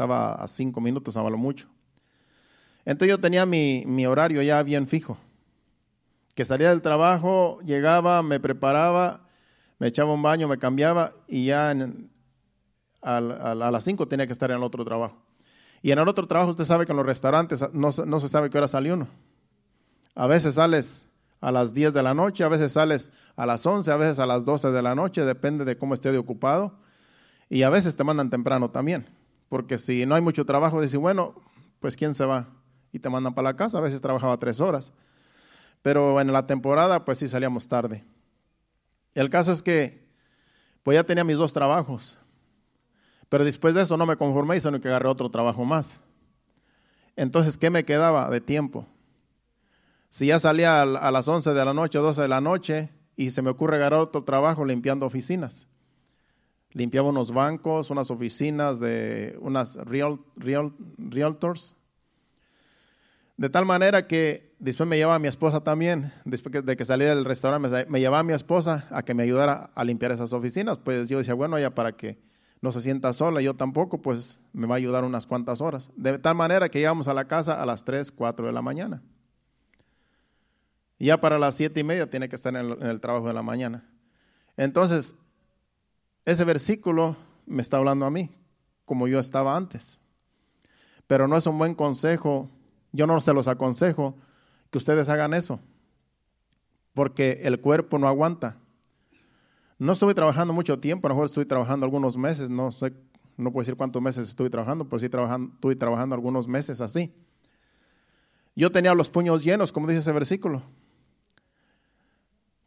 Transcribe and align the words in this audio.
estaba 0.00 0.32
a 0.32 0.48
cinco 0.48 0.80
minutos 0.80 1.14
a 1.18 1.22
lo 1.22 1.36
mucho. 1.36 1.68
Entonces 2.86 3.10
yo 3.10 3.20
tenía 3.20 3.44
mi, 3.44 3.84
mi 3.86 4.06
horario 4.06 4.40
ya 4.40 4.62
bien 4.62 4.88
fijo, 4.88 5.18
que 6.34 6.46
salía 6.46 6.70
del 6.70 6.80
trabajo, 6.80 7.60
llegaba, 7.66 8.22
me 8.22 8.40
preparaba, 8.40 9.28
me 9.78 9.88
echaba 9.88 10.14
un 10.14 10.22
baño, 10.22 10.48
me 10.48 10.58
cambiaba 10.58 11.12
y 11.28 11.44
ya 11.44 11.76
a, 13.02 13.20
las 13.20 13.84
cinco 13.84 14.08
tenía 14.08 14.26
que 14.26 14.32
estar 14.32 14.50
en 14.50 14.56
el 14.56 14.62
otro 14.62 14.86
trabajo. 14.86 15.16
Y 15.82 15.90
en 15.90 15.98
el 15.98 16.08
otro 16.08 16.26
trabajo 16.26 16.52
usted 16.52 16.64
sabe 16.64 16.86
que 16.86 16.92
en 16.92 16.96
los 16.96 17.06
restaurantes 17.06 17.62
no, 17.74 17.90
no 18.06 18.20
se 18.20 18.28
sabe 18.30 18.48
qué 18.48 18.56
hora 18.56 18.68
sale 18.68 18.94
uno. 18.94 19.06
A 20.14 20.26
veces 20.26 20.54
sales 20.54 21.04
a 21.42 21.52
las 21.52 21.74
10 21.74 21.92
de 21.92 22.02
la 22.02 22.14
noche, 22.14 22.42
a 22.42 22.48
veces 22.48 22.72
sales 22.72 23.12
a 23.36 23.44
las 23.44 23.66
11, 23.66 23.90
a 23.92 23.96
veces 23.96 24.18
a 24.18 24.24
las 24.24 24.46
12 24.46 24.70
de 24.70 24.80
la 24.80 24.94
noche, 24.94 25.26
depende 25.26 25.66
de 25.66 25.76
cómo 25.76 25.92
esté 25.92 26.10
de 26.10 26.16
ocupado. 26.16 26.72
Y 27.50 27.64
a 27.64 27.68
veces 27.68 27.96
te 27.96 28.04
mandan 28.04 28.30
temprano 28.30 28.70
también, 28.70 29.06
porque 29.50 29.78
si 29.78 30.06
no 30.06 30.14
hay 30.14 30.22
mucho 30.22 30.46
trabajo, 30.46 30.80
dices, 30.80 30.98
bueno, 30.98 31.34
pues 31.80 31.96
¿quién 31.96 32.14
se 32.14 32.24
va? 32.24 32.48
Y 32.92 33.00
te 33.00 33.10
mandan 33.10 33.34
para 33.34 33.50
la 33.50 33.56
casa, 33.56 33.78
a 33.78 33.80
veces 33.80 34.00
trabajaba 34.00 34.38
tres 34.38 34.60
horas. 34.60 34.92
Pero 35.82 36.20
en 36.20 36.32
la 36.32 36.46
temporada, 36.46 37.04
pues 37.04 37.18
sí 37.18 37.26
salíamos 37.26 37.66
tarde. 37.66 38.04
El 39.12 39.28
caso 39.28 39.50
es 39.50 39.60
que, 39.60 40.08
pues 40.84 40.94
ya 40.94 41.02
tenía 41.02 41.24
mis 41.24 41.36
dos 41.36 41.52
trabajos. 41.52 42.16
Pero 43.28 43.44
después 43.44 43.74
de 43.74 43.82
eso 43.82 43.96
no 43.96 44.06
me 44.06 44.16
conformé, 44.16 44.60
sino 44.60 44.80
que 44.80 44.86
agarré 44.86 45.08
otro 45.08 45.30
trabajo 45.30 45.64
más. 45.64 46.00
Entonces, 47.16 47.58
¿qué 47.58 47.70
me 47.70 47.84
quedaba 47.84 48.30
de 48.30 48.40
tiempo? 48.40 48.86
Si 50.10 50.26
ya 50.26 50.38
salía 50.38 50.82
a 50.82 51.10
las 51.10 51.26
11 51.26 51.52
de 51.52 51.64
la 51.64 51.74
noche 51.74 51.98
o 51.98 52.02
12 52.02 52.22
de 52.22 52.28
la 52.28 52.40
noche 52.40 52.90
y 53.16 53.32
se 53.32 53.42
me 53.42 53.50
ocurre 53.50 53.76
agarrar 53.76 53.98
otro 54.00 54.22
trabajo 54.22 54.64
limpiando 54.64 55.06
oficinas. 55.06 55.66
Limpiaba 56.72 57.08
unos 57.08 57.32
bancos, 57.32 57.90
unas 57.90 58.10
oficinas 58.10 58.78
de 58.78 59.36
unas 59.40 59.76
real, 59.76 60.20
real, 60.36 60.72
realtors. 60.98 61.74
De 63.36 63.48
tal 63.48 63.64
manera 63.64 64.06
que 64.06 64.54
después 64.58 64.88
me 64.88 64.96
llevaba 64.96 65.16
a 65.16 65.18
mi 65.18 65.28
esposa 65.28 65.64
también, 65.64 66.12
después 66.24 66.64
de 66.64 66.76
que 66.76 66.84
salía 66.84 67.14
del 67.14 67.24
restaurante, 67.24 67.86
me 67.88 67.98
llevaba 67.98 68.20
a 68.20 68.22
mi 68.22 68.34
esposa 68.34 68.86
a 68.90 69.02
que 69.02 69.14
me 69.14 69.22
ayudara 69.22 69.70
a 69.74 69.84
limpiar 69.84 70.12
esas 70.12 70.32
oficinas. 70.32 70.78
Pues 70.78 71.08
yo 71.08 71.18
decía, 71.18 71.34
bueno, 71.34 71.58
ya 71.58 71.74
para 71.74 71.92
que 71.96 72.18
no 72.60 72.72
se 72.72 72.80
sienta 72.82 73.12
sola, 73.12 73.40
yo 73.40 73.54
tampoco, 73.54 74.02
pues 74.02 74.40
me 74.52 74.66
va 74.66 74.74
a 74.74 74.78
ayudar 74.78 75.04
unas 75.04 75.26
cuantas 75.26 75.60
horas. 75.60 75.90
De 75.96 76.18
tal 76.18 76.34
manera 76.34 76.68
que 76.68 76.78
llegamos 76.78 77.08
a 77.08 77.14
la 77.14 77.26
casa 77.26 77.60
a 77.60 77.66
las 77.66 77.84
3, 77.84 78.12
4 78.12 78.46
de 78.46 78.52
la 78.52 78.62
mañana. 78.62 79.02
Ya 80.98 81.18
para 81.18 81.38
las 81.38 81.54
siete 81.54 81.80
y 81.80 81.82
media 81.82 82.10
tiene 82.10 82.28
que 82.28 82.36
estar 82.36 82.54
en 82.54 82.82
el, 82.82 83.00
trabajo 83.00 83.26
de 83.26 83.32
la 83.32 83.42
mañana. 83.42 83.88
Entonces, 84.58 85.16
ese 86.24 86.44
versículo 86.44 87.16
me 87.46 87.62
está 87.62 87.78
hablando 87.78 88.06
a 88.06 88.10
mí, 88.10 88.30
como 88.84 89.08
yo 89.08 89.18
estaba 89.18 89.56
antes. 89.56 89.98
Pero 91.06 91.26
no 91.26 91.36
es 91.36 91.46
un 91.46 91.58
buen 91.58 91.74
consejo, 91.74 92.48
yo 92.92 93.06
no 93.06 93.20
se 93.20 93.32
los 93.32 93.48
aconsejo 93.48 94.16
que 94.70 94.78
ustedes 94.78 95.08
hagan 95.08 95.34
eso, 95.34 95.60
porque 96.94 97.40
el 97.42 97.60
cuerpo 97.60 97.98
no 97.98 98.06
aguanta. 98.06 98.56
No 99.78 99.92
estuve 99.92 100.14
trabajando 100.14 100.52
mucho 100.52 100.78
tiempo, 100.78 101.06
a 101.06 101.08
lo 101.08 101.14
mejor 101.14 101.26
estoy 101.26 101.46
trabajando 101.46 101.84
algunos 101.84 102.16
meses, 102.16 102.50
no 102.50 102.70
sé, 102.70 102.92
no 103.36 103.50
puedo 103.50 103.62
decir 103.62 103.76
cuántos 103.76 104.02
meses 104.02 104.28
estuve 104.28 104.50
trabajando, 104.50 104.84
pero 104.84 105.00
sí 105.00 105.08
trabajando, 105.08 105.54
estuve 105.54 105.74
trabajando 105.74 106.14
algunos 106.14 106.46
meses 106.46 106.80
así. 106.80 107.12
Yo 108.54 108.70
tenía 108.70 108.94
los 108.94 109.08
puños 109.08 109.42
llenos, 109.42 109.72
como 109.72 109.86
dice 109.86 110.00
ese 110.00 110.12
versículo. 110.12 110.62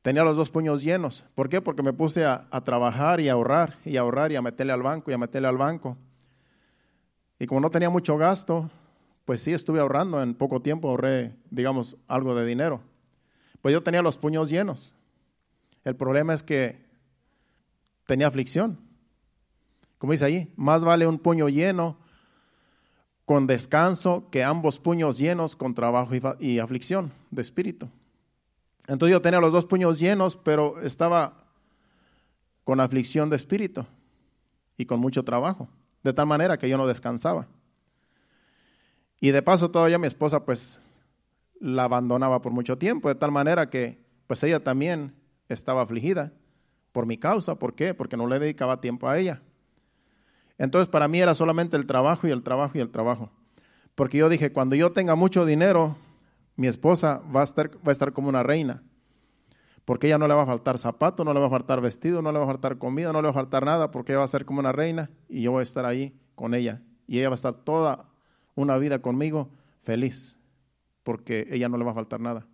Tenía 0.04 0.26
los 0.26 0.36
dos 0.36 0.50
puños 0.50 0.84
llenos. 0.84 1.26
¿Por 1.34 1.48
qué? 1.48 1.62
Porque 1.62 1.82
me 1.82 1.94
puse 1.94 2.26
a, 2.26 2.46
trabajar 2.66 3.22
y 3.22 3.30
a 3.30 3.34
ahorrar 3.34 3.78
y 3.86 3.96
a 3.96 4.02
ahorrar 4.02 4.34
y 4.34 4.36
a 4.36 4.42
meterle 4.42 4.74
al 4.74 4.84
banco 4.84 5.10
y 5.10 5.14
a 5.14 5.18
meterle 5.18 5.48
al 5.48 5.58
banco. 5.58 5.98
Y 7.40 7.48
como 7.48 7.62
no 7.62 7.70
tenía 7.70 7.90
mucho 7.90 8.18
gasto, 8.18 8.70
pues 9.24 9.40
sí 9.40 9.54
estuve 9.54 9.80
ahorrando. 9.80 10.22
En 10.22 10.36
poco 10.36 10.62
tiempo 10.62 10.90
ahorré, 10.90 11.34
digamos, 11.50 11.96
algo 12.10 12.36
de 12.36 12.46
dinero. 12.46 12.82
Pues 13.62 13.72
yo 13.72 13.82
tenía 13.82 14.02
los 14.02 14.18
puños 14.18 14.50
llenos. 14.50 14.94
El 15.86 15.96
problema 15.96 16.34
es 16.34 16.44
que 16.44 16.86
tenía 18.06 18.28
aflicción. 18.28 18.78
Como 20.00 20.12
dice 20.12 20.26
ahí, 20.26 20.54
más 20.58 20.84
vale 20.84 21.08
un 21.08 21.18
puño 21.18 21.48
lleno 21.48 21.98
con 23.24 23.48
descanso 23.48 24.28
que 24.30 24.44
ambos 24.44 24.80
puños 24.80 25.18
llenos 25.18 25.56
con 25.56 25.74
trabajo 25.74 26.12
y 26.42 26.60
aflicción 26.60 27.14
de 27.32 27.42
espíritu. 27.42 27.88
Entonces 28.88 29.14
yo 29.14 29.22
tenía 29.22 29.40
los 29.40 29.54
dos 29.54 29.66
puños 29.66 30.00
llenos, 30.00 30.36
pero 30.36 30.82
estaba 30.82 31.46
con 32.64 32.80
aflicción 32.80 33.30
de 33.30 33.36
espíritu 33.36 33.86
y 34.78 34.86
con 34.86 35.00
mucho 35.00 35.24
trabajo, 35.24 35.70
de 36.04 36.14
tal 36.14 36.28
manera 36.28 36.58
que 36.58 36.70
yo 36.70 36.78
no 36.78 36.88
descansaba. 36.88 37.48
Y 39.20 39.32
de 39.32 39.42
paso 39.42 39.72
todavía 39.72 39.98
mi 39.98 40.08
esposa 40.08 40.44
pues 40.44 40.80
la 41.60 41.86
abandonaba 41.86 42.42
por 42.42 42.52
mucho 42.52 42.78
tiempo, 42.78 43.08
de 43.08 43.16
tal 43.16 43.32
manera 43.32 43.70
que 43.70 44.04
pues 44.28 44.44
ella 44.44 44.62
también 44.62 45.14
estaba 45.48 45.82
afligida 45.82 46.34
por 46.92 47.06
mi 47.06 47.18
causa. 47.18 47.56
¿Por 47.56 47.74
qué? 47.74 47.94
Porque 47.94 48.18
no 48.18 48.28
le 48.28 48.40
dedicaba 48.40 48.82
tiempo 48.82 49.08
a 49.08 49.18
ella. 49.18 49.42
Entonces 50.58 50.90
para 50.90 51.08
mí 51.08 51.22
era 51.22 51.34
solamente 51.34 51.78
el 51.78 51.86
trabajo 51.86 52.28
y 52.28 52.32
el 52.32 52.44
trabajo 52.44 52.78
y 52.78 52.82
el 52.82 52.90
trabajo. 52.90 53.30
Porque 53.96 54.18
yo 54.18 54.28
dije, 54.28 54.52
cuando 54.52 54.76
yo 54.76 54.92
tenga 54.92 55.16
mucho 55.16 55.46
dinero, 55.46 55.96
mi 56.56 56.68
esposa 56.68 57.22
va 57.36 57.42
a, 57.42 57.44
estar, 57.44 58.14
como 58.14 58.30
una 58.30 58.44
reina. 58.44 58.84
Porque 59.86 60.08
ella 60.08 60.18
no 60.18 60.28
le 60.28 60.34
va 60.34 60.44
a 60.44 60.46
faltar 60.46 60.78
zapato, 60.78 61.26
no 61.26 61.34
le 61.34 61.40
va 61.40 61.48
a 61.48 61.50
faltar 61.50 61.82
vestido, 61.82 62.22
no 62.22 62.32
le 62.32 62.38
va 62.40 62.46
a 62.46 62.48
faltar 62.48 62.78
comida, 62.78 63.12
no 63.12 63.22
le 63.22 63.28
va 63.28 63.32
a 63.32 63.34
faltar 63.34 63.66
nada, 63.66 63.92
porque 63.92 64.14
ella 64.14 64.20
va 64.20 64.26
a 64.26 64.30
ser 64.30 64.46
como 64.46 64.60
una 64.60 64.72
reina 64.72 65.10
y 65.28 65.42
yo 65.42 65.52
voy 65.52 65.60
a 65.60 65.64
estar 65.64 65.86
ahí 65.86 66.18
con 66.36 66.54
ella. 66.54 66.82
Y 67.08 67.20
ella 67.20 67.30
va 67.30 67.34
a 67.34 67.36
estar 67.36 67.54
toda 67.54 68.06
una 68.56 68.78
vida 68.78 69.00
conmigo 69.00 69.50
feliz, 69.84 70.38
porque 71.04 71.48
ella 71.52 71.68
no 71.68 71.78
le 71.78 71.84
va 71.84 71.92
a 71.92 71.96
faltar 71.96 72.22
nada. 72.22 72.48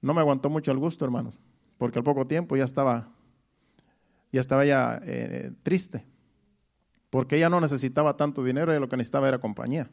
No 0.00 0.14
me 0.14 0.20
aguantó 0.20 0.48
mucho 0.48 0.72
el 0.72 0.78
gusto, 0.78 1.04
hermanos, 1.04 1.38
porque 1.76 1.98
al 1.98 2.04
poco 2.04 2.26
tiempo 2.26 2.56
ya 2.56 2.64
estaba, 2.64 3.08
ya 4.32 4.40
estaba 4.40 4.64
ya 4.64 5.00
eh, 5.04 5.52
triste, 5.62 6.06
porque 7.10 7.36
ella 7.36 7.50
no 7.50 7.60
necesitaba 7.60 8.16
tanto 8.16 8.42
dinero, 8.42 8.74
y 8.74 8.80
lo 8.80 8.88
que 8.88 8.96
necesitaba 8.96 9.28
era 9.28 9.38
compañía. 9.38 9.90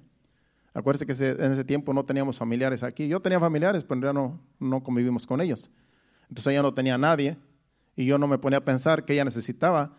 Acuérdense 0.77 1.07
que 1.07 1.43
en 1.43 1.51
ese 1.51 1.63
tiempo 1.63 1.91
no 1.91 2.05
teníamos 2.05 2.37
familiares 2.37 2.83
aquí. 2.83 3.07
Yo 3.07 3.19
tenía 3.19 3.39
familiares, 3.39 3.83
pero 3.83 3.99
ya 3.99 4.13
no, 4.13 4.39
no 4.59 4.83
convivimos 4.83 5.25
con 5.25 5.41
ellos. 5.41 5.71
Entonces 6.29 6.51
ella 6.51 6.61
no 6.61 6.71
tenía 6.71 6.99
nadie 6.99 7.35
y 7.95 8.05
yo 8.05 8.19
no 8.19 8.27
me 8.27 8.37
ponía 8.37 8.59
a 8.59 8.63
pensar 8.63 9.03
que 9.03 9.13
ella 9.13 9.25
necesitaba 9.25 9.97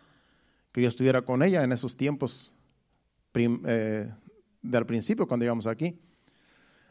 que 0.71 0.81
yo 0.81 0.87
estuviera 0.87 1.23
con 1.23 1.43
ella 1.43 1.65
en 1.65 1.73
esos 1.73 1.97
tiempos 1.97 2.55
eh, 3.35 4.09
del 4.63 4.87
principio 4.87 5.27
cuando 5.27 5.45
íbamos 5.45 5.67
aquí. 5.67 5.99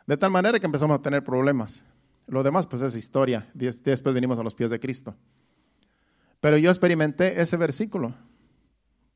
De 0.06 0.18
tal 0.18 0.32
manera 0.32 0.60
que 0.60 0.66
empezamos 0.66 1.00
a 1.00 1.02
tener 1.02 1.24
problemas. 1.24 1.82
Lo 2.28 2.44
demás 2.44 2.68
pues 2.68 2.82
es 2.82 2.94
historia. 2.94 3.50
Después 3.54 4.14
venimos 4.14 4.38
a 4.38 4.44
los 4.44 4.54
pies 4.54 4.70
de 4.70 4.82
Cristo. 4.82 5.16
Pero 6.42 6.58
yo 6.58 6.72
experimenté 6.72 7.40
ese 7.40 7.56
versículo. 7.56 8.14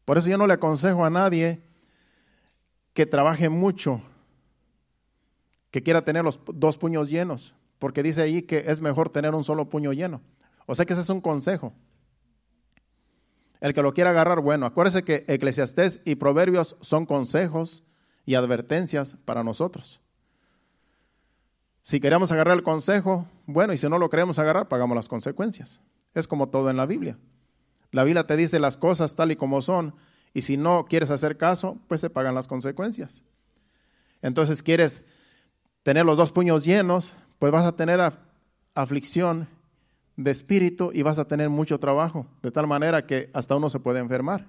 Por 0.06 0.18
eso 0.18 0.30
yo 0.30 0.38
no 0.38 0.48
le 0.48 0.53
aconsejo 0.53 1.03
a 1.03 1.09
nadie 1.09 1.62
que 2.94 3.06
trabaje 3.06 3.50
mucho 3.50 4.02
que 5.72 5.82
quiera 5.82 6.04
tener 6.04 6.24
los 6.24 6.40
dos 6.54 6.78
puños 6.78 7.09
llenos, 7.09 7.56
porque 7.80 8.04
dice 8.04 8.22
ahí 8.22 8.44
que 8.44 8.66
es 8.68 8.82
mejor 8.82 9.09
tener 9.09 9.34
un 9.34 9.44
solo 9.44 9.70
puño 9.70 9.94
lleno. 9.94 10.22
O 10.68 10.76
sea 10.76 10.86
que 10.86 10.94
ese 10.94 11.02
es 11.02 11.09
un 11.09 11.22
consejo. 11.22 11.74
El 13.62 13.74
que 13.74 13.82
lo 13.82 13.94
quiera 13.94 14.09
agarrar, 14.09 14.42
bueno, 14.42 14.66
acuérdese 14.66 15.04
que 15.04 15.26
Eclesiastés 15.28 16.02
y 16.04 16.16
Proverbios 16.16 16.78
son 16.82 17.06
consejos 17.06 17.84
y 18.26 18.36
advertencias 18.36 19.18
para 19.26 19.44
nosotros. 19.44 20.02
Si 21.84 22.00
queremos 22.00 22.32
agarrar 22.32 22.56
el 22.56 22.64
consejo, 22.64 23.28
bueno, 23.46 23.74
y 23.74 23.78
si 23.78 23.88
no 23.90 23.98
lo 23.98 24.09
queremos 24.09 24.40
agarrar, 24.40 24.68
pagamos 24.68 24.96
las 24.96 25.08
consecuencias. 25.08 25.80
Es 26.14 26.28
como 26.28 26.50
todo 26.50 26.70
en 26.70 26.78
la 26.78 26.86
Biblia. 26.86 27.18
La 27.92 28.03
Biblia 28.03 28.28
te 28.28 28.36
dice 28.36 28.59
las 28.59 28.78
cosas 28.78 29.16
tal 29.16 29.32
y 29.32 29.36
como 29.36 29.62
son, 29.62 29.96
y 30.34 30.44
si 30.44 30.58
no 30.58 30.86
quieres 30.86 31.09
hacer 31.09 31.38
caso, 31.38 31.78
pues 31.88 32.02
se 32.02 32.09
pagan 32.09 32.36
las 32.36 32.48
consecuencias. 32.48 33.23
Entonces, 34.22 34.64
quieres 34.64 35.03
tener 35.84 36.06
los 36.06 36.18
dos 36.18 36.32
puños 36.32 36.66
llenos, 36.66 37.16
pues 37.40 37.52
vas 37.52 37.66
a 37.66 37.76
tener 37.76 38.00
aflicción 38.74 39.48
de 40.16 40.32
espíritu 40.32 40.92
y 40.94 41.02
vas 41.02 41.20
a 41.20 41.26
tener 41.26 41.50
mucho 41.50 41.80
trabajo, 41.80 42.28
de 42.42 42.52
tal 42.52 42.68
manera 42.68 43.06
que 43.06 43.30
hasta 43.34 43.56
uno 43.56 43.70
se 43.70 43.80
puede 43.80 44.00
enfermar. 44.00 44.48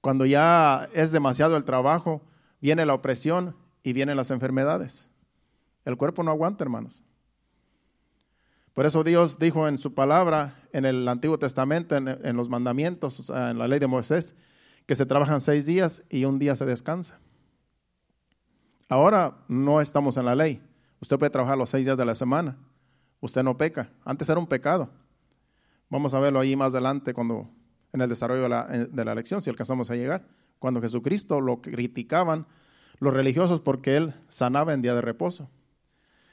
Cuando 0.00 0.24
ya 0.26 0.88
es 0.94 1.10
demasiado 1.10 1.56
el 1.56 1.64
trabajo, 1.64 2.22
viene 2.60 2.86
la 2.86 2.94
opresión 2.94 3.56
y 3.82 3.92
vienen 3.92 4.16
las 4.16 4.30
enfermedades. 4.30 5.08
El 5.84 5.96
cuerpo 5.96 6.22
no 6.22 6.30
aguanta, 6.30 6.64
hermanos. 6.64 7.02
Por 8.74 8.86
eso 8.86 9.02
Dios 9.02 9.40
dijo 9.40 9.66
en 9.66 9.76
su 9.76 9.92
palabra, 9.94 10.54
en 10.72 10.84
el 10.84 11.08
Antiguo 11.08 11.38
Testamento, 11.38 11.96
en, 11.96 12.36
los 12.36 12.48
mandamientos, 12.48 13.28
en 13.30 13.58
la 13.58 13.66
ley 13.66 13.80
de 13.80 13.88
Moisés, 13.88 14.36
que 14.86 14.94
se 14.94 15.04
trabajan 15.04 15.40
seis 15.40 15.66
días 15.66 16.02
y 16.08 16.24
un 16.26 16.38
día 16.38 16.54
se 16.54 16.64
descansa. 16.64 17.18
Ahora 18.88 19.38
no 19.48 19.80
estamos 19.80 20.16
en 20.16 20.24
la 20.24 20.34
ley. 20.34 20.62
Usted 21.00 21.18
puede 21.18 21.30
trabajar 21.30 21.58
los 21.58 21.70
seis 21.70 21.84
días 21.84 21.98
de 21.98 22.04
la 22.04 22.14
semana. 22.14 22.56
Usted 23.20 23.42
no 23.42 23.56
peca. 23.56 23.90
Antes 24.04 24.28
era 24.28 24.38
un 24.38 24.46
pecado. 24.46 24.90
Vamos 25.90 26.14
a 26.14 26.20
verlo 26.20 26.40
ahí 26.40 26.56
más 26.56 26.74
adelante 26.74 27.14
cuando 27.14 27.50
en 27.92 28.00
el 28.00 28.08
desarrollo 28.08 28.42
de 28.42 28.48
la, 28.48 28.66
de 28.66 29.04
la 29.04 29.14
lección, 29.14 29.40
si 29.40 29.50
alcanzamos 29.50 29.90
a 29.90 29.96
llegar, 29.96 30.26
cuando 30.58 30.80
Jesucristo 30.80 31.40
lo 31.40 31.60
criticaban 31.60 32.46
los 32.98 33.14
religiosos 33.14 33.60
porque 33.60 33.96
él 33.96 34.14
sanaba 34.28 34.74
en 34.74 34.82
día 34.82 34.94
de 34.94 35.00
reposo. 35.00 35.48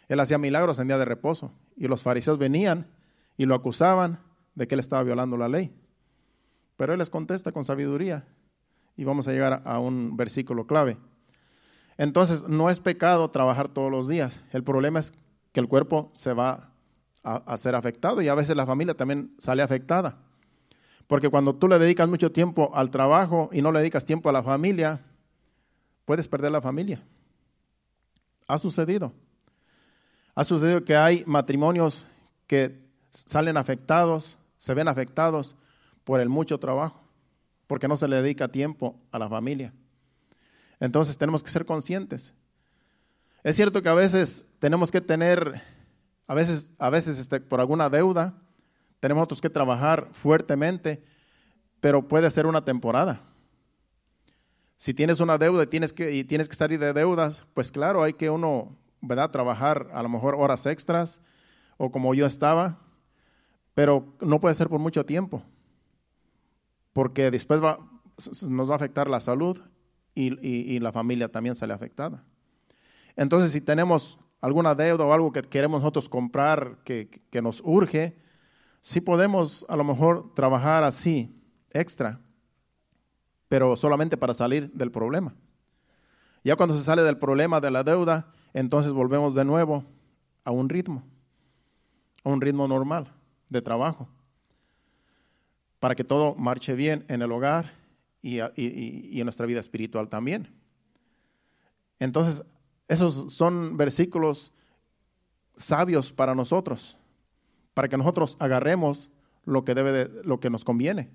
Él 0.07 0.19
hacía 0.19 0.37
milagros 0.37 0.79
en 0.79 0.87
día 0.87 0.97
de 0.97 1.05
reposo. 1.05 1.51
Y 1.75 1.87
los 1.87 2.03
fariseos 2.03 2.37
venían 2.37 2.87
y 3.37 3.45
lo 3.45 3.55
acusaban 3.55 4.19
de 4.55 4.67
que 4.67 4.75
él 4.75 4.79
estaba 4.79 5.03
violando 5.03 5.37
la 5.37 5.49
ley. 5.49 5.73
Pero 6.77 6.93
él 6.93 6.99
les 6.99 7.09
contesta 7.09 7.51
con 7.51 7.65
sabiduría. 7.65 8.25
Y 8.97 9.03
vamos 9.03 9.27
a 9.27 9.31
llegar 9.31 9.61
a 9.65 9.79
un 9.79 10.15
versículo 10.15 10.67
clave. 10.67 10.97
Entonces, 11.97 12.43
no 12.43 12.69
es 12.69 12.79
pecado 12.79 13.29
trabajar 13.31 13.69
todos 13.69 13.91
los 13.91 14.07
días. 14.07 14.41
El 14.51 14.63
problema 14.63 14.99
es 14.99 15.13
que 15.51 15.59
el 15.59 15.67
cuerpo 15.67 16.11
se 16.13 16.33
va 16.33 16.71
a, 17.23 17.57
ser 17.57 17.73
afectado 17.75 18.21
y 18.21 18.27
a 18.27 18.35
veces 18.35 18.55
la 18.55 18.65
familia 18.65 18.93
también 18.93 19.33
sale 19.37 19.63
afectada. 19.63 20.17
Porque 21.07 21.29
cuando 21.29 21.55
tú 21.55 21.67
le 21.67 21.79
dedicas 21.79 22.09
mucho 22.09 22.31
tiempo 22.31 22.71
al 22.75 22.91
trabajo 22.91 23.49
y 23.51 23.61
no 23.61 23.71
le 23.71 23.79
dedicas 23.79 24.05
tiempo 24.05 24.29
a 24.29 24.33
la 24.33 24.43
familia, 24.43 25.01
puedes 26.05 26.27
perder 26.27 26.51
la 26.51 26.61
familia. 26.61 27.01
Ha 28.47 28.57
sucedido. 28.57 29.11
Ha 30.35 30.43
sucedido 30.43 30.83
que 30.83 30.95
hay 30.95 31.23
matrimonios 31.25 32.05
que 32.47 32.79
salen 33.09 33.57
afectados, 33.57 34.37
se 34.57 34.73
ven 34.73 34.87
afectados 34.87 35.55
por 36.03 36.19
el 36.19 36.29
mucho 36.29 36.59
trabajo, 36.59 37.01
porque 37.65 37.87
no 37.87 37.97
se 37.97 38.07
le 38.07 38.21
dedica 38.21 38.49
tiempo 38.49 38.99
a 39.11 39.17
la 39.17 39.29
familia. 39.29 39.73
Entonces 40.79 41.17
tenemos 41.17 41.43
que 41.43 41.49
ser 41.49 41.65
conscientes. 41.65 42.33
Es 43.43 43.55
cierto 43.55 43.81
que 43.81 43.89
a 43.89 43.93
veces 43.93 44.45
tenemos 44.59 44.91
que 44.91 45.01
tener, 45.01 45.61
a 46.27 46.33
veces, 46.33 46.71
a 46.79 46.89
veces 46.89 47.19
este, 47.19 47.39
por 47.39 47.59
alguna 47.59 47.89
deuda, 47.89 48.33
tenemos 48.99 49.23
otros 49.23 49.41
que 49.41 49.49
trabajar 49.49 50.09
fuertemente, 50.13 51.03
pero 51.79 52.07
puede 52.07 52.31
ser 52.31 52.47
una 52.47 52.65
temporada. 52.65 53.21
Si 54.77 54.93
tienes 54.93 55.19
una 55.19 55.37
deuda 55.37 55.63
y 55.63 55.67
tienes 55.67 55.93
que, 55.93 56.11
y 56.11 56.23
tienes 56.23 56.49
que 56.49 56.55
salir 56.55 56.79
de 56.79 56.91
deudas, 56.91 57.45
pues 57.53 57.71
claro, 57.71 58.03
hay 58.03 58.13
que 58.13 58.29
uno, 58.29 58.75
¿verdad? 59.01 59.29
Trabajar 59.29 59.89
a 59.93 60.01
lo 60.01 60.09
mejor 60.09 60.35
horas 60.35 60.65
extras 60.65 61.21
o 61.77 61.91
como 61.91 62.13
yo 62.13 62.25
estaba, 62.25 62.79
pero 63.73 64.15
no 64.21 64.39
puede 64.39 64.55
ser 64.55 64.69
por 64.69 64.79
mucho 64.79 65.05
tiempo, 65.05 65.43
porque 66.93 67.29
después 67.29 67.61
nos 67.61 68.69
va 68.69 68.73
a 68.73 68.77
afectar 68.77 69.07
la 69.07 69.19
salud 69.19 69.61
y, 70.15 70.79
la 70.79 70.91
familia 70.91 71.29
también 71.29 71.55
sale 71.55 71.73
afectada. 71.73 72.23
Entonces, 73.15 73.51
si 73.51 73.61
tenemos 73.61 74.17
alguna 74.41 74.73
deuda 74.73 75.05
o 75.05 75.13
algo 75.13 75.31
que 75.31 75.41
queremos 75.41 75.81
nosotros 75.81 76.07
comprar 76.07 76.77
que, 76.83 77.09
que 77.29 77.41
nos 77.41 77.61
urge, 77.63 78.17
sí 78.81 79.01
podemos 79.01 79.65
a 79.67 79.75
lo 79.75 79.83
mejor 79.83 80.33
trabajar 80.33 80.83
así, 80.83 81.35
extra, 81.71 82.19
pero 83.49 83.75
solamente 83.75 84.17
para 84.17 84.33
salir 84.33 84.71
del 84.71 84.91
problema. 84.91 85.35
Ya 86.43 86.55
cuando 86.55 86.77
se 86.77 86.83
sale 86.83 87.01
del 87.01 87.17
problema 87.17 87.59
de 87.59 87.71
la 87.71 87.83
deuda, 87.83 88.31
entonces 88.53 88.91
volvemos 88.91 89.35
de 89.35 89.43
nuevo 89.43 89.83
a 90.43 90.51
un 90.51 90.69
ritmo, 90.69 91.03
a 92.23 92.29
un 92.29 92.39
ritmo 92.39 92.67
normal 92.67 93.11
de 93.49 93.61
trabajo, 93.61 94.07
para 95.79 95.95
que 95.95 96.03
todo 96.03 96.35
marche 96.35 96.73
bien 96.73 97.03
en 97.09 97.21
el 97.21 97.31
hogar 97.31 97.84
y, 98.25 99.19
en 99.19 99.25
nuestra 99.25 99.45
vida 99.45 99.59
espiritual 99.59 100.09
también. 100.09 100.49
Entonces, 101.99 102.43
esos 102.87 103.31
son 103.31 103.77
versículos 103.77 104.51
sabios 105.55 106.11
para 106.11 106.33
nosotros, 106.33 106.97
para 107.75 107.87
que 107.87 107.97
nosotros 107.97 108.35
agarremos 108.39 109.11
lo 109.45 109.63
que 109.63 109.75
debe 109.75 109.91
de, 109.91 110.23
lo 110.23 110.39
que 110.39 110.49
nos 110.49 110.65
conviene. 110.65 111.09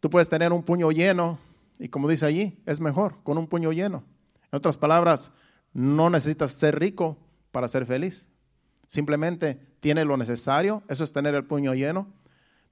Tú 0.00 0.10
puedes 0.10 0.28
tener 0.28 0.52
un 0.52 0.64
puño 0.64 0.90
lleno 0.90 1.38
y 1.78 1.88
como 1.88 2.08
dice 2.08 2.26
allí, 2.26 2.58
es 2.66 2.80
mejor 2.80 3.22
con 3.22 3.38
un 3.38 3.46
puño 3.46 3.72
lleno. 3.72 4.02
En 4.50 4.56
otras 4.56 4.76
palabras, 4.76 5.30
no 5.72 6.10
necesitas 6.10 6.50
ser 6.50 6.78
rico 6.78 7.16
para 7.52 7.68
ser 7.68 7.86
feliz. 7.86 8.26
Simplemente 8.88 9.60
tiene 9.78 10.04
lo 10.04 10.16
necesario, 10.16 10.82
eso 10.88 11.04
es 11.04 11.12
tener 11.12 11.34
el 11.34 11.44
puño 11.44 11.74
lleno. 11.74 12.08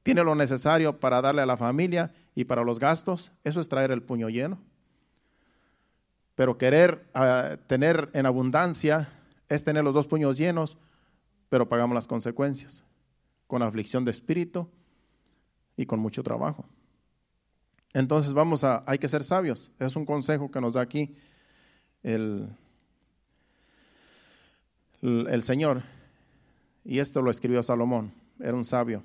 Tiene 0.04 0.22
lo 0.22 0.34
necesario 0.34 1.00
para 1.00 1.22
darle 1.22 1.40
a 1.40 1.46
la 1.46 1.56
familia 1.56 2.12
y 2.34 2.44
para 2.44 2.62
los 2.62 2.78
gastos, 2.78 3.32
eso 3.42 3.60
es 3.60 3.70
traer 3.70 3.90
el 3.90 4.02
puño 4.02 4.28
lleno. 4.28 4.60
Pero 6.34 6.58
querer 6.58 7.08
ah, 7.14 7.56
tener 7.66 8.10
en 8.12 8.26
abundancia 8.26 9.08
es 9.48 9.64
tener 9.64 9.82
los 9.82 9.94
dos 9.94 10.06
puños 10.06 10.36
llenos, 10.36 10.76
pero 11.48 11.70
pagamos 11.70 11.94
las 11.94 12.06
consecuencias, 12.06 12.84
con 13.46 13.62
aflicción 13.62 14.04
de 14.04 14.10
espíritu 14.10 14.68
y 15.74 15.86
con 15.86 16.00
mucho 16.00 16.22
trabajo. 16.22 16.66
Entonces 17.94 18.34
vamos 18.34 18.62
a, 18.62 18.84
hay 18.86 18.98
que 18.98 19.08
ser 19.08 19.24
sabios. 19.24 19.72
Es 19.78 19.96
un 19.96 20.04
consejo 20.04 20.50
que 20.50 20.60
nos 20.60 20.74
da 20.74 20.82
aquí 20.82 21.14
el, 22.02 22.54
el 25.00 25.42
Señor. 25.42 25.82
Y 26.84 26.98
esto 26.98 27.22
lo 27.22 27.30
escribió 27.30 27.62
Salomón, 27.62 28.12
era 28.38 28.54
un 28.54 28.66
sabio. 28.66 29.02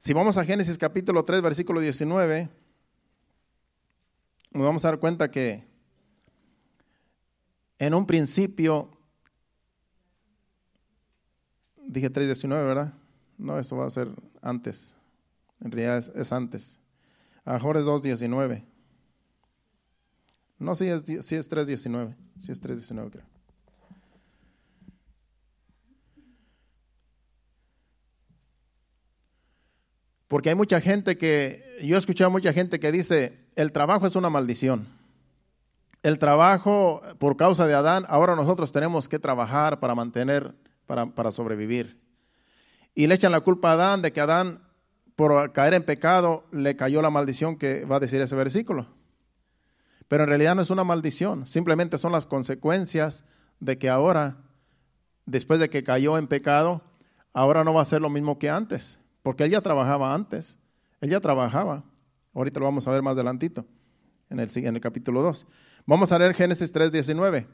Si 0.00 0.14
vamos 0.14 0.38
a 0.38 0.46
Génesis 0.46 0.78
capítulo 0.78 1.26
3, 1.26 1.42
versículo 1.42 1.78
19, 1.78 2.48
nos 4.50 4.62
vamos 4.62 4.82
a 4.82 4.88
dar 4.88 4.98
cuenta 4.98 5.30
que 5.30 5.62
en 7.78 7.92
un 7.92 8.06
principio, 8.06 8.96
dije 11.86 12.10
3.19, 12.10 12.48
¿verdad? 12.48 12.94
No, 13.36 13.58
eso 13.58 13.76
va 13.76 13.84
a 13.84 13.90
ser 13.90 14.08
antes. 14.40 14.94
En 15.60 15.70
realidad 15.70 15.98
es, 15.98 16.08
es 16.14 16.32
antes. 16.32 16.80
A 17.44 17.56
es 17.56 17.62
2.19. 17.62 18.64
No, 20.58 20.76
sí 20.76 20.88
es, 20.88 21.04
sí 21.26 21.36
es 21.36 21.50
3.19. 21.50 22.16
Sí 22.36 22.52
es 22.52 22.62
3.19, 22.62 23.10
creo. 23.10 23.39
Porque 30.30 30.48
hay 30.48 30.54
mucha 30.54 30.80
gente 30.80 31.18
que, 31.18 31.76
yo 31.82 31.96
he 31.96 31.98
escuchado 31.98 32.28
a 32.28 32.30
mucha 32.30 32.52
gente 32.52 32.78
que 32.78 32.92
dice, 32.92 33.40
el 33.56 33.72
trabajo 33.72 34.06
es 34.06 34.14
una 34.14 34.30
maldición. 34.30 34.86
El 36.04 36.20
trabajo, 36.20 37.02
por 37.18 37.36
causa 37.36 37.66
de 37.66 37.74
Adán, 37.74 38.04
ahora 38.08 38.36
nosotros 38.36 38.70
tenemos 38.70 39.08
que 39.08 39.18
trabajar 39.18 39.80
para 39.80 39.96
mantener, 39.96 40.54
para, 40.86 41.06
para 41.06 41.32
sobrevivir. 41.32 41.98
Y 42.94 43.08
le 43.08 43.16
echan 43.16 43.32
la 43.32 43.40
culpa 43.40 43.70
a 43.70 43.72
Adán 43.72 44.02
de 44.02 44.12
que 44.12 44.20
Adán 44.20 44.62
por 45.16 45.50
caer 45.50 45.74
en 45.74 45.82
pecado 45.82 46.44
le 46.52 46.76
cayó 46.76 47.02
la 47.02 47.10
maldición 47.10 47.56
que 47.56 47.84
va 47.84 47.96
a 47.96 48.00
decir 48.00 48.20
ese 48.20 48.36
versículo. 48.36 48.86
Pero 50.06 50.22
en 50.22 50.28
realidad 50.28 50.54
no 50.54 50.62
es 50.62 50.70
una 50.70 50.84
maldición, 50.84 51.48
simplemente 51.48 51.98
son 51.98 52.12
las 52.12 52.26
consecuencias 52.26 53.24
de 53.58 53.78
que 53.78 53.88
ahora, 53.88 54.36
después 55.26 55.58
de 55.58 55.70
que 55.70 55.82
cayó 55.82 56.18
en 56.18 56.28
pecado, 56.28 56.82
ahora 57.32 57.64
no 57.64 57.74
va 57.74 57.82
a 57.82 57.84
ser 57.84 58.00
lo 58.00 58.10
mismo 58.10 58.38
que 58.38 58.48
antes, 58.48 58.99
porque 59.22 59.44
él 59.44 59.50
ya 59.50 59.60
trabajaba 59.60 60.14
antes, 60.14 60.58
él 61.00 61.10
ya 61.10 61.20
trabajaba. 61.20 61.84
Ahorita 62.34 62.60
lo 62.60 62.66
vamos 62.66 62.86
a 62.86 62.90
ver 62.90 63.02
más 63.02 63.14
adelantito, 63.14 63.64
en 64.28 64.40
el, 64.40 64.50
en 64.54 64.76
el 64.76 64.80
capítulo 64.80 65.22
2. 65.22 65.46
Vamos 65.86 66.12
a 66.12 66.18
leer 66.18 66.34
Génesis 66.34 66.72
3, 66.72 66.92
19. 66.92 67.46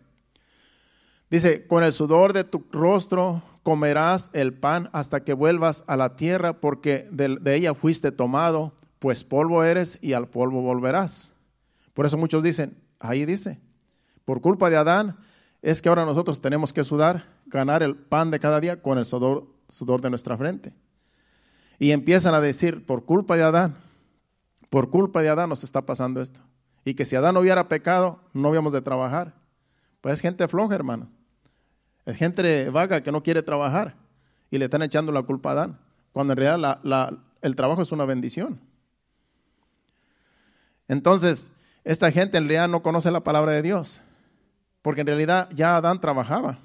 Dice, 1.30 1.66
con 1.66 1.82
el 1.82 1.92
sudor 1.92 2.32
de 2.32 2.44
tu 2.44 2.64
rostro 2.70 3.42
comerás 3.62 4.30
el 4.32 4.54
pan 4.54 4.90
hasta 4.92 5.24
que 5.24 5.32
vuelvas 5.32 5.82
a 5.88 5.96
la 5.96 6.14
tierra, 6.14 6.60
porque 6.60 7.08
de, 7.10 7.38
ella 7.56 7.74
fuiste 7.74 8.12
tomado, 8.12 8.74
pues 9.00 9.24
polvo 9.24 9.64
eres 9.64 9.98
y 10.00 10.12
al 10.12 10.28
polvo 10.28 10.62
volverás. 10.62 11.32
Por 11.94 12.06
eso 12.06 12.16
muchos 12.16 12.44
dicen, 12.44 12.76
ahí 13.00 13.24
dice, 13.24 13.60
por 14.24 14.40
culpa 14.40 14.70
de 14.70 14.76
Adán, 14.76 15.16
es 15.62 15.82
que 15.82 15.88
ahora 15.88 16.04
nosotros 16.04 16.40
tenemos 16.40 16.72
que 16.72 16.84
sudar, 16.84 17.26
ganar 17.46 17.82
el 17.82 17.96
pan 17.96 18.30
de 18.30 18.38
cada 18.38 18.60
día 18.60 18.80
con 18.80 18.98
el 18.98 19.04
sudor, 19.04 19.48
sudor 19.68 20.00
de 20.00 20.10
nuestra 20.10 20.36
frente. 20.36 20.72
Y 21.78 21.90
empiezan 21.90 22.34
a 22.34 22.40
decir, 22.40 22.86
por 22.86 23.04
culpa 23.04 23.36
de 23.36 23.42
Adán, 23.42 23.76
por 24.70 24.90
culpa 24.90 25.22
de 25.22 25.28
Adán 25.28 25.48
nos 25.48 25.64
está 25.64 25.82
pasando 25.82 26.20
esto. 26.20 26.40
Y 26.84 26.94
que 26.94 27.04
si 27.04 27.16
Adán 27.16 27.36
hubiera 27.36 27.68
pecado, 27.68 28.20
no 28.32 28.48
habíamos 28.48 28.72
de 28.72 28.80
trabajar. 28.80 29.34
Pues 30.00 30.14
es 30.14 30.20
gente 30.20 30.46
floja, 30.48 30.74
hermano. 30.74 31.08
Es 32.04 32.16
gente 32.16 32.70
vaga 32.70 33.02
que 33.02 33.12
no 33.12 33.22
quiere 33.22 33.42
trabajar 33.42 33.96
y 34.50 34.58
le 34.58 34.66
están 34.66 34.82
echando 34.82 35.12
la 35.12 35.22
culpa 35.22 35.50
a 35.50 35.52
Adán, 35.52 35.78
cuando 36.12 36.32
en 36.32 36.38
realidad 36.38 36.78
el 37.42 37.56
trabajo 37.56 37.82
es 37.82 37.92
una 37.92 38.04
bendición. 38.04 38.60
Entonces, 40.88 41.50
esta 41.84 42.10
gente 42.12 42.38
en 42.38 42.44
realidad 42.44 42.68
no 42.68 42.82
conoce 42.82 43.10
la 43.10 43.20
palabra 43.20 43.52
de 43.52 43.62
Dios, 43.62 44.00
porque 44.82 45.00
en 45.00 45.08
realidad 45.08 45.48
ya 45.52 45.76
Adán 45.76 46.00
trabajaba. 46.00 46.58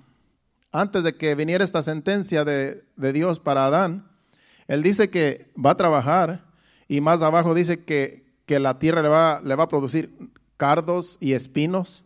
Antes 0.72 1.04
de 1.04 1.16
que 1.18 1.36
viniera 1.36 1.64
esta 1.64 1.82
sentencia 1.82 2.46
de, 2.46 2.84
Dios 2.96 3.40
para 3.40 3.66
Adán, 3.66 4.08
él 4.72 4.84
dice 4.84 5.10
que 5.10 5.52
va 5.54 5.72
a 5.72 5.76
trabajar 5.76 6.46
y 6.88 7.02
más 7.02 7.22
abajo 7.22 7.54
dice 7.54 7.84
que, 7.84 8.24
que 8.46 8.58
la 8.58 8.80
tierra 8.80 9.02
le 9.02 9.10
va, 9.10 9.42
le 9.44 9.54
va 9.56 9.66
a 9.66 9.68
producir 9.68 10.32
cardos 10.56 11.18
y 11.20 11.34
espinos. 11.34 12.06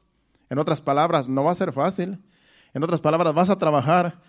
En 0.49 0.57
otras 0.57 0.81
palabras, 0.81 1.29
no 1.29 1.43
va 1.43 1.51
a 1.51 1.55
ser 1.55 1.73
fácil. 1.73 2.17
En 2.73 2.81
otras 2.81 3.01
palabras, 3.01 3.35
vas 3.35 3.51
a 3.51 3.59
trabajar, 3.59 4.19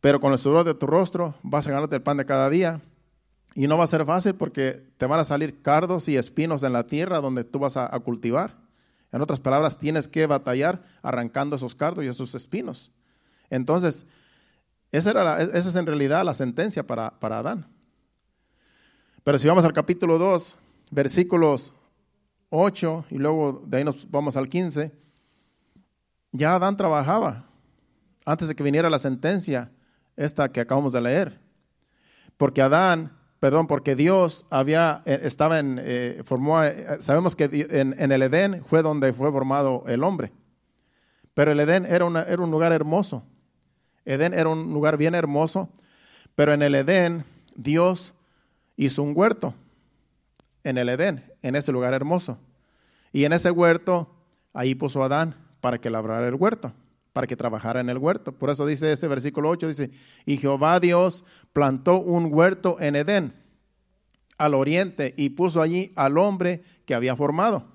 pero 0.00 0.18
con 0.18 0.32
el 0.32 0.40
sudor 0.40 0.64
de 0.64 0.74
tu 0.74 0.88
rostro 0.88 1.36
vas 1.44 1.68
a 1.68 1.70
ganarte 1.70 1.94
el 1.94 2.02
pan 2.02 2.16
de 2.16 2.26
cada 2.26 2.50
día 2.50 2.80
Y 3.54 3.68
no 3.68 3.78
va 3.78 3.84
a 3.84 3.86
ser 3.86 4.04
fácil 4.04 4.34
porque 4.34 4.82
te 4.96 5.06
van 5.06 5.20
a 5.20 5.24
salir 5.24 5.62
cardos 5.62 6.08
y 6.08 6.16
espinos 6.16 6.64
en 6.64 6.72
la 6.72 6.88
tierra 6.88 7.20
donde 7.20 7.44
tú 7.44 7.60
vas 7.60 7.76
a, 7.76 7.96
cultivar. 8.00 8.56
En 9.12 9.22
otras 9.22 9.38
palabras, 9.38 9.78
tienes 9.78 10.08
que 10.08 10.26
batallar 10.26 10.82
arrancando 11.00 11.54
esos 11.54 11.76
cardos 11.76 12.04
y 12.04 12.08
esos 12.08 12.34
espinos. 12.34 12.90
Entonces, 13.50 14.04
esa, 14.92 15.10
era 15.10 15.42
esa 15.42 15.68
es 15.68 15.76
en 15.76 15.86
realidad 15.86 16.24
la 16.24 16.34
sentencia 16.34 16.86
para, 16.86 17.18
para 17.18 17.38
Adán. 17.38 17.66
Pero 19.24 19.38
si 19.38 19.46
vamos 19.48 19.64
al 19.64 19.72
capítulo 19.72 20.18
2, 20.18 20.58
versículos 20.90 21.72
8 22.50 23.06
y 23.10 23.18
luego 23.18 23.62
de 23.66 23.78
ahí 23.78 23.84
nos 23.84 24.10
vamos 24.10 24.36
al 24.36 24.48
15, 24.48 24.92
ya 26.32 26.54
Adán 26.54 26.76
trabajaba 26.76 27.48
antes 28.28 28.46
de 28.48 28.54
que 28.54 28.62
viniera 28.62 28.90
la 28.90 28.98
sentencia, 28.98 29.70
esta 30.14 30.50
que 30.50 30.60
acabamos 30.60 30.92
de 30.92 31.00
leer. 31.00 31.40
Porque 32.36 32.60
Adán, 32.60 33.16
perdón, 33.40 33.66
porque 33.66 33.96
Dios 33.96 34.44
había, 34.50 35.02
eh, 35.06 35.20
estaba 35.22 35.58
en, 35.58 35.80
eh, 35.82 36.20
formó, 36.24 36.62
eh, 36.62 36.98
sabemos 37.00 37.34
que 37.34 37.48
en, 37.70 38.12
el 38.12 38.22
Edén 38.22 38.62
fue 38.66 38.82
donde 38.82 39.14
fue 39.14 39.32
formado 39.32 39.84
el 39.86 40.04
hombre. 40.04 40.32
Pero 41.32 41.52
el 41.52 41.60
Edén 41.60 41.86
era, 41.86 42.04
una, 42.04 42.22
era 42.24 42.42
un 42.42 42.50
lugar 42.50 42.72
hermoso. 42.72 43.24
Edén 44.08 44.32
era 44.32 44.48
un 44.48 44.72
lugar 44.72 44.96
bien 44.96 45.14
hermoso, 45.14 45.68
pero 46.34 46.54
en 46.54 46.62
el 46.62 46.74
Edén 46.74 47.26
Dios 47.54 48.14
hizo 48.74 49.02
un 49.02 49.12
huerto. 49.14 49.52
En 50.64 50.78
el 50.78 50.88
Edén, 50.88 51.30
en 51.42 51.54
ese 51.54 51.72
lugar 51.72 51.92
hermoso. 51.92 52.38
Y 53.12 53.24
en 53.24 53.34
ese 53.34 53.50
huerto, 53.50 54.10
ahí 54.54 54.74
puso 54.74 55.02
a 55.02 55.06
Adán 55.06 55.34
para 55.60 55.78
que 55.78 55.90
labrara 55.90 56.26
el 56.26 56.36
huerto, 56.36 56.72
para 57.12 57.26
que 57.26 57.36
trabajara 57.36 57.80
en 57.80 57.90
el 57.90 57.98
huerto. 57.98 58.32
Por 58.32 58.48
eso 58.48 58.64
dice 58.64 58.90
ese 58.90 59.08
versículo 59.08 59.50
8, 59.50 59.68
dice, 59.68 59.90
y 60.24 60.38
Jehová 60.38 60.80
Dios 60.80 61.22
plantó 61.52 62.00
un 62.00 62.32
huerto 62.32 62.78
en 62.80 62.96
Edén, 62.96 63.34
al 64.38 64.54
oriente, 64.54 65.12
y 65.18 65.30
puso 65.30 65.60
allí 65.60 65.92
al 65.96 66.16
hombre 66.16 66.62
que 66.86 66.94
había 66.94 67.14
formado. 67.14 67.66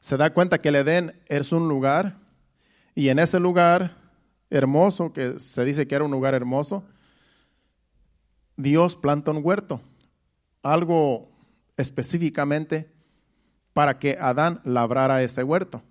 Se 0.00 0.16
da 0.16 0.32
cuenta 0.32 0.62
que 0.62 0.70
el 0.70 0.76
Edén 0.76 1.20
es 1.26 1.52
un 1.52 1.68
lugar, 1.68 2.16
y 2.94 3.10
en 3.10 3.18
ese 3.18 3.38
lugar 3.38 3.99
hermoso, 4.50 5.12
que 5.12 5.38
se 5.40 5.64
dice 5.64 5.86
que 5.86 5.94
era 5.94 6.04
un 6.04 6.10
lugar 6.10 6.34
hermoso, 6.34 6.84
Dios 8.56 8.96
planta 8.96 9.30
un 9.30 9.40
huerto, 9.42 9.80
algo 10.62 11.30
específicamente 11.76 12.90
para 13.72 13.98
que 13.98 14.18
Adán 14.20 14.60
labrara 14.64 15.22
ese 15.22 15.42
huerto. 15.42 15.82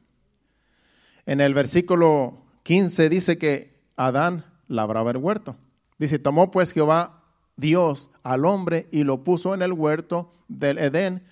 En 1.25 1.41
el 1.41 1.53
versículo 1.53 2.43
15 2.63 3.09
dice 3.09 3.37
que 3.37 3.79
Adán 3.95 4.45
labraba 4.67 5.11
el 5.11 5.17
huerto. 5.17 5.55
Dice, 5.97 6.19
tomó 6.19 6.51
pues 6.51 6.71
Jehová 6.71 7.23
Dios 7.57 8.09
al 8.23 8.45
hombre 8.45 8.87
y 8.91 9.03
lo 9.03 9.23
puso 9.23 9.53
en 9.53 9.61
el 9.61 9.73
huerto 9.73 10.33
del 10.47 10.77
Edén 10.77 11.23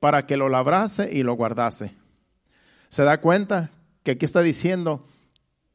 para 0.00 0.26
que 0.26 0.36
lo 0.36 0.48
labrase 0.48 1.10
y 1.12 1.22
lo 1.22 1.34
guardase. 1.34 1.94
Se 2.88 3.02
da 3.04 3.20
cuenta 3.20 3.70
que 4.02 4.12
aquí 4.12 4.24
está 4.24 4.40
diciendo 4.40 5.06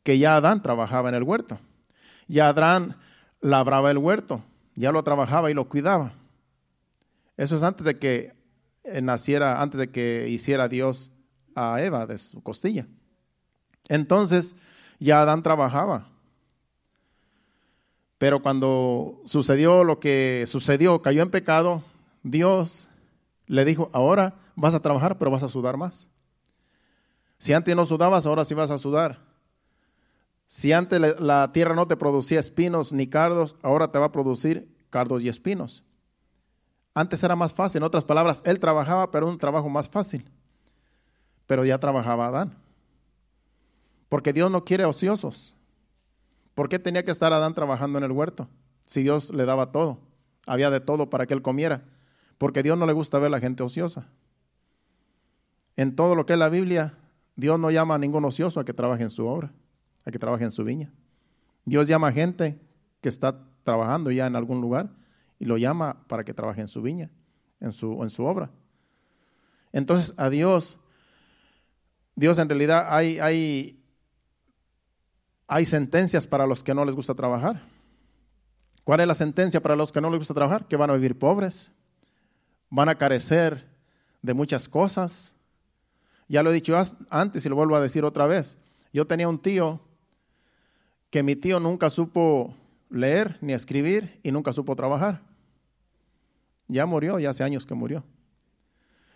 que 0.03 0.17
ya 0.17 0.35
Adán 0.35 0.61
trabajaba 0.61 1.09
en 1.09 1.15
el 1.15 1.23
huerto. 1.23 1.59
Ya 2.27 2.49
Adán 2.49 2.97
labraba 3.39 3.91
el 3.91 3.97
huerto, 3.97 4.43
ya 4.75 4.91
lo 4.91 5.03
trabajaba 5.03 5.51
y 5.51 5.53
lo 5.53 5.67
cuidaba. 5.67 6.13
Eso 7.37 7.55
es 7.55 7.63
antes 7.63 7.85
de 7.85 7.97
que 7.97 8.33
naciera, 9.01 9.61
antes 9.61 9.79
de 9.79 9.89
que 9.89 10.27
hiciera 10.29 10.67
Dios 10.67 11.11
a 11.55 11.81
Eva 11.81 12.05
de 12.05 12.17
su 12.17 12.41
costilla. 12.41 12.87
Entonces 13.89 14.55
ya 14.99 15.21
Adán 15.21 15.43
trabajaba. 15.43 16.07
Pero 18.17 18.43
cuando 18.43 19.21
sucedió 19.25 19.83
lo 19.83 19.99
que 19.99 20.45
sucedió, 20.47 21.01
cayó 21.01 21.23
en 21.23 21.31
pecado, 21.31 21.83
Dios 22.21 22.87
le 23.47 23.65
dijo, 23.65 23.89
ahora 23.93 24.35
vas 24.55 24.75
a 24.75 24.79
trabajar, 24.79 25.17
pero 25.17 25.31
vas 25.31 25.41
a 25.41 25.49
sudar 25.49 25.75
más. 25.75 26.07
Si 27.39 27.53
antes 27.53 27.75
no 27.75 27.85
sudabas, 27.87 28.27
ahora 28.27 28.45
sí 28.45 28.53
vas 28.53 28.69
a 28.69 28.77
sudar. 28.77 29.30
Si 30.51 30.73
antes 30.73 30.99
la 30.99 31.53
tierra 31.53 31.75
no 31.75 31.87
te 31.87 31.95
producía 31.95 32.37
espinos 32.37 32.91
ni 32.91 33.07
cardos, 33.07 33.55
ahora 33.61 33.89
te 33.89 33.97
va 33.97 34.07
a 34.07 34.11
producir 34.11 34.67
cardos 34.89 35.23
y 35.23 35.29
espinos. 35.29 35.81
Antes 36.93 37.23
era 37.23 37.37
más 37.37 37.53
fácil, 37.53 37.77
en 37.77 37.83
otras 37.83 38.03
palabras, 38.03 38.41
él 38.43 38.59
trabajaba, 38.59 39.11
pero 39.11 39.29
un 39.29 39.37
trabajo 39.37 39.69
más 39.69 39.87
fácil. 39.87 40.29
Pero 41.47 41.63
ya 41.63 41.77
trabajaba 41.77 42.27
Adán. 42.27 42.57
Porque 44.09 44.33
Dios 44.33 44.51
no 44.51 44.65
quiere 44.65 44.83
ociosos. 44.83 45.55
¿Por 46.53 46.67
qué 46.67 46.79
tenía 46.79 47.05
que 47.05 47.11
estar 47.11 47.31
Adán 47.31 47.53
trabajando 47.53 47.97
en 47.99 48.03
el 48.03 48.11
huerto? 48.11 48.49
Si 48.83 49.03
Dios 49.03 49.29
le 49.33 49.45
daba 49.45 49.71
todo, 49.71 49.99
había 50.45 50.69
de 50.69 50.81
todo 50.81 51.09
para 51.09 51.27
que 51.27 51.33
él 51.33 51.41
comiera. 51.41 51.85
Porque 52.37 52.61
Dios 52.61 52.77
no 52.77 52.85
le 52.85 52.91
gusta 52.91 53.19
ver 53.19 53.27
a 53.27 53.37
la 53.37 53.39
gente 53.39 53.63
ociosa. 53.63 54.09
En 55.77 55.95
todo 55.95 56.13
lo 56.13 56.25
que 56.25 56.33
es 56.33 56.39
la 56.39 56.49
Biblia, 56.49 56.97
Dios 57.37 57.57
no 57.57 57.71
llama 57.71 57.95
a 57.95 57.99
ningún 57.99 58.25
ocioso 58.25 58.59
a 58.59 58.65
que 58.65 58.73
trabaje 58.73 59.03
en 59.03 59.11
su 59.11 59.25
obra, 59.25 59.53
a 60.05 60.11
que 60.11 60.19
trabaje 60.19 60.43
en 60.43 60.51
su 60.51 60.63
viña. 60.63 60.91
Dios 61.65 61.87
llama 61.87 62.07
a 62.07 62.11
gente 62.11 62.59
que 63.01 63.09
está 63.09 63.39
trabajando 63.63 64.11
ya 64.11 64.27
en 64.27 64.35
algún 64.35 64.61
lugar 64.61 64.89
y 65.39 65.45
lo 65.45 65.57
llama 65.57 66.05
para 66.07 66.23
que 66.23 66.33
trabaje 66.33 66.61
en 66.61 66.67
su 66.67 66.81
viña, 66.81 67.09
en 67.59 67.71
su, 67.71 68.01
en 68.03 68.09
su 68.09 68.25
obra. 68.25 68.49
Entonces 69.71 70.13
a 70.17 70.29
Dios, 70.29 70.77
Dios 72.15 72.37
en 72.37 72.49
realidad 72.49 72.87
hay, 72.89 73.19
hay, 73.19 73.83
hay 75.47 75.65
sentencias 75.65 76.27
para 76.27 76.45
los 76.45 76.63
que 76.63 76.73
no 76.73 76.85
les 76.85 76.95
gusta 76.95 77.15
trabajar. 77.15 77.61
¿Cuál 78.83 78.99
es 79.01 79.07
la 79.07 79.15
sentencia 79.15 79.61
para 79.61 79.75
los 79.75 79.91
que 79.91 80.01
no 80.01 80.09
les 80.09 80.19
gusta 80.19 80.33
trabajar? 80.33 80.67
Que 80.67 80.75
van 80.75 80.89
a 80.89 80.93
vivir 80.93 81.17
pobres, 81.17 81.71
van 82.69 82.89
a 82.89 82.95
carecer 82.95 83.69
de 84.21 84.33
muchas 84.33 84.67
cosas. 84.67 85.35
Ya 86.27 86.43
lo 86.43 86.49
he 86.49 86.53
dicho 86.53 86.75
antes 87.09 87.45
y 87.45 87.49
lo 87.49 87.55
vuelvo 87.55 87.75
a 87.75 87.81
decir 87.81 88.03
otra 88.03 88.25
vez. 88.25 88.57
Yo 88.91 89.05
tenía 89.05 89.27
un 89.27 89.39
tío 89.39 89.79
que 91.11 91.21
mi 91.21 91.35
tío 91.35 91.59
nunca 91.59 91.89
supo 91.89 92.55
leer 92.89 93.37
ni 93.41 93.53
escribir 93.53 94.19
y 94.23 94.31
nunca 94.31 94.53
supo 94.53 94.75
trabajar. 94.75 95.21
Ya 96.67 96.85
murió, 96.85 97.19
ya 97.19 97.29
hace 97.29 97.43
años 97.43 97.65
que 97.65 97.75
murió. 97.75 98.03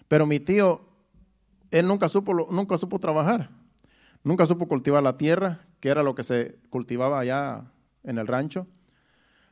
Pero 0.08 0.26
mi 0.26 0.40
tío, 0.40 0.82
él 1.72 1.88
nunca 1.88 2.10
supo, 2.10 2.48
nunca 2.52 2.78
supo 2.78 3.00
trabajar. 3.00 3.50
Nunca 4.24 4.46
supo 4.46 4.68
cultivar 4.68 5.02
la 5.04 5.18
tierra, 5.18 5.66
que 5.80 5.90
era 5.90 6.04
lo 6.04 6.16
que 6.16 6.24
se 6.24 6.58
cultivaba 6.70 7.20
allá 7.20 7.72
en 8.04 8.18
el 8.18 8.28
rancho. 8.28 8.68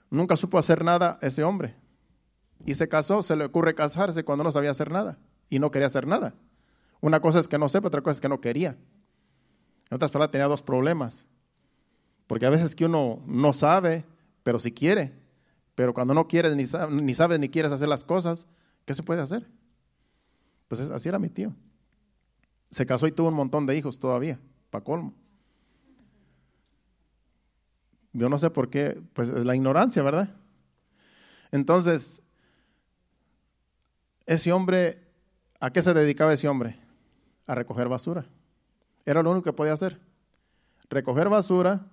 Nunca 0.09 0.35
supo 0.35 0.57
hacer 0.57 0.83
nada 0.83 1.19
ese 1.21 1.43
hombre. 1.43 1.75
Y 2.65 2.73
se 2.73 2.89
casó, 2.89 3.21
se 3.21 3.35
le 3.35 3.45
ocurre 3.45 3.73
casarse 3.73 4.25
cuando 4.25 4.43
no 4.43 4.51
sabía 4.51 4.71
hacer 4.71 4.91
nada 4.91 5.17
y 5.49 5.59
no 5.59 5.71
quería 5.71 5.87
hacer 5.87 6.07
nada. 6.07 6.33
Una 6.99 7.21
cosa 7.21 7.39
es 7.39 7.47
que 7.47 7.57
no 7.57 7.69
sepa, 7.69 7.87
otra 7.87 8.01
cosa 8.01 8.17
es 8.17 8.21
que 8.21 8.29
no 8.29 8.41
quería. 8.41 8.77
En 9.89 9.95
otras 9.95 10.11
palabras, 10.11 10.31
tenía 10.31 10.47
dos 10.47 10.61
problemas. 10.61 11.25
Porque 12.27 12.45
a 12.45 12.49
veces 12.49 12.75
que 12.75 12.85
uno 12.85 13.21
no 13.25 13.53
sabe, 13.53 14.05
pero 14.43 14.59
si 14.59 14.71
quiere. 14.71 15.13
Pero 15.75 15.93
cuando 15.93 16.13
no 16.13 16.27
quieres, 16.27 16.55
ni, 16.55 16.65
ni 17.01 17.13
sabes, 17.13 17.39
ni 17.39 17.49
quieres 17.49 17.71
hacer 17.71 17.87
las 17.87 18.03
cosas, 18.03 18.47
¿qué 18.85 18.93
se 18.93 19.03
puede 19.03 19.21
hacer? 19.21 19.47
Pues 20.67 20.89
así 20.89 21.09
era 21.09 21.19
mi 21.19 21.29
tío. 21.29 21.53
Se 22.69 22.85
casó 22.85 23.07
y 23.07 23.11
tuvo 23.11 23.27
un 23.27 23.35
montón 23.35 23.65
de 23.65 23.77
hijos 23.77 23.99
todavía, 23.99 24.39
para 24.69 24.83
colmo. 24.83 25.13
Yo 28.13 28.29
no 28.29 28.37
sé 28.37 28.49
por 28.49 28.69
qué, 28.69 29.01
pues 29.13 29.29
es 29.29 29.45
la 29.45 29.55
ignorancia, 29.55 30.03
¿verdad? 30.03 30.29
Entonces, 31.51 32.21
ese 34.25 34.51
hombre, 34.51 35.03
¿a 35.59 35.71
qué 35.71 35.81
se 35.81 35.93
dedicaba 35.93 36.33
ese 36.33 36.47
hombre? 36.47 36.79
A 37.47 37.55
recoger 37.55 37.89
basura. 37.89 38.25
Era 39.05 39.21
lo 39.21 39.31
único 39.31 39.43
que 39.43 39.53
podía 39.53 39.73
hacer. 39.73 39.99
Recoger 40.89 41.29
basura, 41.29 41.87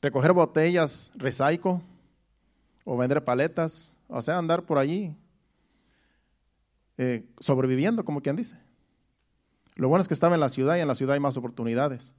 recoger 0.00 0.32
botellas, 0.32 1.10
recycle, 1.14 1.80
o 2.84 2.96
vender 2.96 3.22
paletas, 3.22 3.94
o 4.08 4.20
sea, 4.20 4.38
andar 4.38 4.64
por 4.64 4.78
allí 4.78 5.14
eh, 6.98 7.24
sobreviviendo, 7.38 8.04
como 8.04 8.20
quien 8.20 8.36
dice. 8.36 8.56
Lo 9.76 9.88
bueno 9.88 10.02
es 10.02 10.08
que 10.08 10.14
estaba 10.14 10.34
en 10.34 10.40
la 10.40 10.48
ciudad 10.48 10.76
y 10.76 10.80
en 10.80 10.88
la 10.88 10.94
ciudad 10.94 11.14
hay 11.14 11.20
más 11.20 11.36
oportunidades. 11.36 12.14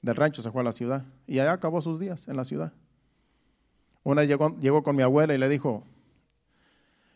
Del 0.00 0.16
rancho 0.16 0.42
se 0.42 0.50
fue 0.50 0.62
a 0.62 0.64
la 0.64 0.72
ciudad 0.72 1.04
y 1.26 1.38
allá 1.38 1.52
acabó 1.52 1.80
sus 1.80 2.00
días 2.00 2.26
en 2.28 2.36
la 2.36 2.44
ciudad. 2.44 2.72
Una 4.02 4.22
vez 4.22 4.28
llegó, 4.28 4.58
llegó 4.58 4.82
con 4.82 4.96
mi 4.96 5.02
abuela 5.02 5.34
y 5.34 5.38
le 5.38 5.48
dijo, 5.48 5.86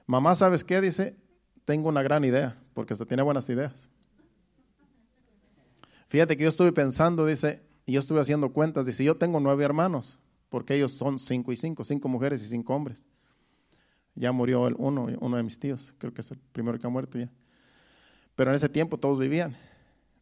mamá, 0.06 0.34
¿sabes 0.36 0.62
qué? 0.62 0.80
Dice, 0.80 1.16
tengo 1.64 1.88
una 1.88 2.02
gran 2.02 2.24
idea, 2.24 2.56
porque 2.74 2.92
hasta 2.92 3.04
tiene 3.04 3.24
buenas 3.24 3.48
ideas. 3.48 3.88
Fíjate 6.08 6.36
que 6.36 6.44
yo 6.44 6.48
estuve 6.48 6.72
pensando, 6.72 7.26
dice, 7.26 7.65
y 7.86 7.92
yo 7.92 8.00
estuve 8.00 8.20
haciendo 8.20 8.52
cuentas, 8.52 8.84
dice, 8.84 9.04
yo 9.04 9.16
tengo 9.16 9.38
nueve 9.38 9.64
hermanos 9.64 10.18
porque 10.48 10.74
ellos 10.74 10.92
son 10.92 11.18
cinco 11.18 11.52
y 11.52 11.56
cinco, 11.56 11.84
cinco 11.84 12.08
mujeres 12.08 12.42
y 12.42 12.48
cinco 12.48 12.74
hombres. 12.74 13.06
Ya 14.14 14.32
murió 14.32 14.66
el 14.66 14.74
uno, 14.78 15.06
uno 15.20 15.36
de 15.36 15.42
mis 15.42 15.58
tíos, 15.58 15.94
creo 15.98 16.12
que 16.12 16.20
es 16.22 16.30
el 16.30 16.38
primero 16.52 16.78
que 16.78 16.86
ha 16.86 16.90
muerto 16.90 17.18
ya. 17.18 17.30
Pero 18.34 18.50
en 18.50 18.56
ese 18.56 18.68
tiempo 18.68 18.98
todos 18.98 19.20
vivían. 19.20 19.56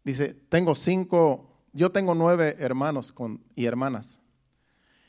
Dice, 0.05 0.35
tengo 0.49 0.75
cinco, 0.75 1.51
yo 1.73 1.91
tengo 1.91 2.15
nueve 2.15 2.57
hermanos 2.59 3.13
con, 3.13 3.41
y 3.55 3.65
hermanas. 3.65 4.21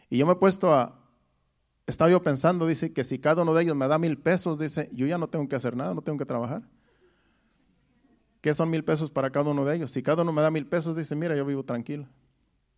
Y 0.09 0.17
yo 0.17 0.25
me 0.25 0.33
he 0.33 0.38
puesto 0.38 0.74
a, 0.74 1.00
estaba 1.88 2.09
yo 2.09 2.24
pensando, 2.24 2.65
dice, 2.67 2.93
que 2.93 3.03
si 3.03 3.19
cada 3.19 3.41
uno 3.41 3.53
de 3.53 3.63
ellos 3.63 3.75
me 3.75 3.88
da 3.88 3.97
mil 3.97 4.17
pesos, 4.17 4.59
dice, 4.59 4.89
yo 4.93 5.05
ya 5.07 5.17
no 5.17 5.27
tengo 5.27 5.47
que 5.47 5.55
hacer 5.55 5.75
nada, 5.75 5.93
no 5.93 6.01
tengo 6.01 6.17
que 6.17 6.25
trabajar. 6.25 6.62
¿Qué 8.39 8.53
son 8.53 8.69
mil 8.69 8.83
pesos 8.83 9.09
para 9.09 9.31
cada 9.31 9.50
uno 9.50 9.65
de 9.65 9.75
ellos? 9.75 9.91
Si 9.91 10.03
cada 10.03 10.21
uno 10.21 10.31
me 10.31 10.41
da 10.41 10.51
mil 10.51 10.67
pesos, 10.67 10.95
dice, 10.95 11.15
mira, 11.15 11.35
yo 11.35 11.45
vivo 11.45 11.63
tranquilo. 11.63 12.07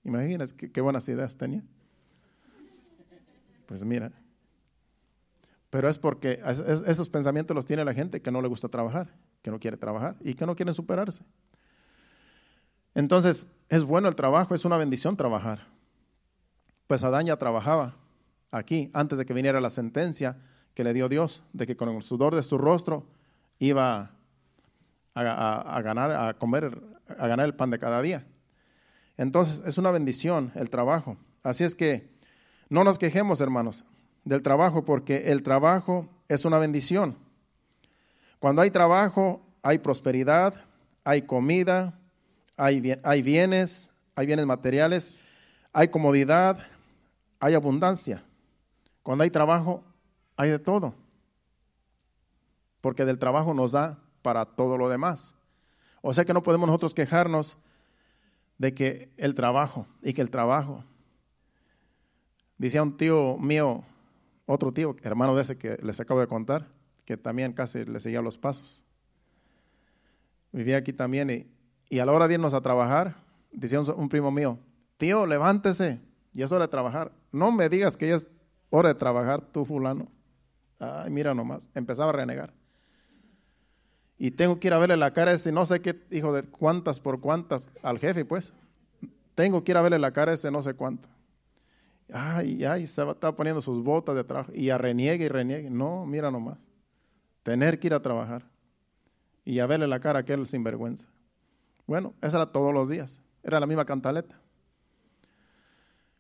Imagínense 0.08 0.56
qué, 0.56 0.80
buenas 0.80 1.08
ideas 1.10 1.36
tenía. 1.36 1.62
Pues 3.66 3.84
mira, 3.84 4.10
pero 5.70 5.90
es 5.90 5.98
porque 5.98 6.42
esos 6.86 7.10
pensamientos 7.10 7.54
los 7.54 7.66
tiene 7.66 7.84
la 7.84 7.94
gente 7.94 8.22
que 8.22 8.32
no 8.32 8.42
le 8.42 8.48
gusta 8.48 8.70
trabajar, 8.70 9.14
que 9.42 9.52
no 9.52 9.60
quiere 9.60 9.76
trabajar 9.76 10.16
y 10.22 10.34
que 10.34 10.46
no 10.46 10.56
quiere 10.56 10.74
superarse. 10.74 11.26
Entonces, 12.96 13.48
es 13.68 13.84
bueno 13.84 14.08
el 14.08 14.16
trabajo, 14.16 14.56
es 14.56 14.64
una 14.64 14.78
bendición 14.78 15.18
trabajar. 15.18 15.68
Pues 16.88 17.04
Adán 17.04 17.26
ya 17.26 17.36
trabajaba 17.36 17.96
aquí, 18.50 18.90
antes 18.94 19.18
de 19.18 19.26
que 19.26 19.34
viniera 19.34 19.60
la 19.60 19.70
sentencia 19.70 20.38
que 20.74 20.86
le 20.86 20.94
dio 20.94 21.10
Dios, 21.10 21.44
de 21.52 21.68
que 21.68 21.76
con 21.76 21.90
el 21.90 22.02
sudor 22.02 22.34
de 22.34 22.44
su 22.44 22.58
rostro 22.58 23.06
iba 23.60 24.12
a, 25.14 25.82
ganar, 25.82 26.12
a 26.12 26.34
comer, 26.36 26.82
a 27.10 27.28
ganar 27.28 27.46
el 27.46 27.56
pan 27.56 27.72
de 27.72 27.80
cada 27.80 28.02
día. 28.02 28.26
Entonces, 29.18 29.64
es 29.66 29.78
una 29.78 29.92
bendición 29.92 30.52
el 30.56 30.70
trabajo. 30.70 31.18
Así 31.44 31.64
es 31.64 31.76
que 31.76 32.10
no 32.70 32.84
nos 32.84 33.00
quejemos, 33.00 33.42
hermanos, 33.42 33.84
del 34.24 34.42
trabajo, 34.42 34.86
porque 34.86 35.32
el 35.32 35.42
trabajo 35.44 36.08
es 36.28 36.46
una 36.46 36.60
bendición. 36.60 37.18
Cuando 38.40 38.62
hay 38.62 38.72
trabajo, 38.72 39.42
hay 39.64 39.80
prosperidad, 39.80 40.54
hay 41.04 41.24
comida, 41.24 41.98
hay, 42.56 42.80
bienes, 43.22 43.90
hay 44.16 44.26
bienes 44.26 44.46
materiales, 44.46 45.14
hay 45.74 45.88
comodidad, 45.88 46.60
hay 47.40 47.54
abundancia. 47.54 48.24
Cuando 49.04 49.24
hay 49.24 49.30
trabajo, 49.30 49.84
hay 50.36 50.50
de 50.50 50.60
todo. 50.60 50.94
Porque 52.82 53.06
del 53.06 53.20
trabajo 53.20 53.54
nos 53.54 53.72
da 53.72 53.98
para 54.22 54.46
todo 54.46 54.78
lo 54.78 54.90
demás. 54.90 55.36
O 56.02 56.14
sea 56.14 56.26
que 56.26 56.34
no 56.34 56.44
podemos 56.44 56.68
nosotros 56.68 56.94
quejarnos 56.94 57.58
de 58.58 58.74
que 58.74 59.12
el 59.18 59.36
trabajo 59.36 59.88
y 60.02 60.14
que 60.14 60.22
el 60.22 60.30
trabajo. 60.30 60.84
Decía 62.58 62.82
un 62.82 62.98
tío 62.98 63.38
mío, 63.38 63.84
otro 64.46 64.72
tío, 64.74 64.96
hermano 65.04 65.36
de 65.36 65.44
ese 65.44 65.58
que 65.58 65.78
les 65.84 66.00
acabo 66.00 66.20
de 66.20 66.28
contar, 66.28 66.68
que 67.06 67.18
también 67.18 67.54
casi 67.54 67.86
le 67.86 68.00
seguía 68.00 68.22
los 68.22 68.38
pasos. 68.38 68.84
Vivía 70.52 70.78
aquí 70.78 70.94
también 70.94 71.30
y, 71.30 71.48
y 71.90 72.00
a 72.00 72.06
la 72.06 72.14
hora 72.14 72.28
de 72.28 72.36
irnos 72.36 72.54
a 72.54 72.62
trabajar, 72.62 73.16
decía 73.52 73.80
un, 73.80 74.10
primo 74.10 74.32
mío, 74.32 74.60
tío, 74.98 75.26
levántese, 75.26 76.00
y 76.34 76.42
es 76.42 76.52
hora 76.52 76.66
de 76.66 76.72
trabajar. 76.72 77.12
No 77.32 77.52
me 77.52 77.70
digas 77.70 77.98
que 77.98 78.08
ya 78.08 78.16
es 78.16 78.28
hora 78.70 78.90
de 78.90 78.96
trabajar 78.96 79.42
tú, 79.42 79.66
fulano. 79.66 80.08
Ay, 80.80 81.12
mira 81.12 81.34
nomás, 81.34 81.70
empezaba 81.74 82.10
a 82.10 82.14
renegar. 82.14 82.54
Y 84.20 84.32
tengo 84.32 84.60
que 84.60 84.68
ir 84.68 84.74
a 84.74 84.80
verle 84.80 84.98
la 84.98 85.12
cara 85.12 85.32
a 85.32 85.34
ese, 85.36 85.52
no 85.52 85.66
sé 85.66 85.80
qué, 85.82 86.00
hijo 86.12 86.34
de 86.34 86.44
cuántas 86.44 87.00
por 87.00 87.20
cuántas, 87.20 87.70
al 87.84 88.00
jefe, 88.00 88.26
pues. 88.26 88.54
Tengo 89.36 89.64
que 89.64 89.72
ir 89.72 89.78
a 89.78 89.82
verle 89.82 90.00
la 90.00 90.12
cara 90.12 90.32
a 90.32 90.36
ese, 90.36 90.50
no 90.50 90.64
sé 90.64 90.74
cuánto. 90.74 91.08
Ay, 92.12 92.64
ay, 92.66 92.88
se 92.88 93.08
está 93.08 93.36
poniendo 93.36 93.62
sus 93.62 93.84
botas 93.84 94.16
de 94.16 94.24
trabajo 94.24 94.52
y 94.56 94.70
a 94.70 94.78
reniegue 94.78 95.26
y 95.26 95.28
reniegue. 95.28 95.70
No, 95.70 96.06
mira 96.06 96.32
nomás. 96.32 96.58
Tener 97.44 97.80
que 97.80 97.88
ir 97.88 97.94
a 97.94 98.02
trabajar 98.02 98.44
y 99.46 99.60
a 99.60 99.68
verle 99.68 99.88
la 99.88 100.00
cara 100.00 100.20
a 100.20 100.22
aquel 100.22 100.48
sinvergüenza. 100.48 101.08
Bueno, 101.86 102.14
eso 102.22 102.38
era 102.38 102.52
todos 102.52 102.74
los 102.74 102.90
días. 102.90 103.22
Era 103.44 103.60
la 103.60 103.68
misma 103.68 103.86
cantaleta. 103.86 104.40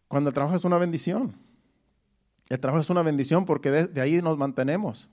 Cuando 0.08 0.30
el 0.30 0.34
trabajo 0.34 0.56
es 0.56 0.64
una 0.64 0.78
bendición. 0.78 1.36
El 2.50 2.60
trabajo 2.60 2.82
es 2.82 2.90
una 2.90 3.02
bendición 3.02 3.46
porque 3.46 3.72
de 3.72 4.02
ahí 4.02 4.22
nos 4.22 4.38
mantenemos. 4.38 5.10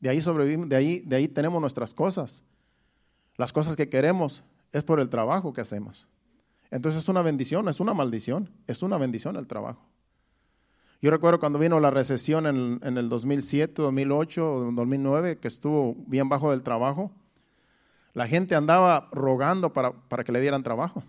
De 0.00 0.08
ahí 0.08 0.20
sobrevivimos, 0.20 0.68
de 0.68 0.76
ahí, 0.76 1.00
de 1.00 1.16
ahí 1.16 1.28
tenemos 1.28 1.60
nuestras 1.60 1.92
cosas. 1.92 2.44
Las 3.36 3.52
cosas 3.52 3.76
que 3.76 3.88
queremos 3.88 4.44
es 4.72 4.82
por 4.82 5.00
el 5.00 5.08
trabajo 5.08 5.52
que 5.52 5.60
hacemos. 5.60 6.08
Entonces 6.70 7.02
es 7.02 7.08
una 7.08 7.22
bendición, 7.22 7.68
es 7.68 7.80
una 7.80 7.94
maldición, 7.94 8.50
es 8.66 8.82
una 8.82 8.98
bendición 8.98 9.36
el 9.36 9.46
trabajo. 9.46 9.80
Yo 11.00 11.10
recuerdo 11.10 11.38
cuando 11.38 11.58
vino 11.58 11.78
la 11.78 11.90
recesión 11.90 12.46
en, 12.46 12.80
en 12.82 12.98
el 12.98 13.08
2007, 13.08 13.82
2008, 13.82 14.72
2009, 14.74 15.38
que 15.38 15.48
estuvo 15.48 15.94
bien 16.06 16.28
bajo 16.28 16.50
del 16.50 16.62
trabajo, 16.62 17.12
la 18.14 18.26
gente 18.26 18.56
andaba 18.56 19.08
rogando 19.12 19.72
para, 19.72 19.92
para 19.92 20.24
que 20.24 20.32
le 20.32 20.40
dieran 20.40 20.64
trabajo. 20.64 21.04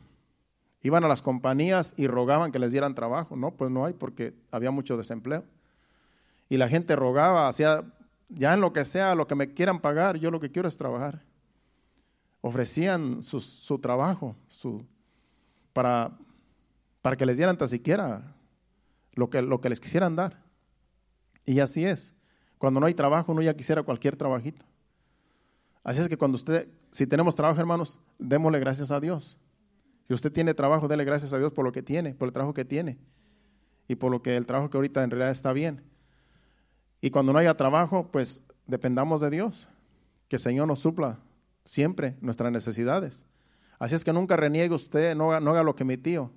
Iban 0.81 1.03
a 1.03 1.07
las 1.07 1.21
compañías 1.21 1.93
y 1.97 2.07
rogaban 2.07 2.51
que 2.51 2.59
les 2.59 2.71
dieran 2.71 2.93
trabajo. 2.93 3.35
No, 3.35 3.51
pues 3.51 3.71
no 3.71 3.85
hay 3.85 3.93
porque 3.93 4.33
había 4.51 4.71
mucho 4.71 4.95
desempleo. 4.95 5.43
Y 6.49 6.57
la 6.57 6.69
gente 6.69 6.95
rogaba, 6.95 7.47
hacía 7.47 7.83
ya 8.29 8.53
en 8.53 8.61
lo 8.61 8.71
que 8.71 8.85
sea, 8.85 9.15
lo 9.15 9.27
que 9.27 9.35
me 9.35 9.53
quieran 9.53 9.79
pagar, 9.79 10.17
yo 10.17 10.31
lo 10.31 10.39
que 10.39 10.51
quiero 10.51 10.67
es 10.67 10.77
trabajar. 10.77 11.21
Ofrecían 12.41 13.21
su, 13.21 13.79
trabajo 13.79 14.35
su, 14.47 14.85
para, 15.73 16.17
para 17.01 17.17
que 17.17 17.25
les 17.25 17.37
dieran 17.37 17.57
tan 17.57 17.67
siquiera 17.67 18.35
lo 19.13 19.29
que, 19.29 19.41
lo 19.41 19.59
que 19.59 19.69
les 19.69 19.79
quisieran 19.79 20.15
dar. 20.15 20.41
Y 21.45 21.59
así 21.59 21.83
es. 21.83 22.13
Cuando 22.57 22.79
no 22.79 22.85
hay 22.85 22.93
trabajo, 22.93 23.31
uno 23.31 23.41
ya 23.41 23.55
quisiera 23.55 23.83
cualquier 23.83 24.15
trabajito. 24.15 24.65
Así 25.83 25.99
es 25.99 26.07
que 26.07 26.17
cuando 26.17 26.35
usted, 26.35 26.69
si 26.91 27.07
tenemos 27.07 27.35
trabajo, 27.35 27.59
hermanos, 27.59 27.99
démosle 28.19 28.59
gracias 28.59 28.91
a 28.91 28.99
Dios. 28.99 29.37
Si 30.07 30.13
usted 30.13 30.31
tiene 30.31 30.53
trabajo, 30.53 30.87
déle 30.87 31.03
gracias 31.03 31.33
a 31.33 31.37
Dios 31.37 31.51
por 31.53 31.65
lo 31.65 31.71
que 31.71 31.81
tiene, 31.81 32.13
por 32.13 32.27
el 32.27 32.33
trabajo 32.33 32.53
que 32.53 32.65
tiene 32.65 32.97
y 33.87 33.95
por 33.95 34.11
lo 34.11 34.21
que 34.21 34.37
el 34.37 34.45
trabajo 34.45 34.69
que 34.69 34.77
ahorita 34.77 35.03
en 35.03 35.11
realidad 35.11 35.31
está 35.31 35.53
bien. 35.53 35.81
Y 37.01 37.09
cuando 37.09 37.33
no 37.33 37.39
haya 37.39 37.55
trabajo, 37.55 38.09
pues 38.11 38.41
dependamos 38.67 39.21
de 39.21 39.29
Dios, 39.29 39.67
que 40.27 40.35
el 40.35 40.41
Señor 40.41 40.67
nos 40.67 40.79
supla 40.79 41.19
siempre 41.65 42.15
nuestras 42.21 42.51
necesidades. 42.51 43.25
Así 43.77 43.95
es 43.95 44.03
que 44.03 44.13
nunca 44.13 44.35
reniegue 44.35 44.73
usted, 44.73 45.15
no 45.15 45.31
haga, 45.31 45.63
lo 45.63 45.75
que 45.75 45.85
mi 45.85 45.97
tío. 45.97 46.31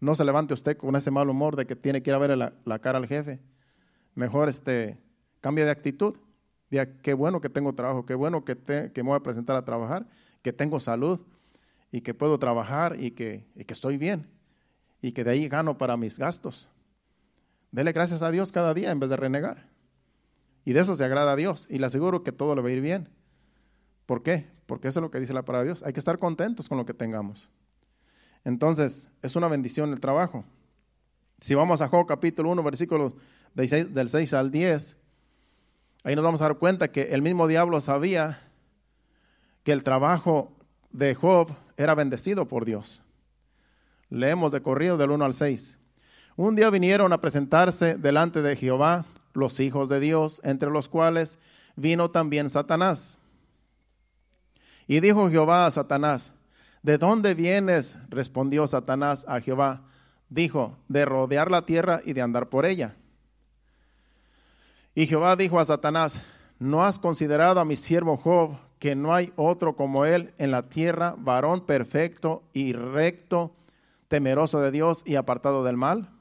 No 0.00 0.14
se 0.14 0.24
levante 0.24 0.54
usted 0.54 0.76
con 0.76 0.96
ese 0.96 1.10
mal 1.10 1.28
humor 1.28 1.56
de 1.56 1.66
que 1.66 1.76
tiene 1.76 2.02
que 2.02 2.10
ir 2.10 2.14
a 2.14 2.18
ver 2.18 2.36
la, 2.36 2.78
cara 2.78 2.98
al 2.98 3.06
jefe. 3.06 3.40
Mejor 4.14 4.48
este, 4.48 4.98
cambie 5.40 5.64
de 5.64 5.70
actitud. 5.70 6.16
Diga, 6.70 6.86
qué 7.02 7.14
bueno 7.14 7.40
que 7.40 7.48
tengo 7.48 7.74
trabajo, 7.74 8.06
qué 8.06 8.14
bueno 8.14 8.44
que, 8.44 8.56
me 8.96 9.02
voy 9.02 9.16
a 9.16 9.20
presentar 9.20 9.56
a 9.56 9.64
trabajar, 9.64 10.06
que 10.42 10.52
tengo 10.52 10.80
salud 10.80 11.20
y 11.92 12.00
que 12.00 12.14
puedo 12.14 12.38
trabajar 12.38 12.96
y 12.98 13.12
que, 13.12 13.46
y 13.54 13.64
que 13.64 13.72
estoy 13.72 13.96
bien 13.96 14.28
y 15.00 15.12
que 15.12 15.24
de 15.24 15.30
ahí 15.30 15.48
gano 15.48 15.78
para 15.78 15.96
mis 15.96 16.18
gastos. 16.18 16.68
Dele 17.70 17.92
gracias 17.92 18.22
a 18.22 18.30
Dios 18.30 18.52
cada 18.52 18.74
día 18.74 18.90
en 18.90 18.98
vez 18.98 19.10
de 19.10 19.16
renegar. 19.16 19.68
Y 20.66 20.72
de 20.72 20.80
eso 20.80 20.96
se 20.96 21.04
agrada 21.04 21.32
a 21.32 21.36
Dios. 21.36 21.68
Y 21.70 21.78
le 21.78 21.86
aseguro 21.86 22.24
que 22.24 22.32
todo 22.32 22.56
le 22.56 22.60
va 22.60 22.68
a 22.68 22.72
ir 22.72 22.80
bien. 22.80 23.08
¿Por 24.04 24.24
qué? 24.24 24.48
Porque 24.66 24.88
eso 24.88 24.98
es 24.98 25.02
lo 25.02 25.12
que 25.12 25.20
dice 25.20 25.32
la 25.32 25.44
palabra 25.44 25.62
de 25.62 25.68
Dios. 25.68 25.84
Hay 25.84 25.92
que 25.92 26.00
estar 26.00 26.18
contentos 26.18 26.68
con 26.68 26.76
lo 26.76 26.84
que 26.84 26.92
tengamos. 26.92 27.48
Entonces, 28.44 29.08
es 29.22 29.36
una 29.36 29.46
bendición 29.46 29.92
el 29.92 30.00
trabajo. 30.00 30.44
Si 31.40 31.54
vamos 31.54 31.82
a 31.82 31.88
Job 31.88 32.04
capítulo 32.06 32.50
1, 32.50 32.64
versículos 32.64 33.12
del 33.54 34.08
6 34.08 34.34
al 34.34 34.50
10, 34.50 34.96
ahí 36.02 36.16
nos 36.16 36.24
vamos 36.24 36.40
a 36.42 36.46
dar 36.46 36.58
cuenta 36.58 36.90
que 36.90 37.14
el 37.14 37.22
mismo 37.22 37.46
diablo 37.46 37.80
sabía 37.80 38.42
que 39.62 39.70
el 39.70 39.84
trabajo 39.84 40.52
de 40.90 41.14
Job 41.14 41.54
era 41.76 41.94
bendecido 41.94 42.48
por 42.48 42.64
Dios. 42.64 43.02
Leemos 44.10 44.50
de 44.50 44.62
corrido 44.62 44.96
del 44.96 45.12
1 45.12 45.24
al 45.24 45.34
6. 45.34 45.78
Un 46.34 46.56
día 46.56 46.70
vinieron 46.70 47.12
a 47.12 47.20
presentarse 47.20 47.94
delante 47.94 48.42
de 48.42 48.56
Jehová 48.56 49.06
los 49.36 49.60
hijos 49.60 49.88
de 49.88 50.00
Dios, 50.00 50.40
entre 50.44 50.70
los 50.70 50.88
cuales 50.88 51.38
vino 51.76 52.10
también 52.10 52.50
Satanás. 52.50 53.18
Y 54.86 55.00
dijo 55.00 55.28
Jehová 55.28 55.66
a 55.66 55.70
Satanás, 55.70 56.32
¿de 56.82 56.98
dónde 56.98 57.34
vienes? 57.34 57.98
Respondió 58.08 58.66
Satanás 58.66 59.24
a 59.28 59.40
Jehová. 59.40 59.82
Dijo, 60.28 60.76
de 60.88 61.04
rodear 61.04 61.50
la 61.50 61.66
tierra 61.66 62.00
y 62.04 62.12
de 62.12 62.22
andar 62.22 62.48
por 62.48 62.66
ella. 62.66 62.94
Y 64.94 65.06
Jehová 65.06 65.36
dijo 65.36 65.60
a 65.60 65.64
Satanás, 65.64 66.18
¿no 66.58 66.84
has 66.84 66.98
considerado 66.98 67.60
a 67.60 67.64
mi 67.64 67.76
siervo 67.76 68.16
Job, 68.16 68.56
que 68.78 68.94
no 68.94 69.14
hay 69.14 69.32
otro 69.36 69.76
como 69.76 70.04
él 70.04 70.32
en 70.38 70.50
la 70.50 70.62
tierra, 70.68 71.14
varón 71.18 71.66
perfecto 71.66 72.42
y 72.52 72.72
recto, 72.72 73.52
temeroso 74.08 74.60
de 74.60 74.70
Dios 74.70 75.02
y 75.04 75.16
apartado 75.16 75.64
del 75.64 75.76
mal? 75.76 76.15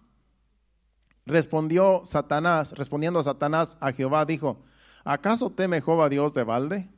Respondió 1.26 2.02
Satanás, 2.06 2.74
respondiendo 2.74 3.22
Satanás 3.24 3.78
a 3.80 3.92
Jehová, 3.92 4.26
dijo, 4.26 4.62
¿acaso 5.04 5.50
teme 5.50 5.82
Jehová 5.82 6.08
Dios 6.10 6.34
de 6.34 6.44
balde? 6.44 6.90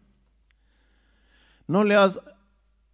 ¿No 1.68 1.84
le 1.84 1.96
has 1.96 2.20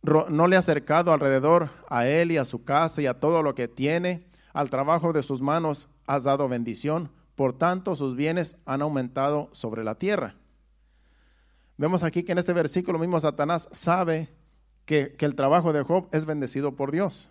no 0.04 0.48
le 0.48 0.58
acercado 0.58 1.13
alrededor 1.13 1.69
a 1.89 2.08
él 2.08 2.34
y 2.34 2.38
a 2.38 2.43
su 2.43 2.65
casa 2.65 3.02
y 3.02 3.06
a 3.06 3.19
todo 3.19 3.41
lo 3.41 3.56
que 3.56 3.69
tiene, 3.69 4.28
al 4.52 4.69
trabajo 4.69 5.13
de 5.13 5.24
sus 5.24 5.41
manos 5.41 5.88
has 6.06 6.26
dado 6.26 6.50
bendición, 6.50 7.10
por 7.36 7.58
tanto 7.58 7.96
sus 7.96 8.15
bienes 8.15 8.58
han 8.65 8.82
aumentado 8.82 9.50
sobre 9.54 9.84
la 9.84 9.96
tierra. 9.96 10.36
Vemos 11.78 12.04
aquí 12.04 12.24
que 12.24 12.34
en 12.34 12.38
este 12.38 12.54
versículo 12.54 13.00
mismo 13.00 13.19
Satanás 13.19 13.69
sabe 13.72 14.30
que, 14.86 15.13
que 15.13 15.26
el 15.26 15.36
trabajo 15.36 15.72
de 15.72 15.84
Job 15.84 16.10
es 16.12 16.26
bendecido 16.26 16.76
por 16.76 16.91
Dios. 16.91 17.30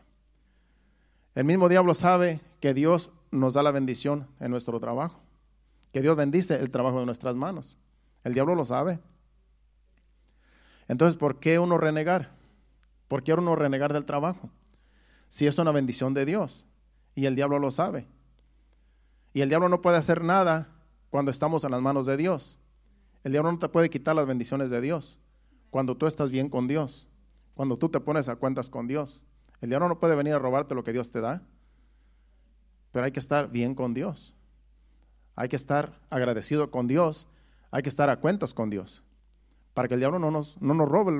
El 1.35 1.45
mismo 1.45 1.69
diablo 1.69 1.93
sabe 1.93 2.41
que 2.61 2.73
Dios 2.73 3.11
nos 3.33 3.55
da 3.55 3.63
la 3.65 3.73
bendición 3.73 4.29
en 4.39 4.53
nuestro 4.53 4.79
trabajo. 4.79 5.21
que 5.93 6.01
Dios 6.01 6.17
bendice 6.17 6.55
el 6.55 6.71
trabajo 6.71 7.01
de 7.01 7.07
nuestras 7.07 7.35
manos. 7.35 7.77
El 8.25 8.33
diablo 8.33 8.55
lo 8.55 8.65
sabe. 8.65 8.99
Entonces, 10.89 11.19
¿por 11.19 11.39
qué 11.39 11.59
uno 11.59 11.77
renegar? 11.77 12.31
¿Por 13.09 13.23
qué 13.23 13.35
uno 13.35 13.57
renegar 13.57 13.93
del 13.93 14.07
trabajo? 14.07 14.49
Si 15.29 15.47
es 15.47 15.59
una 15.59 15.71
bendición 15.71 16.15
de 16.15 16.25
Dios 16.25 16.65
y 17.15 17.27
el 17.27 17.35
diablo 17.35 17.59
lo 17.59 17.71
sabe. 17.71 18.07
Y 19.35 19.43
el 19.43 19.51
diablo 19.51 19.69
no 19.69 19.83
puede 19.83 19.99
hacer 19.99 20.23
nada 20.25 20.69
cuando 21.11 21.31
estamos 21.31 21.65
en 21.65 21.73
las 21.73 21.83
manos 21.83 22.07
de 22.07 22.17
Dios. 22.17 22.59
El 23.23 23.33
diablo 23.33 23.53
no 23.53 23.59
te 23.59 23.69
puede 23.69 23.91
quitar 23.91 24.17
las 24.17 24.27
bendiciones 24.27 24.71
de 24.71 24.81
Dios 24.81 25.19
cuando 25.71 25.97
tú 25.97 26.07
estás 26.07 26.31
bien 26.31 26.49
con 26.49 26.69
Dios, 26.69 27.07
cuando 27.55 27.77
tú 27.77 27.89
te 27.89 28.01
pones 28.01 28.29
a 28.29 28.37
cuentas 28.37 28.71
con 28.71 28.87
Dios. 28.87 29.21
El 29.61 29.69
diablo 29.69 29.89
no 29.89 30.01
puede 30.01 30.15
venir 30.15 30.35
a 30.35 30.39
robarte 30.39 30.75
lo 30.75 30.85
que 30.85 30.93
Dios 30.93 31.11
te 31.11 31.21
da, 31.21 31.43
pero 32.93 33.07
hay 33.07 33.13
que 33.13 33.21
estar 33.21 33.51
bien 33.51 33.75
con 33.75 33.95
Dios. 33.95 34.35
Hay 35.35 35.49
que 35.49 35.57
estar 35.57 35.99
agradecido 36.11 36.71
con 36.71 36.87
Dios, 36.87 37.27
hay 37.71 37.83
que 37.83 37.89
estar 37.89 38.11
a 38.11 38.21
cuentas 38.21 38.55
con 38.55 38.71
Dios, 38.71 39.03
para 39.75 39.89
que 39.89 39.95
el 39.95 40.01
diablo 40.01 40.19
no 40.19 40.31
nos, 40.31 40.61
no 40.61 40.75
nos 40.75 40.89
robe 40.89 41.13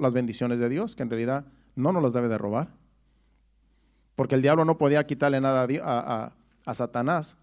las 0.00 0.12
bendiciones 0.12 0.58
de 0.58 0.68
Dios, 0.68 0.96
que 0.96 1.04
en 1.04 1.10
realidad 1.10 1.44
no 1.76 1.92
nos 1.92 2.02
las 2.02 2.12
debe 2.12 2.28
de 2.28 2.36
robar. 2.36 2.68
Porque 4.16 4.34
el 4.34 4.42
diablo 4.42 4.64
no 4.64 4.76
podía 4.76 5.06
quitarle 5.06 5.40
nada 5.40 5.66
a, 5.82 6.32
a 6.66 6.74
Satanás, 6.74 7.36